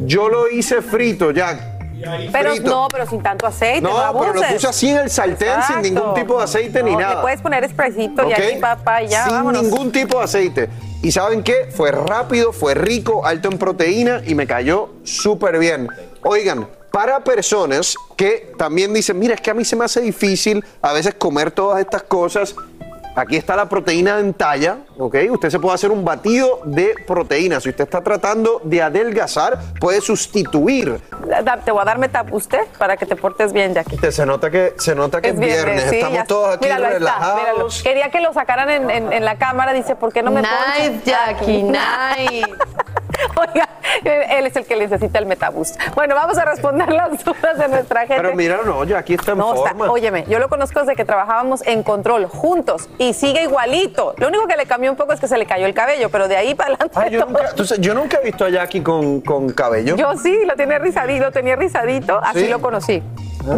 Yo 0.01 0.29
lo 0.29 0.49
hice 0.51 0.83
frito, 0.83 1.31
Jack. 1.31 1.59
Pero 2.31 2.51
frito. 2.51 2.69
no, 2.71 2.89
pero 2.91 3.07
sin 3.07 3.23
tanto 3.23 3.47
aceite. 3.47 3.81
No, 3.81 4.13
No, 4.13 4.21
pero 4.21 4.35
lo 4.35 4.43
puse 4.43 4.69
así 4.69 4.91
en 4.91 4.99
el 4.99 5.11
sartén 5.11 5.63
sin 5.67 5.81
ningún 5.81 6.13
tipo 6.15 6.37
de 6.37 6.45
aceite 6.45 6.83
ni 6.83 6.93
No, 6.93 7.01
nada. 7.01 7.15
Le 7.17 7.21
puedes 7.23 7.41
poner 7.41 7.69
spraycito 7.69 8.23
y 8.29 8.33
¿Ok? 8.33 8.39
aquí 8.39 8.57
papá 8.61 9.03
y 9.03 9.09
ya, 9.09 9.25
Sin 9.25 9.33
vámonos. 9.33 9.63
ningún 9.63 9.91
tipo 9.91 10.19
de 10.19 10.25
aceite. 10.25 10.69
¿Y 11.03 11.11
saben 11.11 11.43
qué? 11.43 11.69
Fue 11.75 11.91
rápido, 11.93 12.53
fue 12.53 12.75
rico, 12.75 13.25
alto 13.25 13.49
en 13.51 13.57
proteína 13.59 14.21
y 14.27 14.35
me 14.35 14.47
cayó 14.47 14.91
súper 15.05 15.59
bien. 15.59 15.89
Oigan, 16.23 16.69
para 16.97 17.21
personas 17.21 17.95
que 18.17 18.55
también 18.57 18.95
dicen, 18.95 19.19
mira, 19.19 19.35
es 19.35 19.41
que 19.43 19.51
a 19.51 19.55
mí 19.55 19.67
se 19.67 19.77
me 19.77 19.85
hace 19.85 20.01
difícil 20.01 20.65
a 20.81 20.95
veces 20.95 21.13
comer 21.13 21.51
todas 21.51 21.79
estas 21.81 22.05
cosas. 22.05 22.55
Aquí 23.15 23.37
está 23.37 23.55
la 23.55 23.69
proteína 23.69 24.19
en 24.19 24.33
talla, 24.33 24.79
¿ok? 24.97 25.15
Usted 25.31 25.51
se 25.51 25.59
puede 25.61 25.75
hacer 25.75 25.91
un 25.91 26.07
batido 26.07 26.61
de 26.65 26.95
proteína. 27.07 27.61
Si 27.61 27.69
usted 27.69 27.85
está 27.85 28.03
tratando 28.03 28.63
de 28.65 28.81
adelgazar, 28.83 29.59
puede 29.79 30.01
sustituir. 30.01 30.99
Te 31.67 31.71
voy 31.71 31.83
a 31.83 31.85
dar 31.85 31.99
usted 32.33 32.61
para 32.79 32.97
que 32.97 33.05
te 33.05 33.15
portes 33.17 33.53
bien, 33.53 33.75
Jackie. 33.75 33.99
Te- 33.99 34.11
Se 34.13 34.25
nota 34.25 34.51
que, 34.51 34.73
se 34.79 34.95
nota 34.95 35.21
que 35.21 35.29
es 35.31 35.39
viernes, 35.39 35.85
sí, 35.91 35.97
estamos 35.97 36.17
ya- 36.19 36.25
todos 36.25 36.55
aquí 36.57 36.65
míralo, 36.65 36.87
está, 36.87 36.99
relajados. 36.99 37.41
míralo. 37.41 37.69
Quería 37.83 38.11
que 38.11 38.21
lo 38.23 38.33
sacaran 38.33 38.71
en, 38.71 38.91
en- 38.91 39.13
en 39.13 39.25
la 39.25 39.37
cámara, 39.37 39.75
dice, 39.75 39.97
¿por 39.97 40.15
qué 40.15 40.23
no 40.23 40.31
me 40.31 40.41
Nice, 40.41 40.53
ponchan? 40.91 41.03
Jackie, 41.05 41.63
nice. 41.63 42.47
Oiga, 43.37 43.69
él 44.05 44.47
es 44.47 44.57
el 44.57 44.65
que 44.67 44.77
necesita 44.77 45.19
el 45.19 45.27
Metaboost. 45.27 45.79
Bueno, 45.95 46.15
vamos 46.15 46.39
a 46.39 46.45
responder 46.45 46.93
las 46.93 47.25
dudas 47.25 47.59
de 47.59 47.69
nuestra 47.69 48.01
gente. 48.01 48.17
Pero 48.17 48.35
mira, 48.35 48.61
no, 48.65 48.85
ya 48.85 48.99
aquí 48.99 49.15
está 49.15 49.33
en 49.33 49.39
No, 49.39 49.55
está- 49.55 49.71
forma. 49.71 49.91
óyeme, 49.91 50.25
yo 50.29 50.39
lo 50.39 50.49
conozco 50.49 50.81
desde 50.81 50.97
que 50.97 51.05
trabajábamos 51.05 51.67
en 51.67 51.83
control 51.83 52.27
juntos 52.27 52.89
y 52.99 53.15
sigue 53.15 53.43
igualito. 53.43 54.15
Lo 54.19 54.29
único 54.29 54.47
que 54.47 54.57
le 54.57 54.67
cambió 54.67 54.91
un 54.91 54.97
poco 54.97 55.13
es 55.13 55.21
que 55.21 55.29
se 55.29 55.37
le 55.39 55.47
cayó 55.47 55.67
el 55.67 55.75
cabello, 55.75 56.09
pero 56.11 56.29
de 56.29 56.37
ahí 56.37 56.55
para 56.55 56.75
adelante. 56.75 56.99
Ay, 56.99 57.11
yo, 57.11 57.21
todo- 57.25 57.31
nunca, 57.31 57.51
entonces, 57.51 57.81
yo 57.81 57.95
nunca 57.95 58.19
he 58.21 58.25
visto 58.25 58.45
a 58.45 58.51
Jackie 58.51 58.83
con, 58.83 59.21
con 59.21 59.51
cabello. 59.51 59.97
Yo 59.97 60.17
sí, 60.17 60.45
lo 60.47 60.55
tenía 60.57 60.79
rizadito, 60.79 61.25
lo 61.27 61.33
tenía 61.33 61.57
rizadito, 61.57 62.21
así 62.23 62.41
¿Sí? 62.41 62.49
lo 62.49 62.61
conocí. 62.61 63.03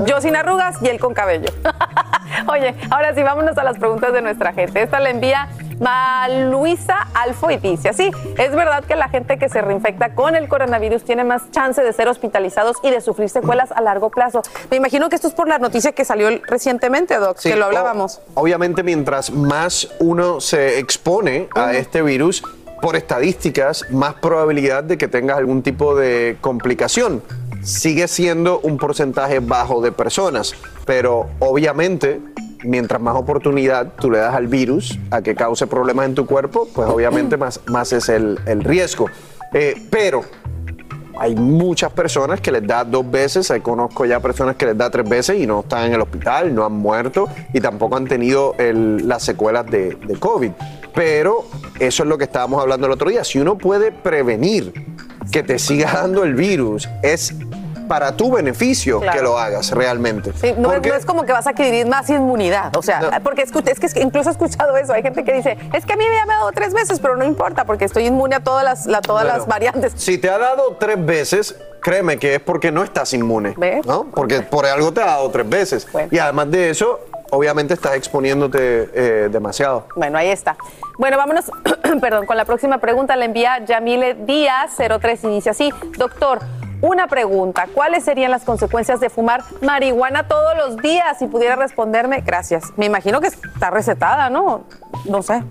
Yo 0.06 0.20
sin 0.20 0.36
arrugas 0.36 0.76
y 0.82 0.88
él 0.88 0.98
con 1.00 1.14
cabello. 1.14 1.50
Oye, 2.48 2.74
ahora 2.90 3.14
sí, 3.14 3.22
vámonos 3.22 3.56
a 3.58 3.64
las 3.64 3.78
preguntas 3.78 4.12
de 4.12 4.22
nuestra 4.22 4.52
gente. 4.52 4.82
Esta 4.82 5.00
la 5.00 5.10
envía 5.10 5.48
Ma 5.80 6.28
Luisa 6.28 7.06
Alfo 7.14 7.50
y 7.50 7.56
dice 7.56 7.88
así, 7.90 8.10
es 8.36 8.50
verdad 8.54 8.84
que 8.84 8.96
la 8.96 9.08
gente 9.08 9.38
que 9.38 9.48
se 9.48 9.60
reinfecta 9.62 10.14
con 10.14 10.34
el 10.34 10.48
coronavirus 10.48 11.04
tiene 11.04 11.24
más 11.24 11.50
chance 11.52 11.82
de 11.82 11.92
ser 11.92 12.08
hospitalizados 12.08 12.76
y 12.82 12.90
de 12.90 13.00
sufrir 13.00 13.28
secuelas 13.28 13.70
a 13.72 13.80
largo 13.80 14.10
plazo. 14.10 14.42
Me 14.70 14.76
imagino 14.76 15.08
que 15.08 15.14
esto 15.16 15.28
es 15.28 15.34
por 15.34 15.48
la 15.48 15.58
noticia 15.58 15.92
que 15.92 16.04
salió 16.04 16.28
recientemente, 16.46 17.16
Doc, 17.16 17.38
Sí, 17.38 17.50
que 17.50 17.56
lo 17.56 17.66
hablábamos. 17.66 18.20
obviamente, 18.34 18.82
mientras 18.82 19.30
más 19.30 19.88
uno 20.00 20.40
se 20.40 20.78
expone 20.78 21.48
a 21.54 21.72
este 21.74 22.02
virus, 22.02 22.42
por 22.82 22.94
estadísticas, 22.96 23.84
más 23.90 24.14
probabilidad 24.14 24.84
de 24.84 24.98
que 24.98 25.08
tengas 25.08 25.38
algún 25.38 25.62
tipo 25.62 25.96
de 25.96 26.36
complicación. 26.40 27.22
Sigue 27.62 28.08
siendo 28.08 28.60
un 28.60 28.78
porcentaje 28.78 29.40
bajo 29.40 29.80
de 29.80 29.92
personas, 29.92 30.54
pero 30.86 31.26
obviamente, 31.38 32.20
mientras 32.64 33.00
más 33.00 33.16
oportunidad 33.16 33.92
tú 34.00 34.10
le 34.10 34.18
das 34.18 34.34
al 34.34 34.46
virus 34.46 34.98
a 35.10 35.22
que 35.22 35.34
cause 35.34 35.66
problemas 35.66 36.06
en 36.06 36.14
tu 36.14 36.26
cuerpo, 36.26 36.68
pues 36.74 36.88
obviamente 36.88 37.36
más, 37.36 37.60
más 37.66 37.92
es 37.92 38.08
el, 38.08 38.38
el 38.46 38.64
riesgo. 38.64 39.06
Eh, 39.52 39.74
pero 39.90 40.24
hay 41.18 41.34
muchas 41.34 41.92
personas 41.92 42.40
que 42.40 42.52
les 42.52 42.66
da 42.66 42.84
dos 42.84 43.10
veces, 43.10 43.50
eh, 43.50 43.60
conozco 43.60 44.06
ya 44.06 44.20
personas 44.20 44.56
que 44.56 44.66
les 44.66 44.78
da 44.78 44.88
tres 44.88 45.08
veces 45.08 45.40
y 45.40 45.46
no 45.46 45.60
están 45.60 45.86
en 45.86 45.94
el 45.94 46.00
hospital, 46.00 46.54
no 46.54 46.64
han 46.64 46.74
muerto 46.74 47.28
y 47.52 47.60
tampoco 47.60 47.96
han 47.96 48.06
tenido 48.06 48.54
las 48.58 49.24
secuelas 49.24 49.66
de 49.66 49.96
COVID. 50.18 50.52
Pero 50.94 51.44
eso 51.78 52.02
es 52.02 52.08
lo 52.08 52.18
que 52.18 52.24
estábamos 52.24 52.60
hablando 52.60 52.86
el 52.86 52.92
otro 52.92 53.10
día. 53.10 53.24
Si 53.24 53.38
uno 53.38 53.58
puede 53.58 53.92
prevenir 53.92 54.72
que 55.32 55.42
te 55.42 55.58
siga 55.58 55.92
dando 55.92 56.24
el 56.24 56.34
virus, 56.34 56.88
es 57.02 57.32
para 57.88 58.14
tu 58.14 58.30
beneficio 58.32 59.00
Claro. 59.00 59.16
que 59.16 59.24
lo 59.24 59.38
hagas 59.38 59.70
realmente. 59.70 60.32
Sí, 60.38 60.52
no, 60.58 60.68
Porque- 60.68 60.90
no 60.90 60.94
es 60.94 61.06
como 61.06 61.24
que 61.24 61.32
vas 61.32 61.46
a 61.46 61.50
adquirir 61.50 61.86
más 61.86 62.10
inmunidad, 62.10 62.76
o 62.76 62.82
sea, 62.82 63.20
porque 63.24 63.40
es 63.42 63.50
que, 63.50 63.86
es 63.86 63.94
que 63.94 64.00
incluso 64.02 64.28
he 64.28 64.32
escuchado 64.32 64.76
eso, 64.76 64.92
hay 64.92 65.02
gente 65.02 65.24
que 65.24 65.32
dice, 65.32 65.56
es 65.72 65.86
que 65.86 65.94
a 65.94 65.96
mí 65.96 66.04
me 66.06 66.18
ha 66.20 66.26
dado 66.26 66.52
tres 66.52 66.74
veces, 66.74 67.00
pero 67.00 67.16
no 67.16 67.24
importa, 67.24 67.64
porque 67.64 67.86
estoy 67.86 68.04
inmune 68.06 68.36
a 68.36 68.40
todas 68.40 68.62
las, 68.62 68.84
la- 68.86 69.00
todas 69.00 69.24
Bueno, 69.24 69.38
las 69.38 69.46
variantes. 69.46 69.94
Si 69.96 70.18
te 70.18 70.28
ha 70.28 70.36
dado 70.36 70.76
tres 70.78 71.02
veces, 71.04 71.56
créeme 71.80 72.18
que 72.18 72.34
es 72.34 72.40
porque 72.40 72.70
no 72.70 72.82
estás 72.84 73.14
inmune. 73.14 73.54
¿no? 73.86 74.04
Porque 74.14 74.42
por 74.42 74.66
algo 74.66 74.92
te 74.92 75.00
ha 75.00 75.06
dado 75.06 75.30
tres 75.30 75.48
veces. 75.48 75.86
Y 76.10 76.18
además 76.18 76.50
de 76.50 76.68
eso, 76.68 77.00
obviamente 77.30 77.72
estás 77.72 77.94
exponiéndote 77.94 78.90
eh, 78.92 79.28
demasiado. 79.32 79.86
Bueno, 79.96 80.18
ahí 80.18 80.28
está. 80.28 80.56
Bueno, 80.98 81.16
vámonos, 81.16 81.44
perdón, 82.00 82.26
con 82.26 82.36
la 82.36 82.44
próxima 82.44 82.78
pregunta 82.78 83.14
la 83.14 83.24
envía 83.24 83.64
Yamile 83.64 84.14
Díaz 84.14 84.76
03 84.76 85.24
y 85.24 85.28
dice 85.28 85.50
así, 85.50 85.70
doctor, 85.96 86.40
una 86.80 87.06
pregunta, 87.06 87.68
¿cuáles 87.72 88.04
serían 88.04 88.32
las 88.32 88.44
consecuencias 88.44 88.98
de 88.98 89.08
fumar 89.08 89.44
marihuana 89.62 90.26
todos 90.26 90.56
los 90.56 90.76
días? 90.78 91.16
Si 91.20 91.28
pudiera 91.28 91.54
responderme, 91.54 92.20
gracias. 92.22 92.72
Me 92.76 92.86
imagino 92.86 93.20
que 93.20 93.28
está 93.28 93.70
recetada, 93.70 94.28
¿no? 94.28 94.64
No 95.04 95.22
sé. 95.22 95.42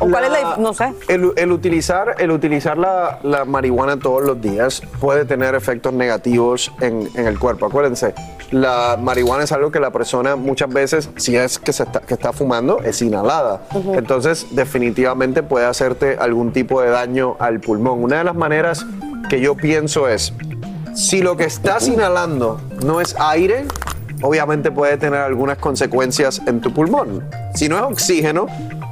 ¿O 0.00 0.08
cuál 0.08 0.24
es 0.24 0.30
la 0.30 0.56
no 0.58 0.74
sé. 0.74 0.92
El, 1.08 1.32
el 1.36 1.52
utilizar, 1.52 2.16
el 2.18 2.30
utilizar 2.30 2.76
la, 2.76 3.20
la 3.22 3.44
marihuana 3.44 3.98
todos 3.98 4.22
los 4.22 4.40
días 4.40 4.82
puede 5.00 5.24
tener 5.24 5.54
efectos 5.54 5.92
negativos 5.92 6.72
en, 6.80 7.08
en 7.14 7.26
el 7.26 7.38
cuerpo. 7.38 7.66
Acuérdense, 7.66 8.14
la 8.50 8.98
marihuana 9.00 9.44
es 9.44 9.52
algo 9.52 9.70
que 9.70 9.80
la 9.80 9.90
persona 9.90 10.36
muchas 10.36 10.68
veces, 10.70 11.10
si 11.16 11.36
es 11.36 11.58
que, 11.58 11.72
se 11.72 11.82
está, 11.82 12.00
que 12.00 12.14
está 12.14 12.32
fumando, 12.32 12.80
es 12.80 13.02
inhalada. 13.02 13.62
Entonces, 13.94 14.46
definitivamente 14.52 15.42
puede 15.42 15.66
hacerte 15.66 16.16
algún 16.18 16.52
tipo 16.52 16.80
de 16.80 16.90
daño 16.90 17.36
al 17.38 17.60
pulmón. 17.60 18.02
Una 18.02 18.18
de 18.18 18.24
las 18.24 18.34
maneras 18.34 18.86
que 19.28 19.40
yo 19.40 19.54
pienso 19.54 20.08
es, 20.08 20.32
si 20.94 21.20
lo 21.20 21.36
que 21.36 21.44
estás 21.44 21.88
inhalando 21.88 22.60
no 22.84 23.00
es 23.00 23.14
aire, 23.18 23.66
obviamente 24.22 24.70
puede 24.70 24.96
tener 24.96 25.20
algunas 25.20 25.58
consecuencias 25.58 26.40
en 26.46 26.60
tu 26.60 26.72
pulmón. 26.72 27.24
Si 27.54 27.68
no 27.68 27.76
es 27.76 27.82
oxígeno, 27.82 28.46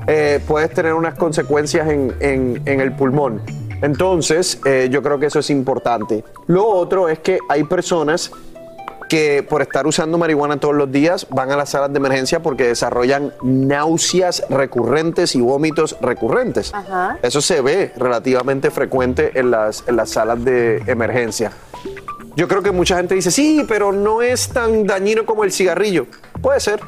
eh, 0.06 0.40
puedes 0.46 0.70
tener 0.72 0.94
unas 0.94 1.14
consecuencias 1.14 1.88
en, 1.88 2.14
en- 2.20 2.62
en 2.66 2.80
el 2.80 2.92
pulmón. 2.92 3.42
Entonces, 3.82 4.58
eh, 4.64 4.88
yo 4.90 5.02
creo 5.02 5.18
que 5.18 5.26
eso 5.26 5.38
es 5.40 5.50
importante. 5.50 6.24
Lo 6.46 6.66
otro 6.66 7.08
es 7.08 7.18
que 7.18 7.38
hay 7.48 7.64
personas 7.64 8.30
que 9.08 9.46
por 9.48 9.62
estar 9.62 9.86
usando 9.86 10.18
marihuana 10.18 10.56
todos 10.58 10.74
los 10.74 10.90
días 10.90 11.28
van 11.30 11.52
a 11.52 11.56
las 11.56 11.68
salas 11.70 11.92
de 11.92 11.98
emergencia 11.98 12.40
porque 12.42 12.66
desarrollan 12.66 13.32
náuseas 13.42 14.42
recurrentes 14.50 15.36
y 15.36 15.40
vómitos 15.40 15.96
recurrentes. 16.00 16.74
Ajá. 16.74 17.18
Eso 17.22 17.40
se 17.40 17.60
ve 17.60 17.92
relativamente 17.96 18.70
frecuente 18.72 19.30
en 19.38 19.52
las, 19.52 19.84
en 19.86 19.94
las 19.96 20.10
salas 20.10 20.42
de 20.44 20.82
emergencia. 20.88 21.52
Yo 22.34 22.48
creo 22.48 22.62
que 22.62 22.72
mucha 22.72 22.96
gente 22.96 23.14
dice, 23.14 23.30
sí, 23.30 23.64
pero 23.68 23.92
no 23.92 24.22
es 24.22 24.48
tan 24.48 24.86
dañino 24.86 25.24
como 25.24 25.44
el 25.44 25.52
cigarrillo. 25.52 26.06
Puede 26.42 26.58
ser, 26.60 26.80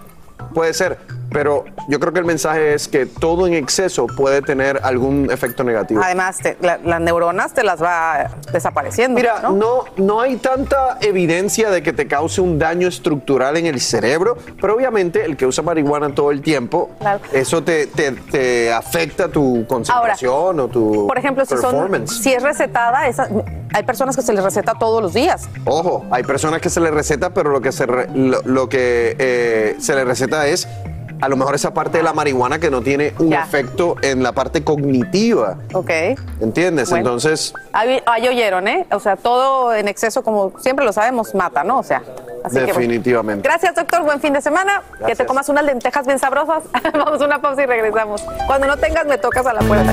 puede 0.54 0.74
ser. 0.74 0.98
Pero 1.30 1.64
yo 1.88 2.00
creo 2.00 2.12
que 2.12 2.20
el 2.20 2.24
mensaje 2.24 2.74
es 2.74 2.88
que 2.88 3.04
todo 3.06 3.46
en 3.46 3.54
exceso 3.54 4.06
puede 4.06 4.40
tener 4.42 4.80
algún 4.82 5.30
efecto 5.30 5.62
negativo. 5.62 6.00
Además, 6.02 6.38
te- 6.38 6.56
la- 6.60 6.78
las 6.78 7.00
neuronas 7.00 7.52
te 7.52 7.62
las 7.64 7.82
va 7.82 8.28
desapareciendo. 8.52 9.16
Mira, 9.16 9.40
¿no? 9.42 9.52
¿no? 9.52 9.84
No, 9.96 10.20
hay 10.20 10.36
tanta 10.36 10.96
evidencia 11.00 11.70
de 11.70 11.82
que 11.82 11.92
te 11.92 12.06
cause 12.08 12.40
un 12.40 12.58
daño 12.58 12.88
estructural 12.88 13.56
en 13.56 13.66
el 13.66 13.80
cerebro, 13.80 14.38
pero 14.60 14.74
obviamente 14.74 15.24
el 15.24 15.36
que 15.36 15.46
usa 15.46 15.62
marihuana 15.62 16.14
todo 16.14 16.30
el 16.30 16.40
tiempo, 16.40 16.90
Claro. 16.98 17.20
eso 17.32 17.62
te, 17.62 17.86
te- 17.88 18.12
te 18.12 18.72
afecta 18.72 19.28
tu 19.28 19.66
concentración 19.66 20.60
o 20.60 20.68
tu 20.68 21.06
Por 21.06 21.18
ejemplo, 21.18 21.44
si, 21.44 21.56
son, 21.56 21.60
performance. 21.72 22.22
si 22.22 22.32
es 22.32 22.42
recetada, 22.42 23.06
esa- 23.06 23.28
hay 23.74 23.82
personas 23.82 24.16
que 24.16 24.22
se 24.22 24.32
les 24.32 24.42
receta 24.42 24.74
todos 24.78 25.02
los 25.02 25.12
días. 25.12 25.48
Ojo, 25.66 26.06
hay 26.10 26.22
personas 26.22 26.60
que 26.62 26.70
se 26.70 26.80
les 26.80 26.92
receta, 26.92 27.30
pero 27.30 27.50
lo 27.50 27.60
que 27.60 27.70
se, 27.72 27.84
re- 27.86 28.08
lo, 28.14 28.40
lo 28.44 28.68
que 28.68 29.14
eh, 29.18 29.76
se 29.78 29.94
les 29.94 30.06
receta 30.06 30.46
es 30.46 30.66
a 31.20 31.28
lo 31.28 31.36
mejor 31.36 31.54
esa 31.54 31.72
parte 31.74 31.98
de 31.98 32.04
la 32.04 32.12
marihuana 32.12 32.58
que 32.58 32.70
no 32.70 32.80
tiene 32.82 33.14
un 33.18 33.30
Ya. 33.30 33.42
efecto 33.42 33.96
en 34.02 34.22
la 34.22 34.32
parte 34.32 34.62
cognitiva. 34.64 35.56
Ok. 35.72 35.90
¿Entiendes? 36.40 36.90
Bueno. 36.90 37.06
Entonces, 37.06 37.52
Ahí, 37.72 38.00
ahí 38.06 38.28
oyeron, 38.28 38.66
¿eh? 38.68 38.86
O 38.92 39.00
sea, 39.00 39.16
todo 39.16 39.74
en 39.74 39.88
exceso, 39.88 40.22
como 40.22 40.52
siempre 40.60 40.84
lo 40.84 40.92
sabemos, 40.92 41.34
mata, 41.34 41.64
¿no? 41.64 41.78
O 41.78 41.82
sea, 41.82 42.02
así 42.44 42.54
que 42.56 42.60
bueno. 42.60 42.66
definitivamente. 42.66 43.46
Gracias, 43.48 43.74
doctor. 43.74 44.02
Buen 44.02 44.20
fin 44.20 44.32
de 44.32 44.40
semana. 44.40 44.82
Que 44.92 44.98
te 44.98 45.04
Gracias. 45.06 45.28
comas 45.28 45.48
unas 45.48 45.64
lentejas 45.64 46.06
bien 46.06 46.18
sabrosas. 46.18 46.64
Vamos 46.92 47.20
a 47.20 47.24
una 47.24 47.40
pausa 47.40 47.62
y 47.62 47.66
regresamos. 47.66 48.24
Cuando 48.46 48.66
no 48.66 48.76
tengas, 48.76 49.06
me 49.06 49.18
tocas 49.18 49.46
a 49.46 49.52
la 49.52 49.60
puerta. 49.60 49.92